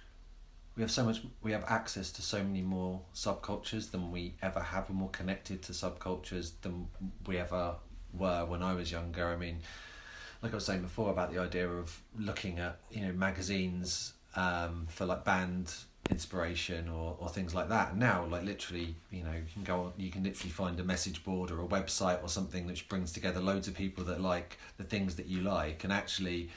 We 0.75 0.81
have 0.83 0.91
so 0.91 1.03
much. 1.03 1.21
We 1.41 1.51
have 1.51 1.65
access 1.67 2.11
to 2.13 2.21
so 2.21 2.43
many 2.43 2.61
more 2.61 3.01
subcultures 3.13 3.91
than 3.91 4.11
we 4.11 4.35
ever 4.41 4.59
have. 4.61 4.89
We're 4.89 4.95
more 4.95 5.09
connected 5.09 5.61
to 5.63 5.73
subcultures 5.73 6.51
than 6.61 6.87
we 7.25 7.37
ever 7.37 7.75
were 8.13 8.45
when 8.45 8.63
I 8.63 8.73
was 8.73 8.91
younger. 8.91 9.27
I 9.27 9.35
mean, 9.35 9.59
like 10.41 10.53
I 10.53 10.55
was 10.55 10.65
saying 10.65 10.81
before 10.81 11.09
about 11.11 11.33
the 11.33 11.39
idea 11.39 11.67
of 11.69 11.99
looking 12.17 12.59
at 12.59 12.79
you 12.91 13.01
know 13.01 13.11
magazines 13.11 14.13
um, 14.35 14.87
for 14.89 15.05
like 15.05 15.25
band 15.25 15.73
inspiration 16.09 16.89
or, 16.89 17.15
or 17.19 17.29
things 17.29 17.53
like 17.53 17.69
that. 17.69 17.95
Now, 17.97 18.25
like 18.25 18.43
literally, 18.43 18.95
you 19.11 19.23
know, 19.23 19.31
you 19.33 19.43
can 19.53 19.63
go 19.63 19.81
on, 19.81 19.93
you 19.97 20.09
can 20.11 20.23
literally 20.23 20.51
find 20.51 20.79
a 20.79 20.83
message 20.83 21.23
board 21.23 21.51
or 21.51 21.61
a 21.61 21.65
website 21.67 22.21
or 22.23 22.29
something 22.29 22.65
which 22.65 22.87
brings 22.89 23.11
together 23.11 23.39
loads 23.39 23.67
of 23.67 23.73
people 23.75 24.03
that 24.05 24.21
like 24.21 24.57
the 24.77 24.83
things 24.83 25.15
that 25.15 25.27
you 25.27 25.41
like. 25.41 25.83
And 25.83 25.93
actually, 25.93 26.49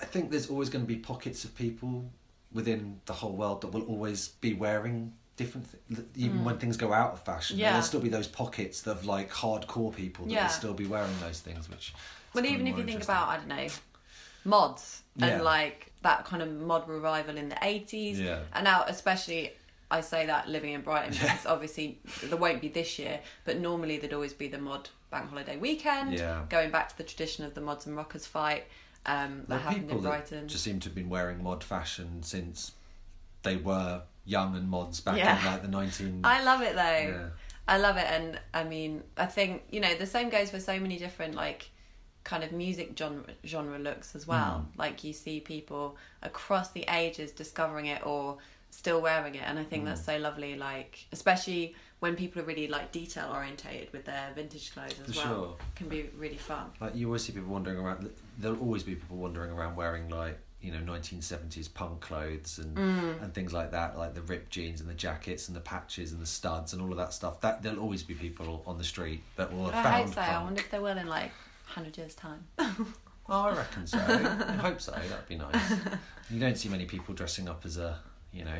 I 0.00 0.04
think 0.04 0.30
there's 0.30 0.48
always 0.50 0.68
going 0.68 0.84
to 0.84 0.88
be 0.88 0.96
pockets 0.96 1.44
of 1.44 1.54
people 1.56 2.04
within 2.52 3.00
the 3.06 3.12
whole 3.12 3.32
world 3.32 3.60
that 3.62 3.68
will 3.68 3.82
always 3.84 4.28
be 4.40 4.54
wearing 4.54 5.12
different 5.36 5.66
th- 5.94 6.06
even 6.16 6.44
when 6.44 6.58
things 6.58 6.76
go 6.76 6.92
out 6.92 7.12
of 7.12 7.20
fashion 7.22 7.56
Mm. 7.56 7.60
Yeah. 7.60 7.70
there'll 7.70 7.84
still 7.86 8.00
be 8.00 8.08
those 8.08 8.26
pockets 8.26 8.84
of 8.88 9.04
like 9.04 9.30
hardcore 9.30 9.94
people 9.94 10.24
that 10.26 10.32
Yeah. 10.32 10.42
will 10.44 10.50
still 10.50 10.74
be 10.74 10.86
wearing 10.86 11.12
those 11.20 11.38
things 11.40 11.68
which 11.70 11.94
Well, 12.34 12.44
even 12.44 12.66
if 12.66 12.76
you 12.76 12.82
think 12.84 13.04
about, 13.04 13.28
I 13.28 13.36
don't 13.36 13.46
know, 13.48 13.68
mods 14.44 15.02
Yeah. 15.16 15.26
and 15.26 15.44
like 15.44 15.87
that 16.02 16.24
kind 16.24 16.42
of 16.42 16.50
mod 16.52 16.88
revival 16.88 17.36
in 17.36 17.48
the 17.48 17.56
80s. 17.56 18.18
Yeah. 18.18 18.40
And 18.52 18.64
now, 18.64 18.84
especially, 18.86 19.52
I 19.90 20.00
say 20.00 20.26
that 20.26 20.48
living 20.48 20.72
in 20.74 20.82
Brighton 20.82 21.14
Yeah. 21.14 21.22
because 21.22 21.46
obviously 21.46 21.98
there 22.24 22.36
won't 22.36 22.60
be 22.60 22.68
this 22.68 22.98
year, 22.98 23.20
but 23.44 23.58
normally 23.58 23.98
there'd 23.98 24.12
always 24.12 24.32
be 24.32 24.48
the 24.48 24.58
mod 24.58 24.88
bank 25.10 25.30
holiday 25.30 25.56
weekend. 25.56 26.14
Yeah. 26.14 26.44
Going 26.48 26.70
back 26.70 26.88
to 26.90 26.96
the 26.98 27.04
tradition 27.04 27.44
of 27.44 27.54
the 27.54 27.60
mods 27.60 27.86
and 27.86 27.96
rockers 27.96 28.26
fight 28.26 28.64
um, 29.06 29.44
that 29.48 29.60
happened 29.62 29.90
in 29.90 30.00
Brighton. 30.00 30.48
just 30.48 30.64
seem 30.64 30.80
to 30.80 30.88
have 30.88 30.94
been 30.94 31.08
wearing 31.08 31.42
mod 31.42 31.64
fashion 31.64 32.22
since 32.22 32.72
they 33.42 33.56
were 33.56 34.02
young 34.26 34.54
and 34.56 34.68
mods 34.68 35.00
back 35.00 35.16
Yeah. 35.16 35.38
in 35.38 35.46
like 35.46 35.62
the 35.62 35.68
19 35.68 36.20
I 36.24 36.42
love 36.44 36.60
it 36.62 36.74
though. 36.74 36.80
Yeah. 36.82 37.28
I 37.66 37.76
love 37.76 37.96
it, 37.98 38.06
and 38.08 38.40
I 38.54 38.64
mean, 38.64 39.02
I 39.18 39.26
think 39.26 39.62
you 39.70 39.80
know 39.80 39.94
the 39.94 40.06
same 40.06 40.30
goes 40.30 40.50
for 40.50 40.58
so 40.60 40.78
many 40.80 40.96
different 40.98 41.34
like 41.34 41.70
kind 42.30 42.44
of 42.44 42.52
music 42.52 42.88
genre 42.98 43.24
genre 43.52 43.78
looks 43.78 44.14
as 44.14 44.24
well. 44.32 44.54
Mm. 44.58 44.78
Like 44.78 44.96
you 45.04 45.12
see 45.24 45.40
people 45.40 45.96
across 46.22 46.70
the 46.76 46.84
ages 47.02 47.32
discovering 47.32 47.86
it 47.86 48.00
or 48.06 48.36
still 48.70 49.00
wearing 49.00 49.34
it, 49.34 49.44
and 49.46 49.58
I 49.58 49.64
think 49.64 49.82
Mm. 49.82 49.86
that's 49.88 50.04
so 50.04 50.16
lovely. 50.18 50.52
Like 50.56 50.92
especially 51.12 51.74
when 52.00 52.14
people 52.22 52.40
are 52.42 52.44
really 52.44 52.68
like 52.68 52.92
detail 52.92 53.28
orientated 53.34 53.88
with 53.94 54.04
their 54.04 54.26
vintage 54.34 54.72
clothes 54.74 55.00
as 55.04 55.14
For 55.14 55.20
well, 55.26 55.34
sure. 55.44 55.56
can 55.74 55.88
be 55.88 56.00
really 56.24 56.36
fun. 56.36 56.66
like 56.80 56.94
you 56.94 57.06
always 57.08 57.24
see 57.24 57.32
people 57.32 57.48
wandering 57.56 57.78
around 57.78 58.10
there'll 58.38 58.60
always 58.60 58.82
be 58.84 58.94
people 58.94 59.16
wandering 59.16 59.50
around 59.50 59.74
wearing 59.74 60.08
like 60.10 60.38
you 60.60 60.70
know 60.72 60.82
1970s 60.92 61.68
punk 61.80 62.00
clothes 62.08 62.58
and 62.62 62.76
Mm. 62.76 63.22
and 63.22 63.28
things 63.34 63.52
like 63.52 63.70
that 63.72 63.98
like 63.98 64.12
the 64.14 64.22
ripped 64.22 64.50
jeans 64.50 64.80
and 64.82 64.88
the 64.88 64.94
jackets 65.06 65.48
and 65.48 65.56
the 65.56 65.60
patches 65.74 66.12
and 66.12 66.20
the 66.20 66.26
studs 66.38 66.72
and 66.72 66.80
all 66.82 66.90
of 66.92 66.98
that 66.98 67.12
stuff 67.12 67.40
that 67.40 67.62
there'll 67.62 67.80
always 67.86 68.02
be 68.02 68.14
people 68.14 68.62
on 68.66 68.76
the 68.78 68.84
street 68.84 69.20
that 69.36 69.52
will 69.52 69.68
have 69.70 69.84
I 69.86 69.90
found 69.90 70.04
hope 70.04 70.14
so. 70.14 70.20
I 70.20 70.42
wonder 70.44 70.60
if 70.60 70.70
they 70.70 70.78
will 70.86 70.98
in 70.98 71.08
like 71.08 71.32
hundred 71.68 71.96
years 71.98 72.14
time. 72.14 72.46
Oh, 73.30 73.42
I 73.42 73.56
reckon 73.58 73.86
so. 73.86 73.98
I 73.98 74.52
hope 74.62 74.80
so. 74.80 74.92
That'd 74.92 75.28
be 75.28 75.36
nice. 75.36 75.70
You 76.30 76.40
don't 76.40 76.56
see 76.56 76.70
many 76.70 76.86
people 76.86 77.12
dressing 77.12 77.46
up 77.46 77.66
as 77.66 77.76
a, 77.76 77.98
you 78.32 78.42
know, 78.42 78.56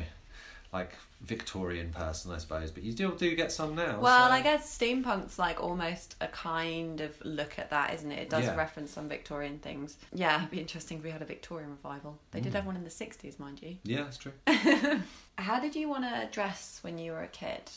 like 0.71 0.91
Victorian 1.21 1.89
person, 1.91 2.31
I 2.31 2.37
suppose, 2.37 2.69
but 2.69 2.83
you 2.83 2.91
still 2.91 3.09
do 3.15 3.35
get 3.35 3.51
some 3.51 3.73
now. 3.73 3.99
Well, 3.99 4.27
so- 4.27 4.31
I 4.31 4.43
guess 4.43 4.77
steampunk's 4.77 5.39
like 5.39 5.59
almost 5.59 6.17
a 6.21 6.27
kind 6.27 7.01
of 7.01 7.15
look 7.25 7.57
at 7.57 7.71
that, 7.71 7.95
isn't 7.95 8.11
it? 8.11 8.19
It 8.19 8.29
does 8.29 8.43
Yeah. 8.43 8.55
reference 8.55 8.91
some 8.91 9.09
Victorian 9.09 9.57
things. 9.57 9.97
Yeah, 10.13 10.37
it'd 10.37 10.51
be 10.51 10.59
interesting 10.59 10.99
if 10.99 11.03
we 11.03 11.09
had 11.09 11.23
a 11.23 11.25
Victorian 11.25 11.71
revival. 11.71 12.19
They 12.29 12.39
Mm. 12.39 12.43
did 12.43 12.53
have 12.53 12.67
one 12.67 12.75
in 12.75 12.83
the 12.83 12.91
60s, 12.91 13.39
mind 13.39 13.63
you. 13.63 13.77
Yeah, 13.85 14.03
that's 14.03 14.17
true. 14.19 14.33
How 15.39 15.59
did 15.59 15.75
you 15.75 15.89
want 15.89 16.03
to 16.03 16.29
dress 16.31 16.77
when 16.83 16.99
you 16.99 17.13
were 17.13 17.23
a 17.23 17.27
kid? 17.27 17.71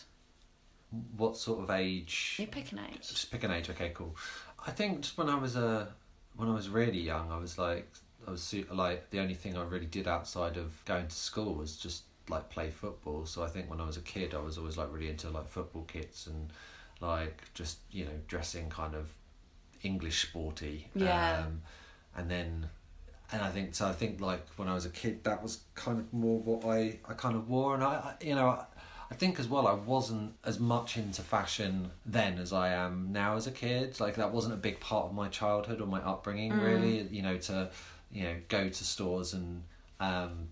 What 1.16 1.38
sort 1.38 1.62
of 1.64 1.71
age? 1.71 2.37
You 2.38 2.47
pick 2.47 2.71
an 2.73 2.81
age. 2.81 3.09
Just 3.09 3.31
pick 3.31 3.45
an 3.45 3.51
age. 3.51 3.71
Okay, 3.71 3.92
cool. 3.95 4.14
I 4.66 4.70
think 4.70 5.03
just 5.03 5.18
when 5.18 5.29
I 5.29 5.37
was 5.37 5.57
uh, 5.57 5.87
when 6.37 6.48
I 6.48 6.55
was 6.55 6.68
really 6.68 7.01
young, 7.01 7.31
I 7.31 7.38
was 7.38 7.59
like, 7.59 7.88
I 8.27 8.31
was 8.31 8.55
like 8.70 9.11
the 9.11 9.20
only 9.20 9.35
thing 9.35 9.57
I 9.57 9.64
really 9.64 9.87
did 9.87 10.07
outside 10.07 10.57
of 10.57 10.85
going 10.85 11.09
to 11.09 11.14
school 11.14 11.55
was 11.55 11.77
just 11.77 12.05
like 12.29 12.48
play 12.51 12.70
football. 12.70 13.27
So 13.27 13.42
I 13.42 13.48
think 13.48 13.68
when 13.68 13.81
I 13.81 13.87
was 13.87 13.96
a 13.96 14.03
kid, 14.03 14.35
I 14.35 14.38
was 14.38 14.59
always 14.59 14.77
like 14.77 14.92
really 14.92 15.09
into 15.09 15.29
like 15.31 15.48
football 15.48 15.83
kits 15.83 16.27
and 16.27 16.51
like 17.01 17.42
just 17.55 17.79
you 17.90 18.05
know 18.05 18.18
dressing 18.29 18.70
kind 18.70 18.94
of 18.94 19.12
English 19.83 20.29
sporty. 20.29 20.88
Yeah. 20.94 21.44
Um, 21.46 21.62
and 22.16 22.31
then. 22.31 22.68
And 23.35 23.40
I 23.40 23.48
think 23.48 23.75
so. 23.75 23.88
I 23.88 23.92
think 23.92 24.20
like 24.20 24.46
when 24.57 24.68
I 24.68 24.75
was 24.75 24.85
a 24.85 24.90
kid, 24.90 25.25
that 25.25 25.42
was 25.42 25.61
kind 25.75 25.98
of 25.98 26.12
more 26.12 26.38
what 26.38 26.70
I, 26.70 26.98
I 27.09 27.14
kind 27.14 27.35
of 27.35 27.48
wore, 27.48 27.75
and 27.75 27.83
I, 27.83 27.94
I 27.94 28.14
you 28.20 28.35
know 28.35 28.62
I, 29.12 29.14
think 29.14 29.38
as 29.38 29.46
well 29.46 29.66
I 29.66 29.75
wasn't 29.75 30.35
as 30.44 30.59
much 30.59 30.96
into 30.96 31.22
fashion 31.22 31.90
then 32.07 32.38
as 32.38 32.53
I 32.53 32.70
am 32.70 33.12
now 33.12 33.37
as 33.37 33.46
a 33.46 33.51
kid. 33.51 34.01
Like 34.01 34.16
that 34.16 34.33
wasn't 34.33 34.55
a 34.55 34.57
big 34.57 34.81
part 34.81 35.07
of 35.07 35.14
my 35.14 35.29
childhood 35.29 35.81
or 35.81 35.87
my 35.87 36.01
upbringing 36.01 36.59
really. 36.59 37.03
You 37.11 37.22
know 37.22 37.37
to 37.37 37.70
you 38.11 38.25
know 38.25 38.37
go 38.48 38.68
to 38.68 38.85
stores 38.85 39.35
and 39.35 39.62
um, 40.01 40.48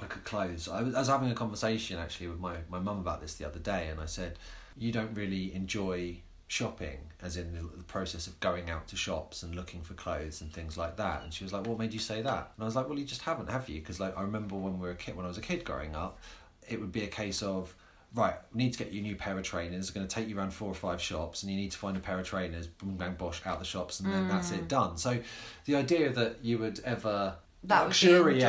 look 0.00 0.12
at 0.12 0.24
clothes. 0.24 0.68
I 0.68 0.82
was, 0.82 0.94
I 0.94 1.00
was 1.00 1.08
having 1.08 1.30
a 1.30 1.34
conversation 1.34 1.98
actually 1.98 2.28
with 2.28 2.40
my 2.40 2.56
my 2.68 2.78
mum 2.78 2.98
about 2.98 3.20
this 3.20 3.34
the 3.34 3.46
other 3.46 3.58
day, 3.58 3.88
and 3.88 4.00
I 4.00 4.06
said 4.06 4.38
you 4.76 4.92
don't 4.92 5.14
really 5.14 5.52
enjoy 5.54 6.20
shopping 6.46 6.98
as 7.22 7.36
in 7.36 7.52
the, 7.52 7.60
the 7.76 7.84
process 7.84 8.26
of 8.26 8.40
going 8.40 8.70
out 8.70 8.88
to 8.88 8.96
shops 8.96 9.42
and 9.42 9.54
looking 9.54 9.82
for 9.82 9.92
clothes 9.92 10.40
and 10.40 10.50
things 10.50 10.78
like 10.78 10.96
that 10.96 11.22
and 11.22 11.32
she 11.32 11.44
was 11.44 11.52
like 11.52 11.66
what 11.66 11.78
made 11.78 11.92
you 11.92 11.98
say 11.98 12.22
that 12.22 12.52
and 12.56 12.62
i 12.62 12.64
was 12.64 12.74
like 12.74 12.88
well 12.88 12.98
you 12.98 13.04
just 13.04 13.20
haven't 13.20 13.50
have 13.50 13.68
you 13.68 13.78
because 13.80 14.00
like 14.00 14.16
i 14.16 14.22
remember 14.22 14.56
when 14.56 14.78
we 14.78 14.86
were 14.86 14.92
a 14.92 14.96
kid 14.96 15.14
when 15.14 15.26
i 15.26 15.28
was 15.28 15.36
a 15.36 15.42
kid 15.42 15.62
growing 15.62 15.94
up 15.94 16.18
it 16.66 16.80
would 16.80 16.90
be 16.90 17.04
a 17.04 17.08
case 17.08 17.42
of 17.42 17.74
right 18.14 18.36
we 18.54 18.58
need 18.64 18.72
to 18.72 18.78
get 18.78 18.90
you 18.92 19.00
a 19.00 19.02
new 19.02 19.14
pair 19.16 19.36
of 19.38 19.44
trainers 19.44 19.80
it's 19.80 19.90
going 19.90 20.06
to 20.06 20.12
take 20.14 20.28
you 20.28 20.38
around 20.38 20.50
four 20.52 20.68
or 20.70 20.74
five 20.74 21.00
shops 21.00 21.42
and 21.42 21.52
you 21.52 21.58
need 21.58 21.70
to 21.70 21.76
find 21.78 21.96
a 21.96 22.00
pair 22.00 22.18
of 22.18 22.26
trainers 22.26 22.66
boom 22.66 22.96
bang 22.96 23.14
bosh 23.14 23.40
out 23.44 23.58
the 23.58 23.64
shops 23.64 24.00
and 24.00 24.12
then 24.12 24.28
that's 24.28 24.50
it 24.50 24.66
done. 24.68 24.96
So 24.96 25.18
the 25.66 25.76
idea 25.76 26.10
that 26.10 26.36
you 26.42 26.56
would 26.58 26.80
ever 26.84 27.36
That 27.64 27.82
luxuriate 27.86 28.40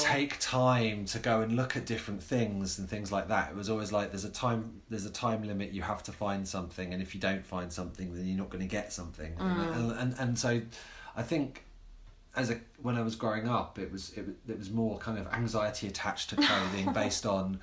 take 0.00 0.38
time 0.40 1.04
to 1.06 1.18
go 1.20 1.42
and 1.42 1.54
look 1.54 1.76
at 1.76 1.86
different 1.86 2.22
things 2.22 2.78
and 2.78 2.88
things 2.88 3.12
like 3.12 3.28
that 3.28 3.50
it 3.50 3.56
was 3.56 3.68
always 3.70 3.92
like 3.92 4.10
there's 4.10 4.24
a 4.24 4.30
time 4.30 4.80
there's 4.90 5.04
a 5.06 5.10
time 5.10 5.44
limit 5.46 5.72
you 5.72 5.82
have 5.82 6.02
to 6.04 6.12
find 6.12 6.46
something 6.48 6.92
and 6.92 7.00
if 7.00 7.14
you 7.14 7.20
don't 7.20 7.44
find 7.46 7.72
something 7.72 8.14
then 8.14 8.26
you're 8.26 8.38
not 8.38 8.50
going 8.50 8.62
to 8.68 8.74
get 8.78 8.92
something. 8.92 9.32
And, 9.38 9.92
and 9.92 10.14
and 10.18 10.38
so 10.38 10.60
i 11.16 11.22
think 11.22 11.62
as 12.34 12.50
a 12.50 12.58
when 12.82 12.96
i 12.96 13.02
was 13.02 13.14
growing 13.14 13.48
up 13.48 13.78
it 13.78 13.92
was 13.92 14.10
it, 14.16 14.26
was- 14.26 14.34
it 14.48 14.58
was 14.58 14.70
more 14.70 14.98
kind 14.98 15.18
of 15.18 15.26
anxiety 15.32 15.86
attached 15.86 16.30
to 16.30 16.36
clothing 16.36 16.92
based 17.02 17.26
on 17.26 17.60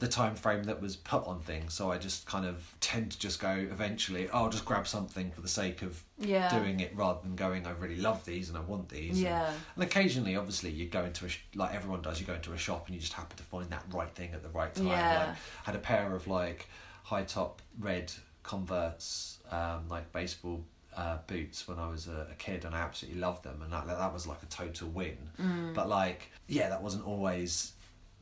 the 0.00 0.08
time 0.08 0.34
frame 0.34 0.64
that 0.64 0.80
was 0.82 0.96
put 0.96 1.24
on 1.26 1.38
things 1.40 1.72
so 1.74 1.92
i 1.92 1.96
just 1.98 2.26
kind 2.26 2.44
of 2.44 2.74
tend 2.80 3.12
to 3.12 3.18
just 3.18 3.38
go 3.40 3.50
eventually 3.50 4.28
oh, 4.32 4.44
i'll 4.44 4.48
just 4.50 4.64
grab 4.64 4.86
something 4.86 5.30
for 5.30 5.40
the 5.42 5.48
sake 5.48 5.82
of 5.82 6.02
Yeah. 6.18 6.48
doing 6.58 6.80
it 6.80 6.92
rather 6.96 7.20
than 7.22 7.36
going 7.36 7.66
i 7.66 7.70
really 7.70 7.96
love 7.96 8.24
these 8.24 8.48
and 8.48 8.58
i 8.58 8.60
want 8.62 8.88
these 8.88 9.10
And- 9.12 9.18
Yeah. 9.18 9.52
and 9.74 9.84
occasionally, 9.84 10.34
obviously, 10.36 10.70
you 10.70 10.86
go 10.86 11.04
into 11.04 11.26
a 11.26 11.28
sh- 11.28 11.40
like 11.54 11.74
everyone 11.74 12.02
does. 12.02 12.18
You 12.20 12.26
go 12.26 12.34
into 12.34 12.52
a 12.52 12.58
shop 12.58 12.86
and 12.86 12.94
you 12.94 13.00
just 13.00 13.12
happen 13.14 13.36
to 13.36 13.42
find 13.42 13.68
that 13.70 13.84
right 13.92 14.10
thing 14.18 14.30
at 14.34 14.42
the 14.42 14.48
right 14.50 14.74
time. 14.74 14.86
Yeah. 14.88 15.26
Like, 15.28 15.36
had 15.64 15.74
a 15.76 15.78
pair 15.78 16.14
of 16.14 16.26
like 16.26 16.66
high 17.04 17.22
top 17.24 17.62
red 17.78 18.12
Converse 18.42 19.38
um, 19.50 19.88
like 19.88 20.12
baseball 20.12 20.64
uh, 20.96 21.18
boots 21.26 21.68
when 21.68 21.78
I 21.78 21.88
was 21.88 22.08
a, 22.08 22.26
a 22.30 22.34
kid, 22.36 22.64
and 22.64 22.74
I 22.74 22.80
absolutely 22.80 23.20
loved 23.20 23.44
them, 23.44 23.62
and 23.62 23.72
that 23.72 23.86
that 23.86 24.12
was 24.12 24.26
like 24.26 24.42
a 24.42 24.46
total 24.46 24.88
win. 24.88 25.16
Mm. 25.40 25.72
But 25.74 25.88
like, 25.88 26.30
yeah, 26.48 26.68
that 26.68 26.82
wasn't 26.82 27.06
always 27.06 27.72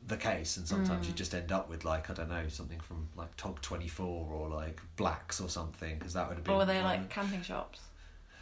the 0.07 0.17
case, 0.17 0.57
and 0.57 0.67
sometimes 0.67 1.05
Mm. 1.05 1.09
you 1.09 1.13
just 1.15 1.33
end 1.35 1.51
up 1.51 1.69
with 1.69 1.85
like 1.85 2.09
I 2.09 2.13
don't 2.13 2.29
know 2.29 2.47
something 2.47 2.79
from 2.79 3.07
like 3.15 3.35
Tog 3.37 3.61
Twenty 3.61 3.87
Four 3.87 4.31
or 4.33 4.49
like 4.49 4.81
Blacks 4.95 5.39
or 5.39 5.49
something 5.49 5.97
because 5.99 6.13
that 6.13 6.27
would 6.27 6.37
have 6.37 6.43
been. 6.43 6.53
Or 6.55 6.57
were 6.59 6.65
they 6.65 6.81
my- 6.81 6.97
like 6.97 7.09
camping 7.09 7.41
shops? 7.43 7.81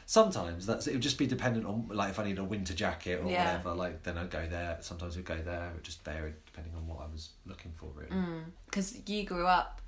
Sometimes 0.05 0.65
that's 0.65 0.87
it 0.87 0.93
would 0.93 1.01
just 1.01 1.17
be 1.17 1.27
dependent 1.27 1.65
on 1.65 1.89
like 1.91 2.11
if 2.11 2.19
I 2.19 2.23
need 2.23 2.37
a 2.39 2.43
winter 2.43 2.73
jacket 2.73 3.21
or 3.21 3.29
Yeah. 3.29 3.43
whatever, 3.45 3.73
like 3.73 4.03
then 4.03 4.17
I'd 4.17 4.29
go 4.29 4.47
there. 4.47 4.77
Sometimes 4.79 5.17
we'd 5.17 5.25
go 5.25 5.37
there. 5.41 5.73
It 5.75 5.83
just 5.83 6.01
vary 6.05 6.33
depending 6.45 6.73
on 6.75 6.87
what 6.87 7.01
I 7.01 7.07
was 7.11 7.31
looking 7.45 7.73
for 7.73 7.89
really. 7.93 8.11
Mm. 8.11 8.43
Because 8.65 8.97
you 9.05 9.25
grew 9.25 9.45
up 9.45 9.81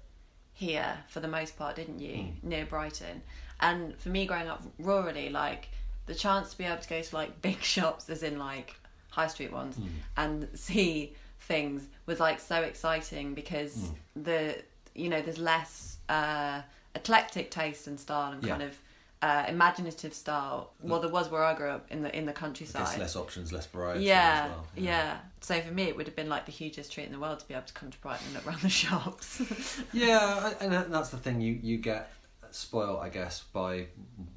here 0.52 0.98
for 1.08 1.22
the 1.22 1.30
most 1.30 1.58
part, 1.58 1.78
didn't 1.78 2.00
you? 2.00 2.16
Mm. 2.18 2.44
Near 2.44 2.66
Brighton. 2.66 3.22
And 3.62 3.98
for 3.98 4.10
me, 4.10 4.26
growing 4.26 4.50
up 4.50 4.62
rurally, 4.82 5.32
like 5.32 5.70
the 6.06 6.16
chance 6.16 6.52
to 6.52 6.58
be 6.58 6.66
able 6.66 6.82
to 6.82 6.90
go 6.90 7.02
to 7.02 7.16
like 7.16 7.42
big 7.42 7.62
shops, 7.62 8.10
as 8.10 8.22
in 8.22 8.38
like 8.40 8.76
high 9.12 9.28
street 9.28 9.54
ones, 9.54 9.78
mm. 9.78 9.88
and 10.18 10.50
see 10.54 11.16
things 11.50 11.88
was 12.06 12.20
like 12.22 12.40
so 12.40 12.62
exciting 12.62 13.34
because 13.34 13.90
the 14.16 14.56
you 14.96 15.10
know 15.10 15.22
there's 15.22 15.38
less 15.40 15.98
uh, 16.08 16.62
eclectic 16.96 17.52
taste 17.52 17.88
and 17.88 18.00
style 18.00 18.32
and 18.32 18.42
Yeah. 18.44 18.52
kind 18.52 18.64
of 18.70 18.74
uh, 19.22 19.44
imaginative 19.50 20.14
style. 20.14 20.72
Well, 20.82 21.02
there 21.02 21.10
was 21.10 21.30
where 21.30 21.44
I 21.44 21.54
grew 21.54 21.68
up 21.70 21.86
in 21.92 22.04
the 22.04 22.12
in 22.18 22.26
the 22.26 22.32
countryside. 22.32 22.98
less 22.98 23.18
options, 23.18 23.52
less 23.52 23.66
variety 23.66 24.06
Yeah, 24.06 24.48
well. 24.48 24.66
yeah, 24.78 25.18
So 25.42 25.60
for 25.60 25.74
me, 25.74 25.84
it 25.90 25.98
would 25.98 26.08
have 26.08 26.16
been 26.16 26.30
like 26.30 26.46
the 26.46 26.54
hugest 26.54 26.94
treat 26.94 27.06
in 27.08 27.12
the 27.12 27.20
world 27.20 27.40
to 27.42 27.48
be 27.48 27.54
able 27.54 27.66
to 27.66 27.74
come 27.74 27.90
to 27.92 27.98
Brighton 28.00 28.28
and 28.28 28.36
look 28.36 28.48
around 28.48 28.62
the 28.62 28.70
shops. 28.70 29.42
Yeah, 29.94 30.54
and 30.62 30.72
that's 30.94 31.10
the 31.10 31.18
thing. 31.18 31.42
You 31.42 31.54
you 31.62 31.78
get 31.78 32.12
spoiled, 32.52 33.00
I 33.02 33.10
guess, 33.10 33.44
by 33.52 33.88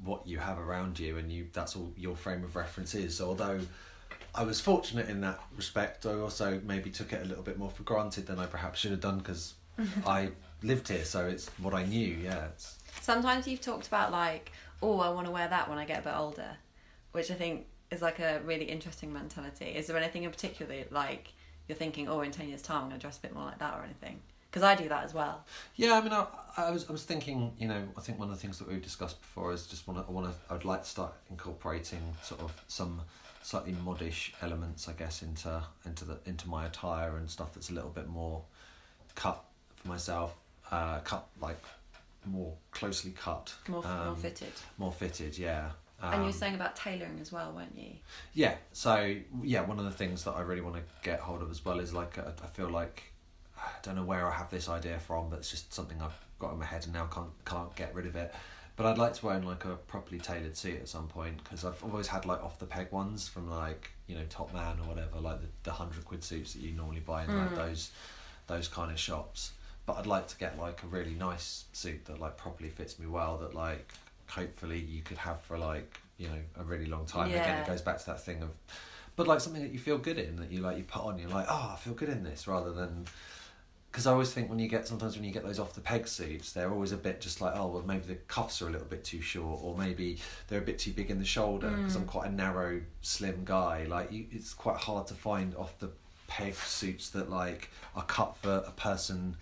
what 0.03 0.27
you 0.27 0.37
have 0.39 0.59
around 0.59 0.99
you, 0.99 1.17
and 1.17 1.31
you 1.31 1.47
that's 1.53 1.75
all 1.77 1.93
your 1.95 2.15
frame 2.17 2.43
of 2.43 2.55
reference 2.57 2.93
is. 2.93 3.15
So 3.17 3.29
although 3.29 3.61
I 4.35 4.43
was 4.43 4.59
fortunate 4.59 5.09
in 5.09 5.21
that 5.21 5.39
respect, 5.55 6.05
I 6.05 6.13
also 6.13 6.59
maybe 6.65 6.89
took 6.89 7.13
it 7.13 7.21
a 7.21 7.25
little 7.25 7.43
bit 7.43 7.57
more 7.57 7.69
for 7.69 7.83
granted 7.83 8.25
than 8.25 8.39
I 8.39 8.47
perhaps 8.47 8.79
should 8.79 8.91
have 8.91 9.01
done 9.01 9.19
because 9.19 9.53
I 10.05 10.29
lived 10.63 10.87
here, 10.87 11.05
so 11.05 11.27
it's 11.27 11.49
what 11.59 11.73
I 11.73 11.85
knew. 11.85 12.17
Yeah, 12.23 12.45
it's, 12.45 12.77
Sometimes 13.01 13.47
you've 13.47 13.61
talked 13.61 13.87
about 13.87 14.11
like, 14.11 14.51
oh, 14.81 14.99
I 14.99 15.09
want 15.09 15.27
to 15.27 15.31
wear 15.31 15.47
that 15.47 15.69
when 15.69 15.77
I 15.77 15.85
get 15.85 15.99
a 15.99 16.03
bit 16.03 16.13
older, 16.15 16.57
which 17.11 17.29
I 17.31 17.35
think 17.35 17.67
is 17.91 18.01
like 18.01 18.19
a 18.19 18.41
really 18.45 18.65
interesting 18.65 19.13
mentality. 19.13 19.65
Is 19.65 19.87
there 19.87 19.97
anything 19.97 20.23
in 20.23 20.31
particular 20.31 20.75
like 20.89 21.33
you're 21.67 21.77
thinking, 21.77 22.09
oh, 22.09 22.21
in 22.21 22.31
ten 22.31 22.49
years' 22.49 22.61
time, 22.61 22.83
I'm 22.83 22.89
going 22.89 22.99
to 22.99 23.01
dress 23.01 23.17
a 23.17 23.21
bit 23.21 23.33
more 23.33 23.45
like 23.45 23.59
that 23.59 23.75
or 23.75 23.83
anything. 23.83 24.19
Because 24.49 24.63
I 24.63 24.75
do 24.75 24.87
that 24.89 25.03
as 25.03 25.15
well. 25.15 25.43
Yeah, 25.75 25.93
I 25.93 26.01
mean, 26.01 26.13
I, 26.13 26.27
I 26.57 26.69
was 26.69 26.87
I 26.87 26.91
was 26.91 27.03
thinking, 27.03 27.53
you 27.57 27.67
know, 27.67 27.81
I 27.97 28.01
think 28.01 28.19
one 28.19 28.29
of 28.29 28.35
the 28.35 28.39
things 28.39 28.59
that 28.59 28.67
we've 28.67 28.81
discussed 28.81 29.19
before 29.21 29.51
is 29.51 29.65
just 29.65 29.87
want 29.87 29.99
to, 29.99 30.07
I 30.07 30.11
want 30.11 30.27
to, 30.27 30.53
I'd 30.53 30.65
like 30.65 30.83
to 30.83 30.89
start 30.89 31.13
incorporating 31.31 32.01
sort 32.21 32.41
of 32.41 32.51
some 32.67 33.01
slightly 33.43 33.73
modish 33.73 34.31
elements, 34.41 34.87
I 34.89 34.93
guess, 34.93 35.21
into 35.21 35.61
into 35.85 36.05
the 36.05 36.17
into 36.25 36.47
my 36.49 36.65
attire 36.65 37.17
and 37.17 37.29
stuff 37.29 37.53
that's 37.53 37.69
a 37.69 37.73
little 37.73 37.91
bit 37.91 38.07
more 38.07 38.41
cut 39.15 39.43
for 39.75 39.87
myself, 39.89 40.33
uh, 40.71 40.99
cut 40.99 41.27
like 41.39 41.61
more 42.25 42.53
closely 42.71 43.11
cut, 43.11 43.53
More, 43.67 43.83
more 43.83 43.91
um, 43.91 44.15
fitted. 44.15 44.53
more 44.77 44.91
fitted, 44.91 45.37
yeah. 45.37 45.71
and 46.01 46.15
you 46.15 46.19
were 46.21 46.25
Um, 46.27 46.31
saying 46.31 46.55
about 46.55 46.75
tailoring 46.75 47.19
as 47.21 47.31
well, 47.31 47.51
weren't 47.51 47.77
you? 47.77 47.91
Yeah. 48.33 48.55
So 48.71 49.15
yeah, 49.43 49.61
one 49.61 49.77
of 49.77 49.85
the 49.85 49.91
things 49.91 50.23
that 50.23 50.31
I 50.31 50.41
really 50.41 50.61
want 50.61 50.77
to 50.77 50.81
get 51.03 51.19
hold 51.19 51.41
of 51.41 51.51
as 51.51 51.63
well 51.65 51.79
is 51.79 51.93
like 51.93 52.17
uh, 52.17 52.31
I 52.41 52.47
feel 52.47 52.69
like 52.69 53.03
I 53.57 53.69
don't 53.83 53.95
know 53.95 54.03
where 54.05 54.25
I 54.25 54.31
have 54.31 54.49
this 54.49 54.67
idea 54.69 54.99
from, 54.99 55.29
but 55.29 55.39
it's 55.39 55.51
just 55.51 55.73
something 55.73 56.01
I've 56.01 56.17
got 56.39 56.53
in 56.53 56.59
my 56.59 56.65
head 56.65 56.85
and 56.85 56.93
now 56.93 57.05
can't 57.07 57.29
can't 57.45 57.75
get 57.75 57.93
rid 57.93 58.05
of 58.05 58.15
it. 58.15 58.33
But 58.75 58.87
I'd 58.87 58.97
like 58.97 59.13
to 59.15 59.29
own 59.29 59.43
like 59.43 59.65
a 59.65 59.75
properly 59.75 60.19
tailored 60.19 60.57
suit 60.57 60.79
at 60.79 60.87
some 60.87 61.07
point 61.07 61.43
because 61.43 61.63
I've 61.63 61.83
always 61.83 62.07
had 62.07 62.25
like 62.25 62.43
off 62.43 62.57
the 62.57 62.65
peg 62.65 62.91
ones 62.91 63.27
from 63.27 63.49
like 63.49 63.91
you 64.07 64.15
know 64.15 64.23
Topman 64.29 64.79
or 64.79 64.89
whatever, 64.89 65.19
like 65.19 65.41
the 65.41 65.47
the 65.63 65.71
hundred 65.71 66.05
quid 66.05 66.23
suits 66.23 66.53
that 66.53 66.61
you 66.61 66.71
normally 66.71 67.01
buy 67.01 67.23
in 67.23 67.37
like 67.37 67.49
hmm. 67.49 67.55
those 67.55 67.91
those 68.47 68.67
kind 68.67 68.91
of 68.91 68.99
shops. 68.99 69.51
But 69.85 69.97
I'd 69.97 70.07
like 70.07 70.27
to 70.29 70.37
get 70.37 70.57
like 70.57 70.81
a 70.83 70.87
really 70.87 71.13
nice 71.13 71.65
suit 71.73 72.05
that 72.05 72.19
like 72.19 72.37
properly 72.37 72.69
fits 72.69 72.97
me 72.97 73.05
well. 73.05 73.37
That 73.37 73.53
like 73.53 73.93
hopefully 74.27 74.79
you 74.79 75.01
could 75.03 75.17
have 75.17 75.41
for 75.41 75.57
like 75.57 75.99
you 76.17 76.29
know 76.29 76.39
a 76.59 76.63
really 76.63 76.87
long 76.87 77.05
time. 77.05 77.29
Again, 77.29 77.59
it 77.59 77.67
goes 77.67 77.81
back 77.81 77.99
to 77.99 78.05
that 78.07 78.23
thing 78.23 78.41
of, 78.41 78.49
but 79.15 79.27
like 79.27 79.39
something 79.39 79.61
that 79.61 79.71
you 79.71 79.79
feel 79.79 79.99
good 79.99 80.17
in 80.17 80.37
that 80.37 80.51
you 80.51 80.61
like 80.61 80.77
you 80.77 80.83
put 80.83 81.03
on. 81.03 81.19
You're 81.19 81.29
like, 81.29 81.45
oh, 81.47 81.73
I 81.73 81.77
feel 81.77 81.93
good 81.93 82.09
in 82.09 82.23
this, 82.23 82.47
rather 82.47 82.71
than. 82.71 83.05
Because 83.93 84.07
I 84.07 84.11
always 84.11 84.33
think 84.33 84.49
when 84.49 84.57
you 84.57 84.67
get 84.67 84.87
sometimes 84.87 85.15
when 85.15 85.23
you 85.23 85.31
get 85.31 85.43
those 85.43 85.59
off 85.59 85.73
the 85.73 85.79
peg 85.79 86.07
suits, 86.07 86.51
they're 86.51 86.71
always 86.71 86.93
a 86.93 86.97
bit 86.97 87.21
just 87.21 87.41
like 87.41 87.53
oh 87.55 87.67
well 87.67 87.83
maybe 87.85 88.07
the 88.07 88.15
cuffs 88.15 88.59
are 88.63 88.67
a 88.67 88.71
little 88.71 88.87
bit 88.87 89.03
too 89.03 89.21
short 89.21 89.59
or 89.61 89.77
maybe 89.77 90.17
they're 90.47 90.61
a 90.61 90.63
bit 90.63 90.79
too 90.79 90.91
big 90.91 91.11
in 91.11 91.19
the 91.19 91.25
shoulder 91.25 91.69
because 91.69 91.95
I'm 91.95 92.05
mm. 92.05 92.07
quite 92.07 92.27
a 92.27 92.31
narrow, 92.31 92.81
slim 93.01 93.43
guy. 93.45 93.85
Like 93.87 94.11
you, 94.11 94.25
it's 94.31 94.51
quite 94.51 94.77
hard 94.77 95.05
to 95.07 95.13
find 95.13 95.53
off 95.53 95.77
the 95.77 95.91
peg 96.27 96.55
suits 96.55 97.11
that 97.11 97.29
like 97.29 97.69
are 97.95 98.03
cut 98.05 98.35
for 98.37 98.63
a 98.65 98.71
person 98.71 99.37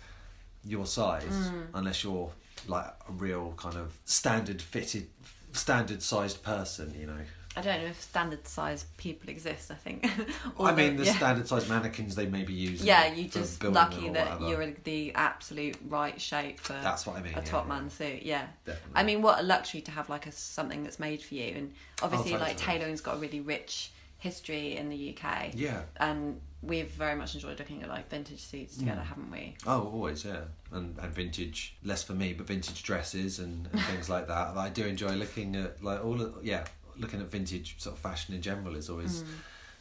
your 0.64 0.84
size 0.84 1.24
mm. 1.24 1.68
unless 1.72 2.04
you're 2.04 2.30
like 2.68 2.92
a 3.08 3.12
real 3.12 3.54
kind 3.56 3.76
of 3.76 3.96
standard 4.04 4.60
fitted, 4.60 5.08
standard 5.52 6.02
sized 6.02 6.42
person. 6.42 6.94
You 7.00 7.06
know. 7.06 7.20
I 7.56 7.60
don't 7.60 7.82
know 7.82 7.88
if 7.88 8.00
standard 8.00 8.46
size 8.48 8.86
people 8.96 9.28
exist. 9.28 9.70
I 9.70 9.74
think. 9.74 10.08
I 10.60 10.74
mean, 10.74 10.96
the 10.96 11.04
yeah. 11.04 11.14
standard 11.14 11.46
sized 11.48 11.68
mannequins 11.68 12.14
they 12.14 12.26
may 12.26 12.44
be 12.44 12.54
using. 12.54 12.86
Yeah, 12.86 13.12
you 13.12 13.28
just 13.28 13.62
lucky 13.62 14.08
that 14.10 14.40
you're 14.40 14.72
the 14.84 15.14
absolute 15.14 15.76
right 15.88 16.18
shape 16.20 16.60
for 16.60 16.72
That's 16.74 17.06
what 17.06 17.16
I 17.16 17.22
mean, 17.22 17.34
a 17.34 17.36
yeah, 17.36 17.42
top 17.44 17.66
yeah. 17.66 17.74
man 17.74 17.90
suit. 17.90 18.22
Yeah, 18.22 18.46
Definitely. 18.64 18.92
I 18.94 19.02
mean, 19.02 19.22
what 19.22 19.40
a 19.40 19.42
luxury 19.42 19.82
to 19.82 19.90
have 19.90 20.08
like 20.08 20.26
a 20.26 20.32
something 20.32 20.82
that's 20.82 20.98
made 20.98 21.22
for 21.22 21.34
you, 21.34 21.54
and 21.56 21.72
obviously, 22.02 22.32
like 22.32 22.40
Oh, 22.40 22.44
totally. 22.52 22.64
tailoring's 22.78 23.00
got 23.00 23.16
a 23.16 23.18
really 23.18 23.40
rich 23.40 23.92
history 24.18 24.76
in 24.76 24.88
the 24.88 25.16
UK. 25.16 25.50
Yeah. 25.54 25.82
and 25.98 26.40
we've 26.62 26.88
very 26.90 27.16
much 27.16 27.34
enjoyed 27.34 27.58
looking 27.58 27.82
at 27.82 27.88
like 27.88 28.08
vintage 28.08 28.40
suits 28.40 28.76
together, 28.76 29.00
Mm. 29.00 29.06
haven't 29.06 29.30
we? 29.32 29.56
Oh, 29.66 29.82
always, 29.92 30.24
yeah, 30.24 30.42
and 30.70 30.96
and 30.98 31.12
vintage, 31.12 31.74
less 31.82 32.04
for 32.04 32.12
me, 32.14 32.32
but 32.32 32.46
vintage 32.46 32.82
dresses 32.84 33.40
and, 33.40 33.68
and 33.72 33.80
things 33.82 34.08
like 34.08 34.28
that. 34.28 34.56
I 34.56 34.68
do 34.68 34.86
enjoy 34.86 35.10
looking 35.16 35.56
at 35.56 35.82
like 35.82 36.04
all 36.04 36.22
of 36.22 36.36
yeah, 36.44 36.64
looking 36.98 37.20
at 37.20 37.30
vintage 37.30 37.76
sort 37.78 37.96
of 37.96 38.02
fashion 38.02 38.34
in 38.34 38.42
general 38.42 38.76
is 38.76 38.90
always 38.90 39.24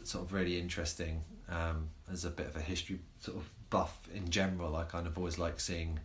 sort 0.04 0.26
of 0.26 0.34
really 0.34 0.60
interesting. 0.60 1.24
Um, 1.50 1.90
as 2.12 2.24
a 2.24 2.30
bit 2.30 2.48
of 2.48 2.56
a 2.56 2.62
history 2.62 3.00
sort 3.20 3.38
of 3.38 3.50
buff 3.70 4.08
in 4.14 4.30
general, 4.30 4.76
I 4.76 4.84
kind 4.84 5.06
of 5.08 5.18
always 5.18 5.38
like 5.38 5.60
seeing 5.60 6.00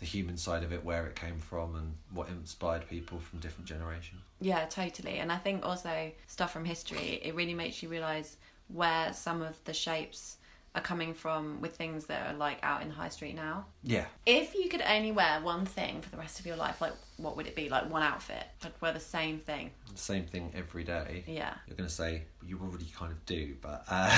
the 0.00 0.06
human 0.06 0.36
side 0.36 0.62
of 0.62 0.72
it, 0.72 0.84
where 0.84 1.06
it 1.06 1.16
came 1.16 1.38
from, 1.38 1.74
and 1.74 1.94
what 2.12 2.28
inspired 2.28 2.88
people 2.88 3.18
from 3.18 3.40
different 3.40 3.66
generations. 3.66 4.20
Yeah, 4.40 4.64
totally. 4.66 5.18
And 5.18 5.32
I 5.32 5.36
think 5.36 5.64
also 5.66 6.12
stuff 6.26 6.52
from 6.52 6.64
history, 6.64 7.20
it 7.22 7.34
really 7.34 7.54
makes 7.54 7.82
you 7.82 7.88
realise 7.88 8.36
where 8.68 9.12
some 9.12 9.42
of 9.42 9.62
the 9.64 9.74
shapes 9.74 10.37
are 10.74 10.82
coming 10.82 11.14
from 11.14 11.60
with 11.60 11.76
things 11.76 12.06
that 12.06 12.28
are 12.28 12.36
like 12.36 12.58
out 12.62 12.82
in 12.82 12.88
the 12.88 12.94
high 12.94 13.08
street 13.08 13.34
now. 13.34 13.66
Yeah, 13.82 14.04
If 14.26 14.54
you 14.54 14.68
could 14.68 14.82
only 14.82 15.12
wear 15.12 15.40
one 15.40 15.64
thing 15.64 16.02
for 16.02 16.10
the 16.10 16.16
rest 16.16 16.38
of 16.40 16.46
your 16.46 16.56
life, 16.56 16.80
like 16.80 16.92
what 17.16 17.36
would 17.36 17.46
it 17.46 17.56
be? 17.56 17.68
Like 17.68 17.90
one 17.90 18.02
outfit? 18.02 18.44
I'd 18.64 18.72
wear 18.80 18.92
the 18.92 19.00
same 19.00 19.38
thing. 19.38 19.70
same 19.94 20.24
thing 20.24 20.52
every 20.54 20.84
day. 20.84 21.24
Yeah. 21.26 21.54
You're 21.66 21.76
to 21.88 21.94
say 21.94 22.22
you 22.46 22.60
already 22.62 22.86
kind 22.96 23.10
of 23.10 23.24
do, 23.26 23.56
but 23.60 23.84
uh, 23.88 24.08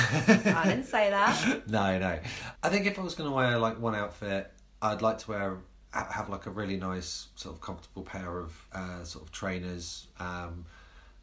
I 0.54 0.64
didn't 0.66 0.86
say 0.86 1.10
that. 1.10 1.62
no, 1.68 1.98
no. 1.98 2.18
I 2.62 2.68
think 2.68 2.86
if 2.86 2.98
I 2.98 3.02
was 3.02 3.14
to 3.30 3.34
wear 3.34 3.58
like 3.58 3.80
one 3.80 3.94
outfit, 3.94 4.52
I'd 4.82 5.02
like 5.02 5.18
to 5.18 5.30
wear 5.30 5.58
have 5.92 6.28
like 6.28 6.46
a 6.46 6.50
really 6.50 6.76
nice 6.76 7.28
sort 7.34 7.54
of 7.54 7.60
comfortable 7.60 8.02
pair 8.02 8.38
of 8.38 8.68
uh, 8.72 9.02
sort 9.02 9.24
of 9.24 9.32
trainers. 9.32 10.06
Um, 10.18 10.66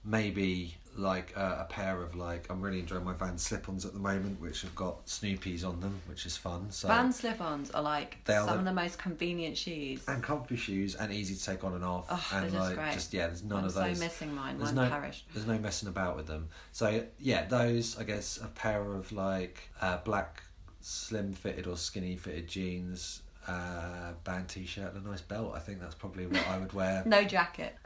maybe 0.03 0.75
like 0.97 1.33
uh, 1.37 1.57
a 1.59 1.65
pair 1.65 2.01
of 2.01 2.15
like 2.15 2.47
I'm 2.49 2.59
really 2.61 2.79
enjoying 2.79 3.03
my 3.03 3.13
Van 3.13 3.37
slip-ons 3.37 3.85
at 3.85 3.93
the 3.93 3.99
moment, 3.99 4.41
which 4.41 4.61
have 4.63 4.75
got 4.75 5.07
Snoopy's 5.07 5.63
on 5.63 5.79
them, 5.79 6.01
which 6.07 6.25
is 6.25 6.35
fun. 6.35 6.71
So 6.71 6.87
Van 6.87 7.11
slip-ons 7.13 7.71
are 7.71 7.81
like 7.83 8.17
They 8.25 8.33
are 8.35 8.45
some 8.47 8.55
the- 8.55 8.59
of 8.59 8.65
the 8.65 8.73
most 8.73 8.97
convenient 8.97 9.57
shoes. 9.57 10.03
and 10.07 10.23
comfy 10.23 10.55
shoes 10.55 10.95
and 10.95 11.13
easy 11.13 11.35
to 11.35 11.43
take 11.45 11.63
on 11.63 11.73
and 11.75 11.83
off. 11.83 12.07
Oh, 12.09 12.27
and 12.33 12.43
they're 12.45 12.51
just 12.59 12.67
like 12.69 12.75
great. 12.77 12.93
just 12.93 13.13
yeah, 13.13 13.27
there's 13.27 13.43
none 13.43 13.59
I'm 13.59 13.65
of 13.65 13.71
so 13.71 13.81
those. 13.83 13.99
missing 13.99 14.33
mine. 14.33 14.57
There's 14.57 14.73
Mine 14.73 14.89
no 14.89 14.91
perished. 14.99 15.25
there's 15.33 15.47
no 15.47 15.57
messing 15.59 15.89
about 15.89 16.15
with 16.17 16.27
them. 16.27 16.49
So 16.71 17.03
yeah, 17.19 17.45
those 17.45 17.97
I 17.99 18.03
guess 18.03 18.37
a 18.41 18.47
pair 18.47 18.81
of 18.93 19.11
like 19.11 19.69
uh, 19.81 19.97
black 20.03 20.41
slim 20.81 21.33
fitted 21.33 21.67
or 21.67 21.75
skinny 21.77 22.15
fitted 22.15 22.47
jeans, 22.47 23.21
uh, 23.47 24.13
band 24.23 24.47
t-shirt, 24.47 24.93
and 24.95 25.05
a 25.05 25.09
nice 25.09 25.21
belt. 25.21 25.53
I 25.55 25.59
think 25.59 25.79
that's 25.81 25.95
probably 25.95 26.27
what 26.27 26.47
I 26.47 26.57
would 26.57 26.73
wear. 26.73 27.03
No 27.05 27.23
jacket. 27.23 27.75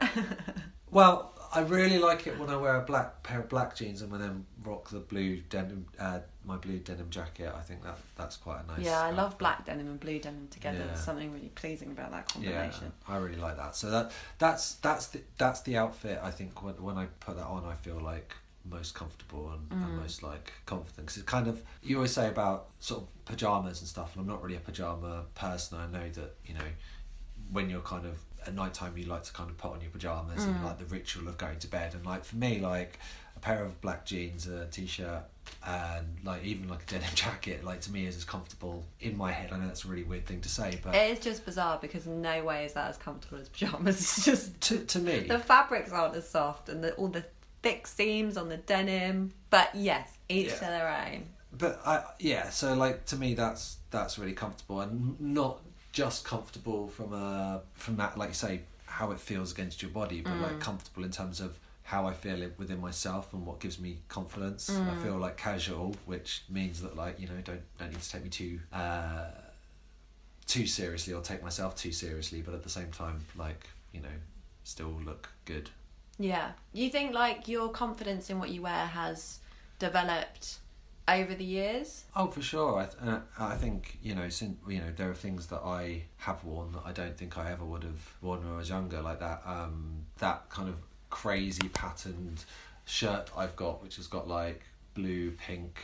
Well, 0.90 1.32
I 1.54 1.60
really 1.60 1.98
like 1.98 2.26
it 2.26 2.38
when 2.38 2.48
I 2.48 2.56
wear 2.56 2.76
a 2.76 2.84
black 2.84 3.22
pair 3.22 3.40
of 3.40 3.48
black 3.48 3.76
jeans 3.76 4.00
and 4.02 4.10
when 4.10 4.20
then 4.20 4.46
rock 4.64 4.88
the 4.90 5.00
blue 5.00 5.36
denim, 5.50 5.86
uh, 5.98 6.20
my 6.46 6.56
blue 6.56 6.78
denim 6.78 7.10
jacket. 7.10 7.52
I 7.54 7.60
think 7.60 7.82
that 7.84 7.98
that's 8.16 8.36
quite 8.36 8.62
a 8.64 8.66
nice. 8.66 8.86
yeah, 8.86 9.00
I 9.02 9.10
love 9.10 9.36
black 9.38 9.66
denim 9.66 9.86
and 9.88 10.00
blue 10.00 10.18
denim 10.18 10.48
together. 10.50 10.78
Yeah. 10.78 10.86
There's 10.86 11.00
something 11.04 11.32
really 11.32 11.50
pleasing 11.54 11.90
about 11.90 12.10
that 12.12 12.28
combination. 12.28 12.92
Yeah, 13.08 13.14
I 13.14 13.18
really 13.18 13.36
like 13.36 13.56
that. 13.58 13.76
So 13.76 13.90
that 13.90 14.12
that's 14.38 14.74
that's 14.76 15.08
the 15.08 15.20
that's 15.36 15.60
the 15.62 15.76
outfit. 15.76 16.18
I 16.22 16.30
think 16.30 16.62
when 16.62 16.74
when 16.82 16.96
I 16.96 17.06
put 17.20 17.36
that 17.36 17.46
on, 17.46 17.64
I 17.64 17.74
feel 17.74 18.00
like 18.00 18.34
most 18.64 18.94
comfortable 18.94 19.50
and, 19.50 19.68
Mm. 19.70 19.84
and 19.84 19.96
most 19.98 20.22
like 20.22 20.52
confident. 20.66 21.06
Because 21.06 21.16
it's 21.18 21.26
kind 21.30 21.48
of 21.48 21.62
you 21.82 21.96
always 21.96 22.12
say 22.12 22.28
about 22.28 22.68
sort 22.80 23.02
of 23.02 23.24
pajamas 23.24 23.80
and 23.80 23.88
stuff, 23.88 24.14
and 24.14 24.22
I'm 24.22 24.28
not 24.28 24.42
really 24.42 24.56
a 24.56 24.60
pajama 24.60 25.24
person. 25.34 25.78
I 25.78 25.86
know 25.86 26.08
that 26.08 26.34
you 26.46 26.54
know 26.54 26.64
when 27.50 27.68
you're 27.68 27.80
kind 27.82 28.06
of 28.06 28.18
at 28.46 28.54
night 28.54 28.74
time, 28.74 28.96
you 28.96 29.04
like 29.06 29.22
to 29.24 29.32
kind 29.32 29.50
of 29.50 29.56
put 29.58 29.72
on 29.72 29.80
your 29.80 29.90
pajamas 29.90 30.44
Mm. 30.44 30.48
and 30.56 30.64
like 30.64 30.78
the 30.78 30.84
ritual 30.86 31.28
of 31.28 31.38
going 31.38 31.58
to 31.60 31.66
bed. 31.68 31.94
And 31.94 32.04
like 32.04 32.24
for 32.24 32.36
me, 32.36 32.60
like 32.60 32.98
a 33.36 33.40
pair 33.40 33.64
of 33.64 33.80
black 33.80 34.04
jeans, 34.04 34.46
a 34.46 34.66
t-shirt, 34.66 35.22
and 35.66 36.06
like 36.24 36.44
even 36.44 36.68
like 36.68 36.82
a 36.82 36.86
denim 36.86 37.08
jacket, 37.14 37.64
like 37.64 37.80
to 37.82 37.92
me 37.92 38.06
is 38.06 38.16
as 38.16 38.24
comfortable 38.24 38.84
in 39.00 39.16
my 39.16 39.32
head. 39.32 39.52
I 39.52 39.58
know 39.58 39.66
that's 39.66 39.84
a 39.84 39.88
really 39.88 40.04
weird 40.04 40.26
thing 40.26 40.40
to 40.42 40.48
say, 40.48 40.78
but 40.82 40.94
It 40.94 41.10
is 41.12 41.20
just 41.20 41.44
bizarre 41.44 41.78
because 41.80 42.06
in 42.06 42.22
no 42.22 42.42
way 42.44 42.64
is 42.64 42.72
that 42.74 42.88
as 42.90 42.96
comfortable 42.96 43.38
as 43.38 43.48
pajamas. 43.48 43.96
It's 44.00 44.24
just 44.24 44.60
to 44.62 44.78
to 44.84 44.98
me, 44.98 45.20
the 45.20 45.38
fabrics 45.38 45.92
aren't 45.92 46.14
as 46.14 46.28
soft 46.28 46.68
and 46.68 46.82
the, 46.84 46.92
all 46.94 47.08
the 47.08 47.24
thick 47.62 47.86
seams 47.86 48.36
on 48.36 48.48
the 48.48 48.56
denim. 48.56 49.32
But 49.50 49.74
yes, 49.74 50.10
each 50.28 50.48
Yeah. 50.48 50.54
to 50.54 50.60
their 50.64 50.88
own. 51.12 51.24
but 51.52 51.80
I 51.86 52.02
yeah 52.18 52.48
so 52.50 52.74
like 52.74 53.04
to 53.06 53.16
me 53.16 53.34
that's 53.34 53.76
that's 53.90 54.18
really 54.18 54.32
comfortable 54.32 54.80
and 54.80 55.20
not 55.20 55.60
just 55.92 56.24
comfortable 56.24 56.88
from 56.88 57.12
a 57.12 57.62
from 57.74 57.96
that 57.96 58.16
like 58.16 58.30
you 58.30 58.34
say 58.34 58.60
how 58.86 59.10
it 59.10 59.20
feels 59.20 59.52
against 59.52 59.82
your 59.82 59.90
body 59.90 60.20
but 60.20 60.36
like 60.38 60.60
comfortable 60.60 61.04
in 61.04 61.10
terms 61.10 61.40
of 61.40 61.58
how 61.84 62.06
I 62.06 62.14
feel 62.14 62.40
it 62.42 62.54
within 62.58 62.80
myself 62.80 63.32
and 63.32 63.44
what 63.44 63.58
gives 63.60 63.78
me 63.78 63.98
confidence. 64.08 64.70
I 64.70 64.94
feel 65.02 65.16
like 65.18 65.36
casual 65.36 65.96
which 66.06 66.42
means 66.48 66.80
that 66.82 66.96
like 66.96 67.18
you 67.20 67.26
know 67.28 67.40
don't 67.44 67.62
don't 67.78 67.90
need 67.90 68.00
to 68.00 68.10
take 68.10 68.24
me 68.24 68.30
too 68.30 68.60
uh 68.72 69.26
too 70.46 70.66
seriously 70.66 71.12
or 71.14 71.20
take 71.20 71.42
myself 71.42 71.76
too 71.76 71.92
seriously 71.92 72.42
but 72.42 72.54
at 72.54 72.62
the 72.62 72.68
same 72.68 72.90
time 72.90 73.24
like 73.36 73.68
you 73.92 74.00
know 74.00 74.08
still 74.64 75.00
look 75.04 75.28
good. 75.44 75.70
Yeah. 76.18 76.52
You 76.72 76.90
think 76.90 77.14
like 77.14 77.48
your 77.48 77.68
confidence 77.70 78.30
in 78.30 78.38
what 78.38 78.50
you 78.50 78.62
wear 78.62 78.86
has 78.86 79.40
developed 79.78 80.58
over 81.08 81.34
the 81.34 81.44
years? 81.44 82.04
Oh, 82.14 82.28
for 82.28 82.42
sure. 82.42 82.78
I, 82.78 82.84
th- 82.84 83.02
uh, 83.02 83.20
I 83.38 83.56
think 83.56 83.98
you 84.02 84.14
know, 84.14 84.28
since 84.28 84.56
you 84.68 84.78
know, 84.78 84.92
there 84.96 85.10
are 85.10 85.14
things 85.14 85.46
that 85.48 85.60
I 85.64 86.02
have 86.18 86.42
worn 86.44 86.72
that 86.72 86.82
I 86.84 86.92
don't 86.92 87.16
think 87.16 87.38
I 87.38 87.50
ever 87.50 87.64
would 87.64 87.84
have 87.84 88.14
worn 88.20 88.44
when 88.44 88.54
I 88.54 88.56
was 88.56 88.68
younger, 88.68 89.00
like 89.00 89.20
that. 89.20 89.42
Um, 89.46 90.06
that 90.18 90.48
kind 90.48 90.68
of 90.68 90.76
crazy 91.10 91.68
patterned 91.68 92.44
shirt 92.84 93.30
I've 93.36 93.56
got, 93.56 93.82
which 93.82 93.96
has 93.96 94.06
got 94.06 94.28
like 94.28 94.62
blue, 94.94 95.32
pink. 95.32 95.80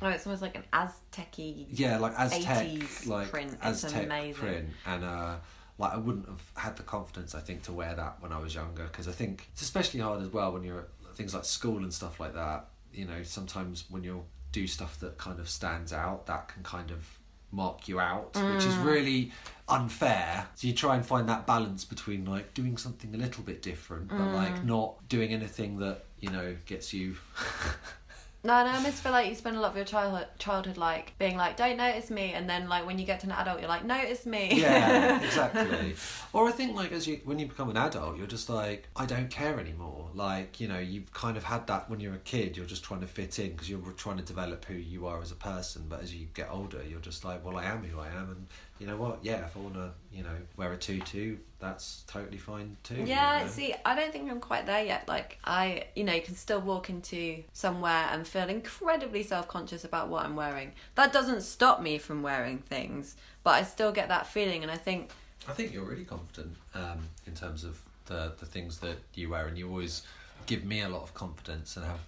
Oh, 0.00 0.08
it's 0.08 0.26
almost 0.26 0.42
like 0.42 0.56
an 0.56 0.64
Aztec-y. 0.72 1.66
Yeah, 1.70 1.98
like 1.98 2.12
Aztec, 2.16 2.66
80s 2.66 3.06
like 3.06 3.30
print. 3.30 3.52
It's 3.62 3.84
Aztec 3.84 4.04
amazing. 4.04 4.34
print, 4.34 4.68
and 4.86 5.04
uh, 5.04 5.36
like 5.78 5.92
I 5.92 5.96
wouldn't 5.96 6.28
have 6.28 6.42
had 6.56 6.76
the 6.76 6.82
confidence 6.84 7.34
I 7.34 7.40
think 7.40 7.62
to 7.64 7.72
wear 7.72 7.94
that 7.94 8.16
when 8.20 8.32
I 8.32 8.38
was 8.38 8.54
younger 8.54 8.84
because 8.84 9.08
I 9.08 9.12
think 9.12 9.48
it's 9.52 9.62
especially 9.62 10.00
hard 10.00 10.22
as 10.22 10.28
well 10.28 10.52
when 10.52 10.62
you're 10.62 10.80
at 10.80 11.16
things 11.16 11.34
like 11.34 11.44
school 11.44 11.78
and 11.78 11.92
stuff 11.92 12.20
like 12.20 12.34
that. 12.34 12.66
You 12.92 13.06
know, 13.06 13.22
sometimes 13.22 13.84
when 13.90 14.04
you're 14.04 14.22
do 14.52 14.66
stuff 14.66 14.98
that 15.00 15.18
kind 15.18 15.38
of 15.40 15.48
stands 15.48 15.92
out, 15.92 16.26
that 16.26 16.48
can 16.48 16.62
kind 16.62 16.90
of 16.90 17.18
mark 17.50 17.88
you 17.88 17.98
out, 17.98 18.36
which 18.46 18.64
Mm. 18.64 18.66
is 18.66 18.78
really 18.78 19.32
unfair. 19.68 20.48
So 20.54 20.66
you 20.66 20.74
try 20.74 20.96
and 20.96 21.04
find 21.06 21.28
that 21.28 21.46
balance 21.46 21.84
between 21.84 22.24
like 22.24 22.52
doing 22.54 22.76
something 22.76 23.14
a 23.14 23.18
little 23.18 23.42
bit 23.42 23.62
different, 23.62 24.08
but 24.08 24.28
Mm. 24.30 24.32
like 24.32 24.62
not 24.64 25.08
doing 25.08 25.32
anything 25.32 25.78
that 25.78 26.04
you 26.20 26.30
know 26.30 26.56
gets 26.66 26.92
you. 26.92 27.16
No, 28.44 28.64
no, 28.64 28.70
I 28.70 28.82
just 28.84 29.02
feel 29.02 29.10
like 29.10 29.28
you 29.28 29.34
spend 29.34 29.56
a 29.56 29.60
lot 29.60 29.72
of 29.72 29.76
your 29.76 29.84
childhood, 29.84 30.28
childhood 30.38 30.76
like 30.76 31.18
being 31.18 31.36
like, 31.36 31.56
"Don't 31.56 31.76
notice 31.76 32.08
me," 32.08 32.34
and 32.34 32.48
then 32.48 32.68
like 32.68 32.86
when 32.86 32.96
you 32.96 33.04
get 33.04 33.18
to 33.20 33.26
an 33.26 33.32
adult, 33.32 33.58
you're 33.58 33.68
like, 33.68 33.84
"Notice 33.84 34.26
me." 34.26 34.60
yeah, 34.60 35.20
exactly. 35.24 35.96
Or 36.32 36.48
I 36.48 36.52
think 36.52 36.76
like 36.76 36.92
as 36.92 37.08
you 37.08 37.20
when 37.24 37.40
you 37.40 37.46
become 37.46 37.68
an 37.68 37.76
adult, 37.76 38.16
you're 38.16 38.28
just 38.28 38.48
like 38.48 38.88
I 38.94 39.06
don't 39.06 39.28
care 39.28 39.58
anymore. 39.58 40.10
Like 40.14 40.60
you 40.60 40.68
know 40.68 40.78
you've 40.78 41.12
kind 41.12 41.36
of 41.36 41.42
had 41.42 41.66
that 41.66 41.90
when 41.90 41.98
you're 41.98 42.14
a 42.14 42.18
kid. 42.18 42.56
You're 42.56 42.66
just 42.66 42.84
trying 42.84 43.00
to 43.00 43.08
fit 43.08 43.40
in 43.40 43.50
because 43.50 43.68
you're 43.68 43.80
trying 43.96 44.18
to 44.18 44.22
develop 44.24 44.64
who 44.66 44.74
you 44.74 45.08
are 45.08 45.20
as 45.20 45.32
a 45.32 45.36
person. 45.36 45.86
But 45.88 46.02
as 46.02 46.14
you 46.14 46.28
get 46.32 46.48
older, 46.48 46.80
you're 46.88 47.00
just 47.00 47.24
like, 47.24 47.44
well, 47.44 47.56
I 47.56 47.64
am 47.64 47.82
who 47.82 47.98
I 47.98 48.06
am, 48.06 48.30
and 48.30 48.46
you 48.78 48.86
know 48.86 48.96
what? 48.96 49.18
Yeah, 49.22 49.44
if 49.44 49.56
I 49.56 49.60
want 49.60 49.74
to, 49.74 49.90
you 50.12 50.22
know, 50.22 50.36
wear 50.56 50.72
a 50.72 50.76
tutu, 50.76 51.36
that's 51.58 52.04
totally 52.06 52.38
fine 52.38 52.76
too. 52.82 53.02
Yeah, 53.04 53.38
you 53.38 53.44
know? 53.44 53.50
see, 53.50 53.74
I 53.84 53.94
don't 53.94 54.12
think 54.12 54.30
I'm 54.30 54.40
quite 54.40 54.66
there 54.66 54.84
yet. 54.84 55.08
Like, 55.08 55.38
I, 55.44 55.84
you 55.96 56.04
know, 56.04 56.18
can 56.20 56.34
still 56.34 56.60
walk 56.60 56.88
into 56.88 57.42
somewhere 57.52 58.08
and 58.12 58.26
feel 58.26 58.48
incredibly 58.48 59.22
self 59.22 59.48
conscious 59.48 59.84
about 59.84 60.08
what 60.08 60.24
I'm 60.24 60.36
wearing. 60.36 60.72
That 60.94 61.12
doesn't 61.12 61.42
stop 61.42 61.82
me 61.82 61.98
from 61.98 62.22
wearing 62.22 62.58
things, 62.58 63.16
but 63.42 63.54
I 63.54 63.62
still 63.62 63.92
get 63.92 64.08
that 64.08 64.26
feeling, 64.26 64.62
and 64.62 64.70
I 64.70 64.76
think, 64.76 65.10
I 65.48 65.52
think 65.52 65.72
you're 65.72 65.84
really 65.84 66.04
confident 66.04 66.54
um, 66.74 67.08
in 67.26 67.34
terms 67.34 67.64
of 67.64 67.80
the 68.06 68.32
the 68.38 68.46
things 68.46 68.78
that 68.78 68.98
you 69.14 69.30
wear, 69.30 69.46
and 69.46 69.58
you 69.58 69.68
always 69.68 70.02
give 70.46 70.64
me 70.64 70.82
a 70.82 70.88
lot 70.88 71.02
of 71.02 71.14
confidence 71.14 71.76
and 71.76 71.84
have 71.84 72.00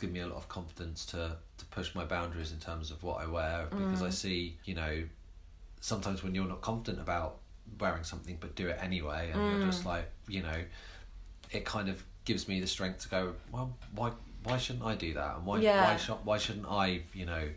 given 0.00 0.14
me 0.14 0.20
a 0.20 0.26
lot 0.26 0.36
of 0.36 0.48
confidence 0.48 1.04
to 1.06 1.36
to 1.58 1.64
push 1.66 1.94
my 1.94 2.04
boundaries 2.04 2.52
in 2.52 2.58
terms 2.58 2.90
of 2.90 3.02
what 3.02 3.20
I 3.20 3.26
wear 3.26 3.66
because 3.70 4.02
I 4.02 4.10
see 4.10 4.56
you 4.64 4.74
know 4.74 5.04
sometimes 5.82 6.22
when 6.22 6.32
you're 6.34 6.46
not 6.46 6.60
confident 6.62 7.02
about 7.02 7.38
wearing 7.78 8.04
something 8.04 8.38
but 8.40 8.54
do 8.54 8.68
it 8.68 8.78
anyway, 8.80 9.30
and 9.34 9.50
you're 9.50 9.66
just 9.66 9.82
mm. 9.82 9.86
like 9.86 10.08
you 10.28 10.42
know 10.42 10.64
it 11.50 11.66
kind 11.66 11.90
of 11.90 12.02
gives 12.24 12.48
me 12.48 12.60
the 12.60 12.66
strength 12.66 13.00
to 13.00 13.08
go 13.08 13.34
well 13.50 13.76
why 13.94 14.12
why 14.44 14.56
shouldn't 14.56 14.84
I 14.84 14.94
do 14.94 15.14
that? 15.14 15.36
And 15.36 15.46
why 15.46 15.58
Yeah. 15.58 15.84
why 15.84 15.96
should 15.96 16.24
why 16.24 16.38
shouldn't 16.38 16.66
I 16.66 17.02
you 17.12 17.26
know 17.26 17.48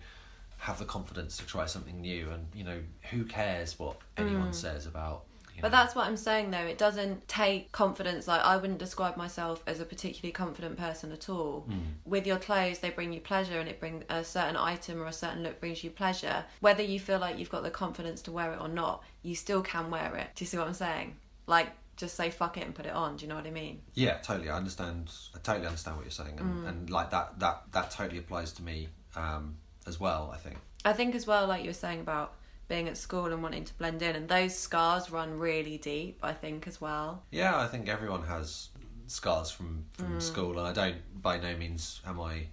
have 0.57 0.80
the 0.80 0.86
confidence 0.86 1.38
to 1.38 1.45
try 1.45 1.65
something 1.65 2.01
new? 2.01 2.30
And 2.32 2.47
you 2.53 2.63
know 2.63 2.80
who 3.11 3.23
cares 3.26 3.78
what 3.80 3.97
anyone 4.17 4.49
mm. 4.49 4.55
says 4.55 4.86
about 4.86 5.26
you 5.56 5.62
but 5.62 5.72
that's 5.72 5.95
what 5.95 6.08
I'm 6.08 6.18
saying 6.18 6.51
though. 6.51 6.58
It 6.60 6.78
doesn't 6.78 7.28
take 7.28 7.72
confidence. 7.72 8.28
Like, 8.28 8.41
I 8.41 8.58
wouldn't 8.58 8.80
describe 8.80 9.18
myself 9.18 9.64
as 9.68 9.80
a 9.80 9.86
particularly 9.86 10.32
confident 10.32 10.78
person 10.78 11.12
at 11.12 11.30
all. 11.30 11.68
With 12.06 12.28
your 12.28 12.38
clothes, 12.38 12.80
they 12.80 12.89
bring 12.89 13.14
you 13.14 13.22
pleasure, 13.22 13.60
and 13.60 13.70
it 13.70 13.80
bring 13.80 14.03
a 14.10 14.24
certain 14.24 14.58
item 14.58 15.01
or 15.01 15.08
a 15.08 15.14
certain 15.14 15.43
look 15.43 15.60
brings 15.60 15.84
you 15.84 15.89
pleasure. 15.89 16.45
Whether 16.60 16.84
you 16.84 16.99
feel 16.99 17.20
like 17.20 17.39
you've 17.39 17.49
got 17.49 17.64
the 17.64 17.72
confidence 17.72 18.22
to 18.24 18.32
wear 18.32 18.53
it 18.53 18.60
or 18.62 18.68
not, 18.68 19.03
you 19.24 19.36
still 19.36 19.62
can 19.62 19.89
wear 19.89 20.16
it. 20.16 20.28
Do 20.36 20.43
you 20.43 20.47
see 20.47 20.58
what 20.58 20.68
I'm 20.68 20.74
saying? 20.74 21.16
Like, 21.47 21.70
just 21.95 22.16
say 22.16 22.30
fuck 22.30 22.58
it 22.58 22.66
and 22.66 22.76
put 22.76 22.86
it 22.86 22.93
on. 22.93 23.16
Do 23.16 23.24
you 23.24 23.30
know 23.30 23.36
what 23.36 23.47
I 23.47 23.51
mean? 23.51 23.82
yeah 23.93 24.18
totally 24.18 24.49
I 24.49 24.58
understand 24.58 25.10
I 25.34 25.39
totally 25.39 25.66
understand 25.66 25.95
what 25.95 26.03
you're 26.06 26.12
saying 26.12 26.38
and, 26.39 26.68
and 26.68 26.89
like 26.89 27.10
that 27.12 27.39
that 27.39 27.62
that 27.72 27.89
totally 27.91 28.20
applies 28.20 28.51
to 28.53 28.64
me 28.64 28.89
um, 29.16 29.56
as 29.88 29.97
well 29.97 30.30
I 30.34 30.38
think 30.38 30.58
I 30.86 30.93
think 30.93 31.16
as 31.16 31.26
well, 31.26 31.47
like 31.47 31.64
you 31.64 31.70
were 31.70 31.74
saying 31.74 31.99
about 31.99 32.36
being 32.68 32.88
at 32.88 32.97
school 32.97 33.26
and 33.28 33.43
wanting 33.43 33.63
to 33.66 33.74
blend 33.76 34.01
in, 34.01 34.16
and 34.16 34.28
those 34.28 34.55
scars 34.55 35.11
run 35.11 35.38
really 35.38 35.78
deep. 35.78 36.20
I 36.24 36.34
think 36.34 36.68
as 36.68 36.82
well. 36.82 37.24
Yeah, 37.32 37.57
I 37.59 37.68
think 37.68 37.88
everyone 37.88 38.24
has 38.24 38.70
scars 39.07 39.51
from 39.51 39.86
from 39.93 40.18
mm. 40.18 40.22
school, 40.22 40.57
and 40.59 40.68
I 40.68 40.74
don't 40.74 41.22
by 41.22 41.38
no 41.38 41.55
means 41.55 42.01
am 42.05 42.20
I 42.20 42.47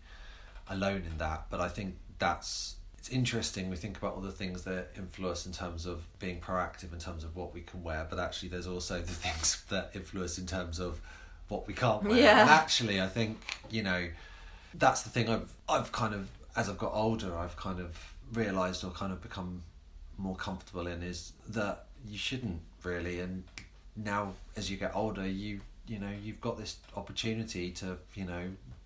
alone 0.69 1.05
in 1.11 1.19
that. 1.19 1.47
But 1.51 1.61
I 1.61 1.69
think 1.69 1.97
that's 2.19 2.77
it's 2.99 3.09
interesting. 3.09 3.71
We 3.71 3.77
think 3.77 3.99
about 3.99 4.15
all 4.15 4.21
the 4.21 4.31
things 4.31 4.63
that 4.63 4.91
influence 4.97 5.47
in 5.47 5.53
terms 5.53 5.87
of 5.87 6.07
being 6.19 6.41
proactive 6.41 6.93
in 6.93 6.99
terms 6.99 7.25
of 7.25 7.35
what 7.35 7.53
we 7.53 7.63
can 7.63 7.83
wear, 7.83 8.07
but 8.09 8.19
actually 8.19 8.51
there's 8.51 8.67
also 8.67 9.01
the 9.01 9.13
things 9.13 9.65
that 9.71 9.91
influence 9.95 10.39
in 10.39 10.47
terms 10.47 10.79
of 10.79 11.01
what 11.49 11.67
we 11.67 11.75
can't 11.75 12.05
wear. 12.05 12.19
Yeah. 12.19 12.43
And 12.43 12.51
actually, 12.51 13.01
I 13.01 13.09
think 13.09 13.39
you 13.71 13.83
know 13.83 14.09
that's 14.75 15.03
the 15.03 15.11
thing. 15.11 15.29
I've 15.29 15.53
I've 15.69 15.93
kind 15.93 16.15
of 16.15 16.29
as 16.55 16.69
I've 16.69 16.79
got 16.79 16.93
older, 16.93 17.37
I've 17.37 17.57
kind 17.57 17.81
of 17.81 17.99
realised 18.33 18.85
or 18.85 18.91
kind 18.91 19.13
of 19.13 19.23
become 19.23 19.63
more 20.23 20.37
comfortable 20.37 20.87
in 20.87 21.03
is 21.03 21.33
that 21.49 21.87
you 22.07 22.17
shouldn't 22.17 22.61
really 22.85 23.21
and 23.21 23.43
now 23.97 24.33
as 24.57 24.71
you 24.71 24.77
get 24.77 24.95
older 24.95 25.27
you 25.27 25.61
you 25.87 25.99
know 25.99 26.11
you've 26.23 26.41
got 26.41 26.57
this 26.57 26.77
opportunity 26.97 27.71
to 27.71 27.97
you 28.15 28.25
know 28.25 28.45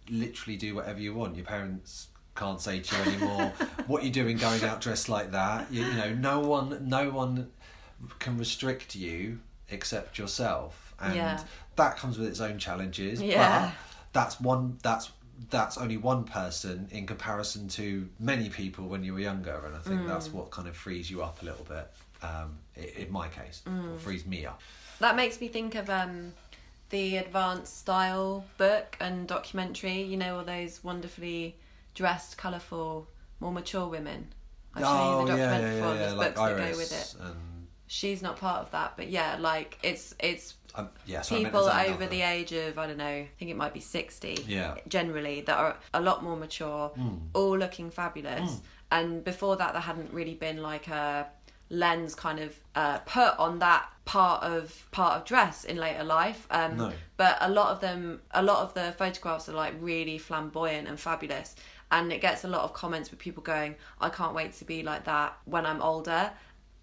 literally 0.08 0.56
do 0.56 0.74
whatever 0.74 0.98
you 0.98 1.12
want 1.14 1.36
your 1.36 1.44
parents 1.44 2.08
can't 2.34 2.60
say 2.60 2.80
to 2.80 2.96
you 2.96 3.02
anymore 3.02 3.52
what 3.86 4.02
you're 4.02 4.12
doing 4.12 4.36
going 4.36 4.62
out 4.64 4.80
dressed 4.80 5.08
like 5.08 5.30
that 5.32 5.70
you, 5.70 5.84
you 5.84 5.92
know 5.94 6.14
no 6.14 6.40
one 6.40 6.88
no 6.88 7.10
one 7.10 7.50
can 8.18 8.36
restrict 8.38 8.94
you 8.94 9.38
except 9.70 10.18
yourself 10.18 10.94
and 11.00 11.14
Yeah. 11.14 11.40
that 11.76 11.96
comes 11.98 12.18
with 12.18 12.28
its 12.28 12.40
own 12.40 12.58
challenges 12.58 13.20
Yeah. 13.20 13.72
but 13.72 13.74
that's 14.12 14.40
one 14.40 14.78
that's 14.82 15.10
that's 15.50 15.76
only 15.78 15.96
one 15.96 16.24
person 16.24 16.88
in 16.90 17.06
comparison 17.06 17.68
to 17.68 18.08
many 18.18 18.48
people 18.48 18.86
when 18.86 19.04
you 19.04 19.12
were 19.14 19.20
younger 19.20 19.62
and 19.66 19.74
i 19.76 19.78
think 19.80 20.00
Mm. 20.02 20.08
that's 20.08 20.32
what 20.32 20.50
kind 20.50 20.66
of 20.68 20.76
frees 20.76 21.10
you 21.10 21.22
up 21.22 21.42
a 21.42 21.44
little 21.44 21.64
bit 21.64 21.90
um, 22.22 22.58
in 22.74 23.10
my 23.12 23.28
case 23.28 23.62
Mm. 23.66 23.94
or 23.94 23.98
frees 23.98 24.24
me 24.26 24.46
up 24.46 24.60
That 25.00 25.14
makes 25.16 25.40
me 25.40 25.48
think 25.48 25.74
of 25.74 25.90
um, 25.90 26.32
the 26.90 27.16
Advanced 27.18 27.76
Style 27.78 28.44
book 28.56 28.96
and 29.00 29.26
documentary. 29.28 30.00
You 30.02 30.16
know, 30.16 30.38
all 30.38 30.44
those 30.44 30.82
wonderfully 30.82 31.56
dressed, 31.94 32.38
colourful, 32.38 33.06
more 33.40 33.52
mature 33.52 33.86
women. 33.88 34.28
I've 34.74 34.84
shown 34.84 35.20
you 35.20 35.26
the 35.26 35.32
documentary 35.36 35.74
before. 35.80 35.94
There's 35.94 36.14
like 36.14 36.34
books 36.34 36.40
that 36.40 36.72
go 36.72 36.76
with 36.78 36.92
it. 36.92 37.14
and 37.20 37.36
She's 37.86 38.22
not 38.22 38.36
part 38.36 38.60
of 38.62 38.70
that, 38.72 38.94
but 38.96 39.08
yeah, 39.08 39.36
like 39.38 39.78
it's 39.82 40.14
it's 40.18 40.54
um, 40.74 40.88
yeah, 41.06 41.22
so 41.22 41.36
people 41.42 41.60
over 41.68 42.06
the 42.06 42.22
age 42.22 42.52
of 42.52 42.78
I 42.78 42.86
don't 42.86 42.98
know, 42.98 43.06
I 43.06 43.28
think 43.38 43.50
it 43.50 43.56
might 43.56 43.72
be 43.72 43.80
sixty. 43.80 44.44
Yeah. 44.46 44.74
Generally, 44.88 45.42
that 45.42 45.56
are 45.56 45.76
a 45.94 46.00
lot 46.00 46.22
more 46.22 46.36
mature, 46.36 46.88
Hmm. 46.88 47.16
all 47.34 47.56
looking 47.56 47.90
fabulous. 47.90 48.60
And 48.90 49.24
before 49.24 49.56
that, 49.56 49.72
there 49.72 49.82
hadn't 49.82 50.12
really 50.12 50.34
been 50.34 50.62
like 50.62 50.88
a 50.88 51.28
lens 51.70 52.14
kind 52.14 52.38
of 52.38 52.54
uh, 52.76 52.98
put 52.98 53.36
on 53.38 53.58
that 53.58 53.88
part 54.04 54.44
of 54.44 54.86
part 54.92 55.16
of 55.16 55.24
dress 55.24 55.64
in 55.64 55.76
later 55.76 56.04
life. 56.04 56.46
Um, 56.50 56.76
No. 56.76 56.92
But 57.16 57.38
a 57.40 57.48
lot 57.50 57.70
of 57.72 57.80
them, 57.80 58.20
a 58.32 58.42
lot 58.42 58.58
of 58.62 58.74
the 58.74 58.92
photographs 58.92 59.48
are 59.48 59.52
like 59.54 59.74
really 59.80 60.18
flamboyant 60.18 60.86
and 60.88 60.98
fabulous. 61.00 61.56
And 61.90 62.12
it 62.12 62.20
gets 62.20 62.44
a 62.44 62.48
lot 62.48 62.62
of 62.62 62.72
comments 62.72 63.10
with 63.10 63.18
people 63.20 63.42
going, 63.42 63.76
"I 64.00 64.08
can't 64.10 64.34
wait 64.34 64.52
to 64.54 64.64
be 64.64 64.82
like 64.82 65.04
that 65.04 65.38
when 65.44 65.64
I'm 65.66 65.80
older." 65.80 66.32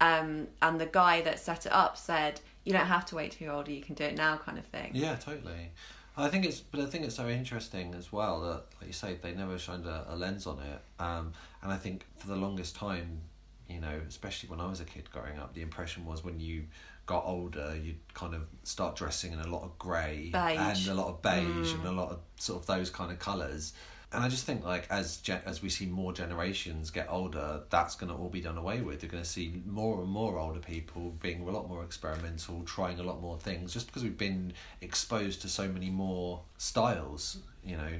Um, 0.04 0.48
and 0.60 0.80
the 0.80 0.86
guy 0.86 1.20
that 1.22 1.38
set 1.38 1.66
it 1.66 1.72
up 1.72 1.96
said, 1.96 2.40
"You 2.64 2.72
don't 2.72 2.86
have 2.86 3.06
to 3.06 3.14
wait 3.16 3.32
till 3.32 3.46
you're 3.46 3.56
older; 3.56 3.70
you 3.72 3.82
can 3.82 3.94
do 3.94 4.04
it 4.04 4.16
now," 4.16 4.36
kind 4.36 4.58
of 4.58 4.66
thing. 4.66 4.90
yeah 4.94 5.16
totally. 5.16 5.70
I 6.16 6.28
think 6.28 6.44
it's 6.44 6.60
but 6.60 6.78
i 6.80 6.86
think 6.86 7.04
it's 7.04 7.16
so 7.16 7.28
interesting 7.28 7.92
as 7.94 8.12
well 8.12 8.40
that 8.42 8.62
like 8.80 8.86
you 8.86 8.92
say 8.92 9.18
they 9.20 9.34
never 9.34 9.58
shined 9.58 9.84
a, 9.86 10.06
a 10.08 10.14
lens 10.14 10.46
on 10.46 10.60
it 10.60 10.80
um, 11.02 11.32
and 11.62 11.72
i 11.72 11.76
think 11.76 12.06
for 12.18 12.28
the 12.28 12.36
longest 12.36 12.76
time 12.76 13.20
you 13.68 13.80
know 13.80 14.00
especially 14.08 14.48
when 14.48 14.60
i 14.60 14.68
was 14.68 14.80
a 14.80 14.84
kid 14.84 15.10
growing 15.10 15.38
up 15.40 15.54
the 15.54 15.62
impression 15.62 16.04
was 16.06 16.22
when 16.22 16.38
you 16.38 16.64
got 17.06 17.24
older 17.26 17.76
you'd 17.82 17.98
kind 18.14 18.32
of 18.32 18.42
start 18.62 18.94
dressing 18.94 19.32
in 19.32 19.40
a 19.40 19.48
lot 19.48 19.64
of 19.64 19.76
grey 19.78 20.30
and 20.32 20.86
a 20.88 20.94
lot 20.94 21.08
of 21.08 21.20
beige 21.20 21.72
and 21.74 21.84
a 21.84 21.92
lot 21.92 22.10
of 22.10 22.20
sort 22.38 22.60
of 22.60 22.66
those 22.66 22.90
kind 22.90 23.10
of 23.10 23.18
colours 23.18 23.72
and 24.14 24.24
I 24.24 24.28
just 24.28 24.44
think 24.44 24.64
like 24.64 24.86
as 24.90 25.18
gen- 25.18 25.42
as 25.44 25.62
we 25.62 25.68
see 25.68 25.86
more 25.86 26.12
generations 26.12 26.90
get 26.90 27.06
older, 27.10 27.62
that's 27.70 27.96
going 27.96 28.12
to 28.12 28.18
all 28.18 28.28
be 28.28 28.40
done 28.40 28.56
away 28.56 28.80
with. 28.80 29.02
You're 29.02 29.10
going 29.10 29.22
to 29.22 29.28
see 29.28 29.62
more 29.66 30.00
and 30.00 30.08
more 30.08 30.38
older 30.38 30.60
people 30.60 31.14
being 31.20 31.46
a 31.46 31.50
lot 31.50 31.68
more 31.68 31.82
experimental, 31.84 32.62
trying 32.64 33.00
a 33.00 33.02
lot 33.02 33.20
more 33.20 33.38
things, 33.38 33.72
just 33.72 33.86
because 33.86 34.02
we've 34.02 34.18
been 34.18 34.52
exposed 34.80 35.42
to 35.42 35.48
so 35.48 35.68
many 35.68 35.90
more 35.90 36.40
styles. 36.58 37.38
You 37.64 37.76
know, 37.76 37.90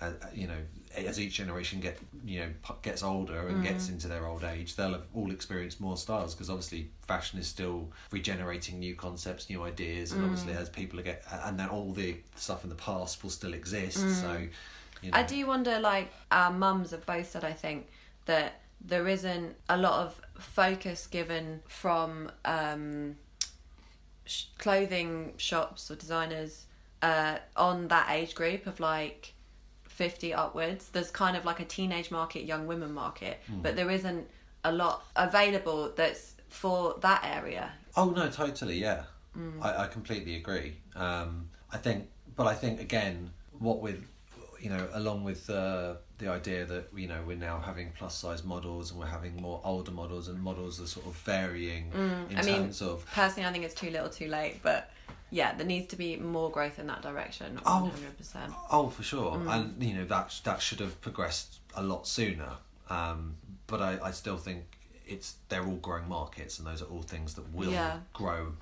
uh, 0.00 0.12
you 0.34 0.48
know, 0.48 0.58
as 0.96 1.20
each 1.20 1.34
generation 1.34 1.78
get 1.80 1.96
you 2.24 2.40
know 2.40 2.48
p- 2.66 2.74
gets 2.82 3.02
older 3.02 3.48
and 3.48 3.62
gets 3.62 3.88
into 3.88 4.08
their 4.08 4.26
old 4.26 4.42
age, 4.42 4.74
they'll 4.74 4.92
have 4.92 5.06
all 5.14 5.30
experienced 5.30 5.80
more 5.80 5.96
styles 5.96 6.34
because 6.34 6.50
obviously 6.50 6.90
fashion 7.06 7.38
is 7.38 7.46
still 7.46 7.88
regenerating 8.10 8.80
new 8.80 8.96
concepts, 8.96 9.48
new 9.48 9.62
ideas, 9.62 10.12
and 10.12 10.24
obviously 10.24 10.52
as 10.54 10.68
people 10.68 11.00
get 11.02 11.24
and 11.44 11.58
then 11.58 11.68
all 11.68 11.92
the 11.92 12.16
stuff 12.34 12.64
in 12.64 12.70
the 12.70 12.76
past 12.76 13.22
will 13.22 13.30
still 13.30 13.54
exist. 13.54 14.20
So. 14.20 14.48
You 15.02 15.10
know. 15.10 15.18
I 15.18 15.22
do 15.22 15.46
wonder, 15.46 15.78
like, 15.80 16.12
our 16.30 16.52
mums 16.52 16.90
have 16.92 17.04
both 17.06 17.30
said, 17.30 17.44
I 17.44 17.52
think, 17.52 17.88
that 18.26 18.60
there 18.80 19.08
isn't 19.08 19.56
a 19.68 19.76
lot 19.76 20.06
of 20.06 20.20
focus 20.38 21.06
given 21.06 21.60
from 21.66 22.30
um, 22.44 23.16
sh- 24.24 24.44
clothing 24.58 25.34
shops 25.36 25.90
or 25.90 25.96
designers 25.96 26.66
uh, 27.00 27.38
on 27.56 27.88
that 27.88 28.08
age 28.10 28.34
group 28.34 28.66
of 28.66 28.80
like 28.80 29.34
50 29.88 30.34
upwards. 30.34 30.88
There's 30.88 31.10
kind 31.10 31.36
of 31.36 31.44
like 31.44 31.60
a 31.60 31.64
teenage 31.64 32.10
market, 32.10 32.44
young 32.44 32.66
women 32.66 32.92
market, 32.92 33.40
but 33.62 33.76
there 33.76 33.90
isn't 33.90 34.28
a 34.64 34.72
lot 34.72 35.04
available 35.16 35.92
that's 35.94 36.34
for 36.48 36.96
that 37.00 37.24
area. 37.24 37.72
Oh 37.96 38.10
no, 38.10 38.28
totally, 38.28 38.78
yeah. 38.78 39.04
I, 39.62 39.84
I 39.84 39.86
completely 39.86 40.36
agree. 40.36 40.76
Um, 40.94 41.48
I 41.72 41.78
think, 41.78 42.08
but 42.36 42.46
I 42.46 42.54
think 42.54 42.80
again, 42.80 43.30
what 43.58 43.80
with 43.80 44.04
you 44.62 44.70
know, 44.70 44.88
along 44.92 45.24
with 45.24 45.50
uh, 45.50 45.94
the 46.18 46.28
idea 46.28 46.64
that 46.64 46.84
you 46.94 47.08
know 47.08 47.20
we're 47.26 47.36
now 47.36 47.58
having 47.58 47.90
plus 47.98 48.14
size 48.14 48.44
models 48.44 48.92
and 48.92 49.00
we're 49.00 49.06
having 49.06 49.34
more 49.42 49.60
older 49.64 49.90
models 49.90 50.28
and 50.28 50.40
models 50.40 50.80
are 50.80 50.86
sort 50.86 51.06
of 51.06 51.14
varying 51.16 51.90
in 51.92 51.98
Mm, 51.98 52.38
I 52.38 52.42
mean, 52.42 52.62
terms 52.62 52.80
of 52.80 53.04
personally, 53.12 53.48
I 53.48 53.52
think 53.52 53.64
it's 53.64 53.74
too 53.74 53.90
little, 53.90 54.08
too 54.08 54.28
late. 54.28 54.60
But 54.62 54.88
yeah, 55.30 55.52
there 55.54 55.66
needs 55.66 55.88
to 55.88 55.96
be 55.96 56.16
more 56.16 56.48
growth 56.50 56.78
in 56.78 56.86
that 56.86 57.02
direction. 57.02 57.58
Oh, 57.66 57.82
One 57.82 57.90
hundred 57.90 58.16
percent. 58.16 58.52
Oh, 58.70 58.88
for 58.88 59.02
sure, 59.02 59.32
Mm. 59.32 59.52
and 59.54 59.82
you 59.82 59.94
know 59.94 60.04
that 60.04 60.40
that 60.44 60.62
should 60.62 60.78
have 60.80 61.00
progressed 61.00 61.58
a 61.74 61.82
lot 61.82 62.06
sooner. 62.06 62.52
Um, 62.88 63.34
but 63.66 63.80
I, 63.82 63.98
I 64.08 64.10
still 64.12 64.36
think 64.36 64.62
it's 65.06 65.34
they're 65.48 65.66
all 65.66 65.76
growing 65.88 66.08
markets, 66.08 66.58
and 66.58 66.66
those 66.68 66.82
are 66.82 66.86
all 66.86 67.02
things 67.02 67.34
that 67.34 67.52
will 67.52 67.72
Yeah. 67.72 67.98
grow. 68.12 68.52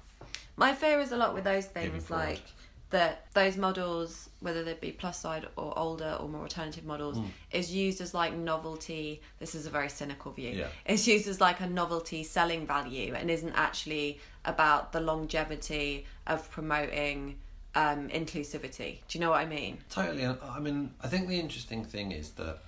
My 0.56 0.74
fear 0.74 0.98
is 1.00 1.12
a 1.12 1.16
lot 1.16 1.34
with 1.34 1.44
those 1.44 1.66
things, 1.66 2.10
like 2.10 2.42
that 2.90 3.26
those 3.34 3.56
models, 3.56 4.28
whether 4.40 4.64
they 4.64 4.74
be 4.74 4.90
plus 4.90 5.20
side 5.20 5.46
or 5.56 5.76
older 5.78 6.16
or 6.20 6.28
more 6.28 6.42
alternative 6.42 6.84
models, 6.84 7.18
Mm. 7.18 7.28
is 7.52 7.72
used 7.72 8.00
as 8.00 8.12
like 8.14 8.34
novelty. 8.34 9.20
This 9.38 9.54
is 9.54 9.64
a 9.66 9.70
very 9.70 9.88
cynical 9.88 10.32
view. 10.32 10.50
Yeah. 10.50 10.68
It's 10.84 11.06
used 11.06 11.28
as 11.28 11.40
like 11.40 11.60
a 11.60 11.68
novelty 11.68 12.24
selling 12.24 12.66
value 12.66 13.14
and 13.14 13.30
isn't 13.30 13.52
actually 13.54 14.20
about 14.44 14.92
the 14.92 15.00
longevity 15.00 16.06
of 16.26 16.50
promoting 16.50 17.38
um, 17.76 18.08
inclusivity. 18.08 18.98
Do 19.06 19.16
you 19.18 19.20
know 19.20 19.30
what 19.30 19.40
I 19.40 19.46
mean? 19.46 19.78
Totally. 19.88 20.26
I 20.26 20.58
mean, 20.58 20.92
I 21.00 21.06
think 21.06 21.28
the 21.28 21.38
interesting 21.38 21.84
thing 21.84 22.10
is 22.10 22.30
that 22.32 22.58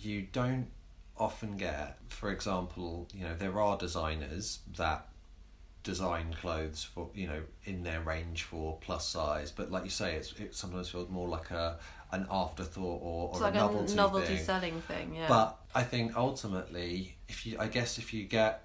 you 0.00 0.22
don't 0.32 0.66
often 1.16 1.56
get, 1.56 1.98
for 2.08 2.30
example, 2.32 3.06
you 3.14 3.22
know, 3.24 3.34
there 3.36 3.60
are 3.60 3.76
designers 3.76 4.58
that 4.76 5.06
design 5.92 6.34
clothes 6.40 6.84
for 6.84 7.08
you 7.14 7.26
know 7.26 7.40
in 7.64 7.82
their 7.82 8.00
range 8.12 8.42
for 8.42 8.76
plus 8.86 9.04
size, 9.08 9.50
but 9.58 9.70
like 9.74 9.84
you 9.84 9.90
say, 10.02 10.10
it's 10.16 10.32
it 10.44 10.54
sometimes 10.54 10.90
feels 10.90 11.08
more 11.08 11.28
like 11.28 11.50
a 11.50 11.78
an 12.12 12.26
afterthought 12.30 13.00
or, 13.02 13.30
or 13.32 13.40
like 13.40 13.54
a 13.54 13.56
a 13.56 13.60
novelty, 13.60 13.94
novelty 13.94 14.26
thing. 14.36 14.44
selling 14.44 14.80
thing. 14.82 15.14
Yeah. 15.14 15.28
But 15.28 15.56
I 15.74 15.82
think 15.82 16.16
ultimately, 16.16 17.16
if 17.28 17.46
you, 17.46 17.56
I 17.58 17.68
guess, 17.68 17.98
if 17.98 18.12
you 18.14 18.24
get 18.24 18.64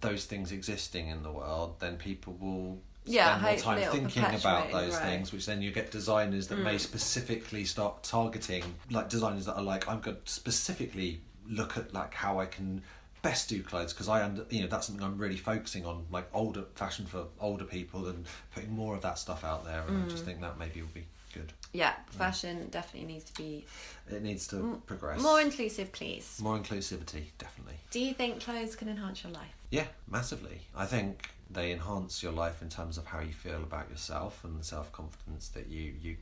those 0.00 0.24
things 0.26 0.52
existing 0.52 1.08
in 1.08 1.22
the 1.22 1.30
world, 1.32 1.70
then 1.80 1.96
people 1.96 2.34
will 2.40 2.80
spend 3.04 3.14
Yeah, 3.14 3.38
more 3.42 3.56
time 3.56 3.80
thinking 3.90 4.24
about 4.24 4.70
those 4.72 4.96
grow. 4.96 5.04
things. 5.06 5.32
Which 5.32 5.44
then 5.46 5.60
you 5.62 5.70
get 5.70 5.90
designers 5.90 6.48
that 6.48 6.58
may 6.58 6.76
Mm. 6.76 6.80
specifically 6.80 7.64
start 7.64 8.02
targeting, 8.02 8.64
like 8.90 9.08
designers 9.08 9.44
that 9.46 9.56
are 9.56 9.62
like, 9.74 9.88
I'm 9.88 10.00
going 10.00 10.16
to 10.24 10.32
specifically 10.32 11.20
look 11.48 11.76
at 11.76 11.92
like 11.92 12.14
how 12.14 12.40
I 12.40 12.46
can 12.46 12.82
best 13.22 13.48
do 13.48 13.62
clothes 13.62 13.92
because 13.92 14.08
I 14.08 14.22
under 14.24 14.44
you 14.50 14.62
know 14.62 14.66
that's 14.66 14.86
something 14.88 15.04
I'm 15.04 15.16
really 15.18 15.36
focusing 15.36 15.86
on, 15.86 16.06
like 16.10 16.28
older 16.34 16.64
fashion 16.74 17.06
for 17.06 17.26
older 17.40 17.64
people 17.64 18.06
and 18.08 18.26
putting 18.54 18.72
more 18.72 18.94
of 18.96 19.02
that 19.02 19.18
stuff 19.18 19.44
out 19.44 19.64
there. 19.64 19.82
And 19.86 19.96
I 19.96 20.00
Mm. 20.02 20.10
just 20.10 20.24
think 20.24 20.40
that 20.40 20.58
maybe 20.58 20.82
will 20.82 20.88
be 20.88 21.06
good. 21.32 21.52
yeah, 21.72 21.94
fashion 22.10 22.68
definitely 22.70 23.10
needs 23.12 23.24
to 23.24 23.34
be 23.34 23.64
It 24.10 24.22
needs 24.22 24.46
to 24.48 24.82
progress. 24.86 25.20
more 25.22 25.40
inclusive, 25.40 25.90
please. 25.92 26.38
more 26.42 26.58
inclusivity, 26.58 27.26
definitely. 27.38 27.76
Do 27.90 28.00
you 28.00 28.12
think 28.12 28.40
clothes 28.42 28.76
can 28.76 28.88
enhance 28.88 29.22
your 29.24 29.32
life? 29.32 29.54
Yeah, 29.70 29.86
massively. 30.06 30.60
I 30.76 30.84
think 30.84 31.30
they 31.48 31.72
enhance 31.72 32.22
your 32.22 32.32
life 32.32 32.60
in 32.60 32.68
terms 32.68 32.98
of 32.98 33.06
how 33.06 33.20
you 33.20 33.32
feel 33.32 33.62
about 33.62 33.88
yourself 33.88 34.44
and 34.44 34.58
the 34.60 34.64
self 34.64 34.90
confidence 34.92 35.48
that 35.50 35.68
you, 35.68 35.94
you 36.02 36.16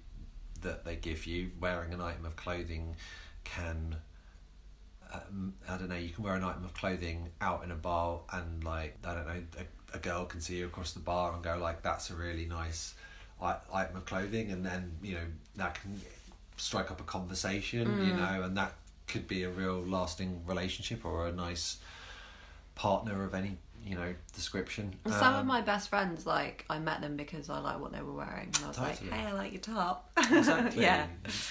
that 0.60 0.84
they 0.84 0.94
give 0.96 1.26
you. 1.26 1.50
Wearing 1.58 1.92
an 1.94 2.00
item 2.00 2.24
of 2.26 2.36
clothing 2.36 2.94
can 3.44 3.96
I 5.68 5.76
don't 5.76 5.88
know. 5.88 5.96
You 5.96 6.10
can 6.10 6.24
wear 6.24 6.34
an 6.34 6.44
item 6.44 6.64
of 6.64 6.74
clothing 6.74 7.28
out 7.40 7.64
in 7.64 7.70
a 7.70 7.76
bar 7.76 8.20
and 8.32 8.62
like 8.64 8.96
I 9.04 9.14
don't 9.14 9.26
know, 9.26 9.42
a, 9.58 9.96
a 9.96 9.98
girl 9.98 10.24
can 10.24 10.40
see 10.40 10.56
you 10.58 10.66
across 10.66 10.92
the 10.92 11.00
bar 11.00 11.32
and 11.32 11.42
go 11.42 11.56
like, 11.58 11.82
"That's 11.82 12.10
a 12.10 12.14
really 12.14 12.46
nice 12.46 12.94
item 13.40 13.96
of 13.96 14.04
clothing," 14.04 14.50
and 14.52 14.64
then 14.64 14.92
you 15.02 15.14
know 15.14 15.24
that 15.56 15.80
can 15.80 16.00
strike 16.56 16.90
up 16.90 17.00
a 17.00 17.04
conversation. 17.04 18.06
You 18.06 18.14
know, 18.14 18.42
and 18.42 18.56
that 18.56 18.74
could 19.08 19.26
be 19.26 19.42
a 19.42 19.50
real 19.50 19.80
lasting 19.84 20.42
relationship 20.46 21.04
or 21.04 21.26
a 21.26 21.32
nice 21.32 21.78
partner 22.74 23.24
of 23.24 23.34
any 23.34 23.56
you 23.84 23.94
know 23.96 24.14
description. 24.34 24.94
And 25.04 25.14
Some 25.14 25.34
of 25.34 25.40
Um, 25.40 25.46
my 25.46 25.60
best 25.62 25.88
friends, 25.88 26.26
like, 26.26 26.64
I 26.70 26.78
met 26.78 27.00
them 27.00 27.16
because 27.16 27.48
I 27.50 27.58
like 27.58 27.80
what 27.80 27.92
they 27.92 28.02
were 28.02 28.12
wearing. 28.12 28.48
And 28.54 28.64
I 28.64 28.68
was 28.68 28.76
Totally. 28.76 29.10
like, 29.10 29.20
hey, 29.20 29.26
I 29.26 29.32
like 29.32 29.52
your 29.52 29.60
top. 29.62 30.10
exactly. 30.18 30.82
yeah. 30.82 31.06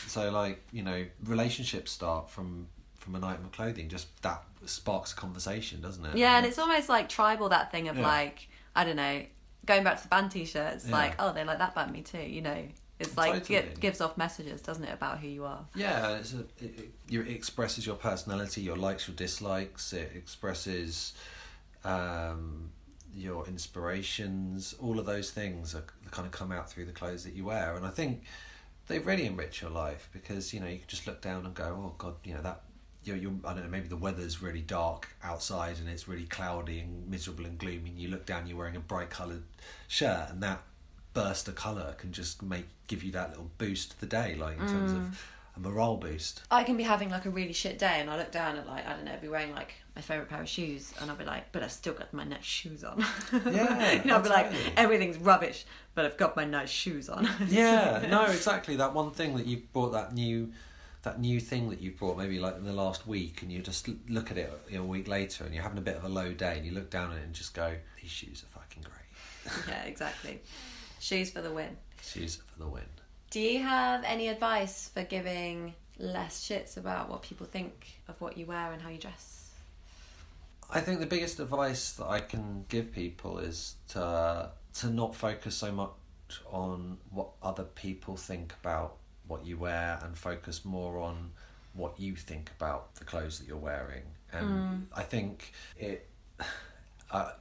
So 0.08 0.32
like 0.32 0.62
you 0.72 0.84
know, 0.84 1.06
relationships 1.26 1.92
start 1.92 2.30
from 2.30 2.68
from 3.00 3.16
an 3.16 3.24
item 3.24 3.46
of 3.46 3.52
clothing. 3.52 3.90
Just 3.90 4.08
that 4.22 4.44
sparks 4.66 5.14
a 5.14 5.16
conversation, 5.16 5.82
doesn't 5.82 6.06
it? 6.06 6.18
Yeah, 6.18 6.38
and 6.38 6.46
it's 6.46 6.60
almost 6.60 6.90
like 6.90 7.10
tribal, 7.10 7.50
that 7.50 7.72
thing 7.72 7.88
of 7.88 7.98
Yeah. 7.98 8.08
like, 8.08 8.48
I 8.76 8.84
don't 8.84 8.96
know, 8.98 9.26
going 9.66 9.84
back 9.84 9.98
to 9.98 10.04
the 10.04 10.10
band 10.10 10.32
t 10.32 10.46
shirts, 10.46 10.86
Yeah. 10.86 10.92
like, 10.94 11.16
oh, 11.20 11.34
they 11.34 11.44
like 11.44 11.58
that 11.60 11.74
band, 11.76 11.92
me 11.92 12.02
too, 12.02 12.20
you 12.22 12.42
know. 12.42 12.68
It's 13.00 13.16
like, 13.16 13.32
Totally. 13.34 13.60
it 13.60 13.80
gives 13.80 14.02
off 14.02 14.18
messages, 14.18 14.62
doesn't 14.62 14.84
it, 14.84 14.94
about 14.94 15.20
who 15.20 15.28
you 15.30 15.46
are? 15.46 15.66
Yeah, 15.74 16.18
it's 16.18 16.34
a, 16.34 16.40
it, 16.60 16.92
it, 17.10 17.16
it 17.16 17.28
expresses 17.30 17.86
your 17.86 17.96
personality, 17.96 18.62
your 18.62 18.76
likes, 18.76 19.08
your 19.08 19.16
dislikes. 19.16 19.94
It 19.94 20.12
expresses 20.16 21.14
um, 21.86 22.72
your 23.16 23.48
inspirations. 23.48 24.76
All 24.82 25.00
of 25.00 25.06
those 25.06 25.32
things 25.32 25.74
are 25.76 25.86
kind 26.12 26.26
of 26.26 26.34
come 26.34 26.52
out 26.52 26.70
through 26.70 26.86
the 26.86 26.92
clothes 26.92 27.24
that 27.24 27.34
you 27.34 27.46
wear, 27.46 27.76
and 27.76 27.86
I 27.86 27.90
think 27.90 28.24
they 28.88 29.00
really 29.00 29.26
enrich 29.26 29.62
your 29.62 29.72
life 29.72 30.10
because 30.12 30.54
you 30.54 30.60
know 30.60 30.68
you 30.68 30.80
can 30.80 30.88
just 30.88 31.08
look 31.08 31.22
down 31.22 31.46
and 31.46 31.54
go, 31.54 31.66
oh 31.66 31.94
God, 31.98 32.16
you 32.26 32.34
know 32.34 32.42
that. 32.42 32.64
You're, 33.04 33.16
you're, 33.16 33.34
I 33.46 33.54
don't 33.54 33.64
know, 33.64 33.70
maybe 33.70 33.88
the 33.88 33.98
weather's 33.98 34.42
really 34.42 34.62
dark 34.62 35.08
outside 35.24 35.78
and 35.80 35.88
it's 35.88 36.08
really 36.08 36.26
cloudy 36.26 36.80
and 36.80 37.08
miserable 37.08 37.46
and 37.46 37.58
gloomy. 37.58 37.92
And 37.92 38.00
you 38.00 38.10
look 38.10 38.26
down, 38.26 38.48
you're 38.48 38.58
wearing 38.58 38.76
a 38.76 38.82
bright 38.82 39.10
coloured 39.10 39.44
shirt, 39.88 40.30
and 40.30 40.44
that 40.44 40.62
burst 41.14 41.48
of 41.48 41.56
colour 41.56 41.96
can 41.98 42.12
just 42.12 42.42
make 42.42 42.66
give 42.88 43.04
you 43.04 43.12
that 43.12 43.30
little 43.30 43.50
boost 43.58 43.92
to 43.92 44.00
the 44.00 44.06
day, 44.06 44.36
like 44.36 44.60
in 44.60 44.68
terms 44.68 44.92
of 44.92 44.98
mm. 44.98 45.14
a 45.56 45.60
morale 45.60 45.98
boost. 45.98 46.42
I 46.52 46.64
can 46.64 46.76
be 46.76 46.84
having 46.84 47.10
like 47.10 47.26
a 47.26 47.30
really 47.30 47.54
shit 47.54 47.78
day 47.80 48.00
and 48.00 48.10
I 48.10 48.18
look 48.18 48.32
down 48.32 48.58
at 48.58 48.68
like, 48.68 48.86
I 48.88 48.94
don't 48.94 49.06
know, 49.06 49.16
be 49.22 49.28
wearing 49.28 49.54
like 49.54 49.76
my 49.96 50.02
favourite 50.02 50.30
pair 50.30 50.42
of 50.42 50.50
shoes 50.50 50.94
and 51.00 51.10
I'll 51.10 51.18
be 51.18 51.26
like, 51.26 51.52
but 51.52 51.62
I've 51.62 51.72
still 51.72 51.94
got 51.94 52.12
my 52.14 52.24
nice 52.24 52.44
shoes 52.44 52.84
on. 52.84 53.06
Yeah, 53.32 53.92
you 54.02 54.06
know, 54.06 54.16
I'll 54.16 54.24
be 54.24 54.30
like, 54.30 54.52
everything's 54.76 55.18
rubbish, 55.18 55.66
but 55.94 56.06
I've 56.06 56.18
got 56.18 56.36
my 56.36 56.46
nice 56.46 56.70
shoes 56.70 57.10
on. 57.10 57.30
Yeah, 57.48 58.06
no, 58.10 58.26
exactly. 58.26 58.76
That 58.76 58.94
one 58.94 59.12
thing 59.12 59.36
that 59.38 59.46
you 59.46 59.62
brought, 59.72 59.92
that 59.92 60.14
new, 60.14 60.52
that 61.04 61.20
new 61.20 61.40
thing 61.40 61.70
that 61.70 61.80
you 61.80 61.92
brought, 61.92 62.18
maybe 62.18 62.40
like 62.40 62.58
in 62.58 62.66
the 62.66 62.74
last 62.74 63.08
week, 63.08 63.42
and 63.42 63.52
you 63.52 63.62
just 63.62 63.90
look 64.10 64.32
at 64.32 64.38
it 64.38 64.52
you 64.70 64.78
know, 64.78 64.84
a 64.84 64.88
week 64.88 65.08
later, 65.08 65.46
and 65.46 65.54
you're 65.54 65.64
having 65.64 65.78
a 65.78 65.82
bit 65.82 65.96
of 65.96 66.04
a 66.04 66.10
low 66.10 66.34
day, 66.34 66.58
and 66.58 66.66
you 66.66 66.74
look 66.74 66.90
down 66.90 67.12
at 67.12 67.18
it 67.18 67.24
and 67.24 67.34
just 67.34 67.54
go, 67.54 67.76
"These 68.02 68.12
shoes 68.12 68.44
are 68.44 68.60
fucking 68.60 68.84
great. 68.84 69.54
yeah, 69.68 69.84
exactly. 69.84 70.42
Shoes 71.00 71.32
for 71.32 71.42
the 71.42 71.52
win. 71.52 71.78
Shoes 72.02 72.36
for 72.36 72.60
the 72.60 72.68
win." 72.68 72.84
Do 73.30 73.40
you 73.40 73.62
have 73.62 74.04
any 74.04 74.28
advice 74.28 74.90
for 74.90 75.04
giving 75.04 75.76
less 76.00 76.42
shits 76.48 76.78
about 76.78 77.10
what 77.10 77.22
people 77.22 77.46
think 77.46 78.00
of 78.08 78.20
what 78.20 78.38
you 78.38 78.46
wear 78.46 78.72
and 78.72 78.82
how 78.82 78.90
you 78.90 78.98
dress? 78.98 79.52
I 80.72 80.82
think 80.82 81.00
the 81.00 81.06
biggest 81.06 81.40
advice 81.40 81.94
that 81.94 82.08
I 82.08 82.20
can 82.20 82.66
give 82.70 82.92
people 82.92 83.40
is 83.40 83.76
to 83.90 84.52
to 84.76 84.90
not 84.90 85.16
focus 85.16 85.56
so 85.56 85.72
much 85.72 85.92
on 86.52 86.98
what 87.12 87.30
other 87.42 87.64
people 87.64 88.16
think 88.16 88.54
about 88.64 88.98
what 89.30 89.46
you 89.46 89.58
wear 89.58 89.98
and 90.04 90.18
focus 90.18 90.66
more 90.66 91.00
on 91.00 91.32
what 91.74 91.98
you 92.00 92.16
think 92.16 92.52
about 92.58 92.96
the 92.96 93.06
clothes 93.06 93.40
that 93.40 93.48
you're 93.48 93.58
wearing. 93.58 94.04
And 94.34 94.88
I 94.94 95.04
think 95.04 95.54
it. 95.78 96.06
Uh, 97.12 97.32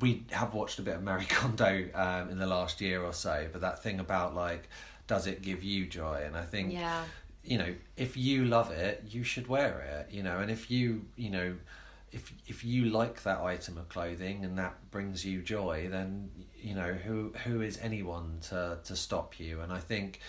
we 0.00 0.24
have 0.30 0.54
watched 0.54 0.78
a 0.78 0.82
bit 0.82 0.94
of 0.96 1.02
Marie 1.02 1.26
Kondo 1.26 1.84
um, 1.94 2.30
in 2.30 2.38
the 2.38 2.46
last 2.46 2.80
year 2.80 3.02
or 3.02 3.12
so, 3.12 3.46
but 3.52 3.60
that 3.60 3.82
thing 3.82 4.00
about 4.00 4.34
like, 4.34 4.66
does 5.06 5.26
it 5.26 5.42
give 5.42 5.62
you 5.62 5.84
joy? 5.84 6.22
And 6.24 6.34
I 6.34 6.42
think 6.46 6.72
Yeah. 6.72 7.04
you 7.44 7.58
know 7.58 7.74
if 7.98 8.16
you 8.16 8.46
love 8.46 8.70
it 8.70 9.04
you 9.10 9.22
should 9.22 9.46
wear 9.46 9.80
it 9.80 10.14
you 10.14 10.22
know 10.22 10.38
and 10.38 10.50
if 10.50 10.70
you 10.70 11.04
you 11.16 11.28
know 11.30 11.54
if 12.12 12.32
if 12.46 12.64
you 12.64 12.86
like 12.86 13.22
that 13.24 13.40
item 13.40 13.76
of 13.78 13.88
clothing 13.90 14.42
and 14.44 14.56
that 14.58 14.74
brings 14.90 15.24
you 15.24 15.40
joy 15.42 15.86
then 15.90 16.30
you 16.56 16.74
know 16.74 16.92
who 16.92 17.32
who 17.44 17.60
is 17.62 17.78
anyone 17.82 18.38
to 18.42 18.78
to 18.84 18.94
stop 18.96 19.38
you 19.40 19.60
and 19.62 19.72
i 19.72 19.78
think 19.78 20.20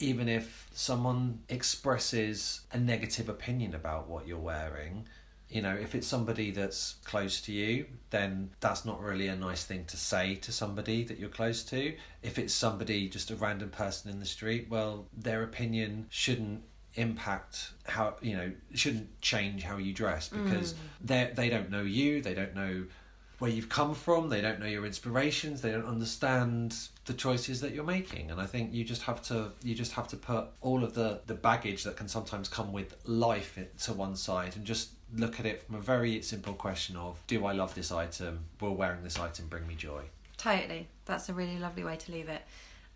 even 0.00 0.28
if 0.28 0.68
someone 0.72 1.40
expresses 1.48 2.62
a 2.72 2.78
negative 2.78 3.28
opinion 3.28 3.74
about 3.74 4.08
what 4.08 4.26
you're 4.26 4.38
wearing 4.38 5.06
you 5.48 5.60
know 5.60 5.74
if 5.74 5.94
it's 5.94 6.06
somebody 6.06 6.50
that's 6.50 6.96
close 7.04 7.40
to 7.40 7.52
you 7.52 7.84
then 8.10 8.50
that's 8.60 8.84
not 8.84 9.00
really 9.00 9.28
a 9.28 9.36
nice 9.36 9.64
thing 9.64 9.84
to 9.84 9.96
say 9.96 10.34
to 10.36 10.52
somebody 10.52 11.04
that 11.04 11.18
you're 11.18 11.28
close 11.28 11.62
to. 11.64 11.94
If 12.22 12.38
it's 12.38 12.54
somebody 12.54 13.08
just 13.08 13.30
a 13.30 13.36
random 13.36 13.70
person 13.70 14.10
in 14.10 14.18
the 14.20 14.26
street 14.26 14.68
well 14.70 15.06
their 15.16 15.42
opinion 15.42 16.06
shouldn't 16.10 16.62
impact 16.94 17.70
how 17.84 18.16
you 18.20 18.36
know 18.36 18.50
shouldn't 18.74 19.20
change 19.20 19.62
how 19.62 19.76
you 19.76 19.92
dress 19.92 20.28
because 20.28 20.72
mm. 20.72 20.76
they 21.00 21.30
they 21.34 21.48
don't 21.48 21.70
know 21.70 21.82
you 21.82 22.20
they 22.20 22.34
don't 22.34 22.54
know 22.54 22.84
where 23.40 23.50
you've 23.50 23.68
come 23.68 23.94
from 23.94 24.28
they 24.28 24.40
don't 24.40 24.60
know 24.60 24.66
your 24.66 24.86
inspirations 24.86 25.60
they 25.60 25.72
don't 25.72 25.86
understand 25.86 26.76
the 27.06 27.12
choices 27.12 27.60
that 27.60 27.72
you're 27.72 27.82
making 27.82 28.30
and 28.30 28.40
i 28.40 28.46
think 28.46 28.72
you 28.72 28.84
just 28.84 29.02
have 29.02 29.20
to 29.20 29.50
you 29.64 29.74
just 29.74 29.92
have 29.92 30.06
to 30.06 30.16
put 30.16 30.46
all 30.60 30.84
of 30.84 30.94
the 30.94 31.20
the 31.26 31.34
baggage 31.34 31.82
that 31.82 31.96
can 31.96 32.06
sometimes 32.06 32.48
come 32.48 32.72
with 32.72 32.94
life 33.04 33.58
to 33.82 33.92
one 33.92 34.14
side 34.14 34.54
and 34.54 34.64
just 34.64 34.90
look 35.16 35.40
at 35.40 35.46
it 35.46 35.62
from 35.62 35.74
a 35.74 35.80
very 35.80 36.22
simple 36.22 36.54
question 36.54 36.96
of 36.96 37.18
do 37.26 37.44
i 37.44 37.52
love 37.52 37.74
this 37.74 37.90
item 37.90 38.44
will 38.60 38.76
wearing 38.76 39.02
this 39.02 39.18
item 39.18 39.46
bring 39.48 39.66
me 39.66 39.74
joy 39.74 40.02
Totally. 40.40 40.88
That's 41.04 41.28
a 41.28 41.34
really 41.34 41.58
lovely 41.58 41.84
way 41.84 41.96
to 41.96 42.12
leave 42.12 42.30
it. 42.30 42.40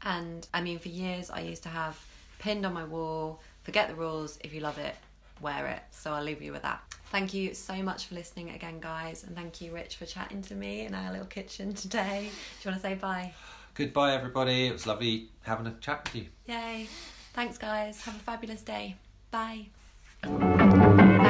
And 0.00 0.46
I 0.54 0.62
mean, 0.62 0.78
for 0.78 0.88
years, 0.88 1.28
I 1.28 1.40
used 1.40 1.62
to 1.64 1.68
have 1.68 2.02
pinned 2.38 2.64
on 2.64 2.72
my 2.72 2.84
wall 2.84 3.42
forget 3.64 3.88
the 3.88 3.94
rules. 3.94 4.38
If 4.42 4.54
you 4.54 4.60
love 4.60 4.78
it, 4.78 4.94
wear 5.40 5.66
it. 5.68 5.82
So 5.90 6.12
I'll 6.12 6.22
leave 6.22 6.42
you 6.42 6.52
with 6.52 6.62
that. 6.62 6.82
Thank 7.10 7.32
you 7.32 7.54
so 7.54 7.74
much 7.76 8.06
for 8.06 8.14
listening 8.14 8.50
again, 8.50 8.80
guys, 8.80 9.22
and 9.24 9.36
thank 9.36 9.60
you, 9.60 9.72
Rich, 9.72 9.96
for 9.96 10.06
chatting 10.06 10.42
to 10.42 10.54
me 10.54 10.80
in 10.86 10.94
our 10.94 11.12
little 11.12 11.26
kitchen 11.26 11.72
today. 11.72 12.28
Do 12.62 12.68
you 12.68 12.72
want 12.72 12.82
to 12.82 12.88
say 12.88 12.94
bye? 12.94 13.32
Goodbye, 13.74 14.14
everybody. 14.14 14.66
It 14.66 14.72
was 14.72 14.86
lovely 14.86 15.28
having 15.42 15.66
a 15.66 15.74
chat 15.80 16.04
with 16.04 16.14
you. 16.16 16.26
Yay. 16.46 16.88
Thanks, 17.34 17.58
guys. 17.58 18.00
Have 18.02 18.16
a 18.16 18.18
fabulous 18.18 18.62
day. 18.62 18.96
Bye. 19.30 19.66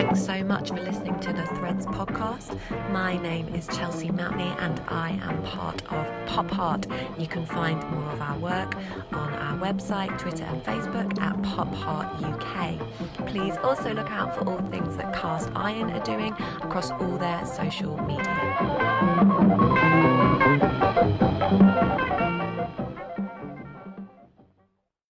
Thanks 0.04 0.26
so 0.26 0.44
much 0.44 0.68
for 0.68 0.82
listening 0.82 1.18
to 1.20 1.32
the 1.32 1.46
Threads 1.56 1.86
podcast. 1.86 2.58
My 2.92 3.16
name 3.16 3.48
is 3.54 3.66
Chelsea 3.68 4.10
Mountain 4.10 4.52
and 4.58 4.78
I 4.86 5.12
am 5.22 5.42
part 5.44 5.80
of 5.90 6.26
Pop 6.26 6.50
Heart. 6.50 6.86
You 7.16 7.26
can 7.26 7.46
find 7.46 7.82
more 7.90 8.12
of 8.12 8.20
our 8.20 8.36
work 8.36 8.76
on 9.12 9.32
our 9.32 9.56
website, 9.56 10.16
Twitter, 10.18 10.44
and 10.44 10.62
Facebook 10.62 11.18
at 11.22 11.42
Pop 11.42 11.74
Heart 11.74 12.22
UK. 12.22 12.78
Please 13.26 13.56
also 13.62 13.94
look 13.94 14.10
out 14.10 14.36
for 14.36 14.46
all 14.46 14.60
things 14.68 14.94
that 14.98 15.14
Cast 15.14 15.48
Iron 15.56 15.90
are 15.90 16.04
doing 16.04 16.34
across 16.60 16.90
all 16.90 17.16
their 17.16 17.46
social 17.46 17.96
media. 18.04 18.44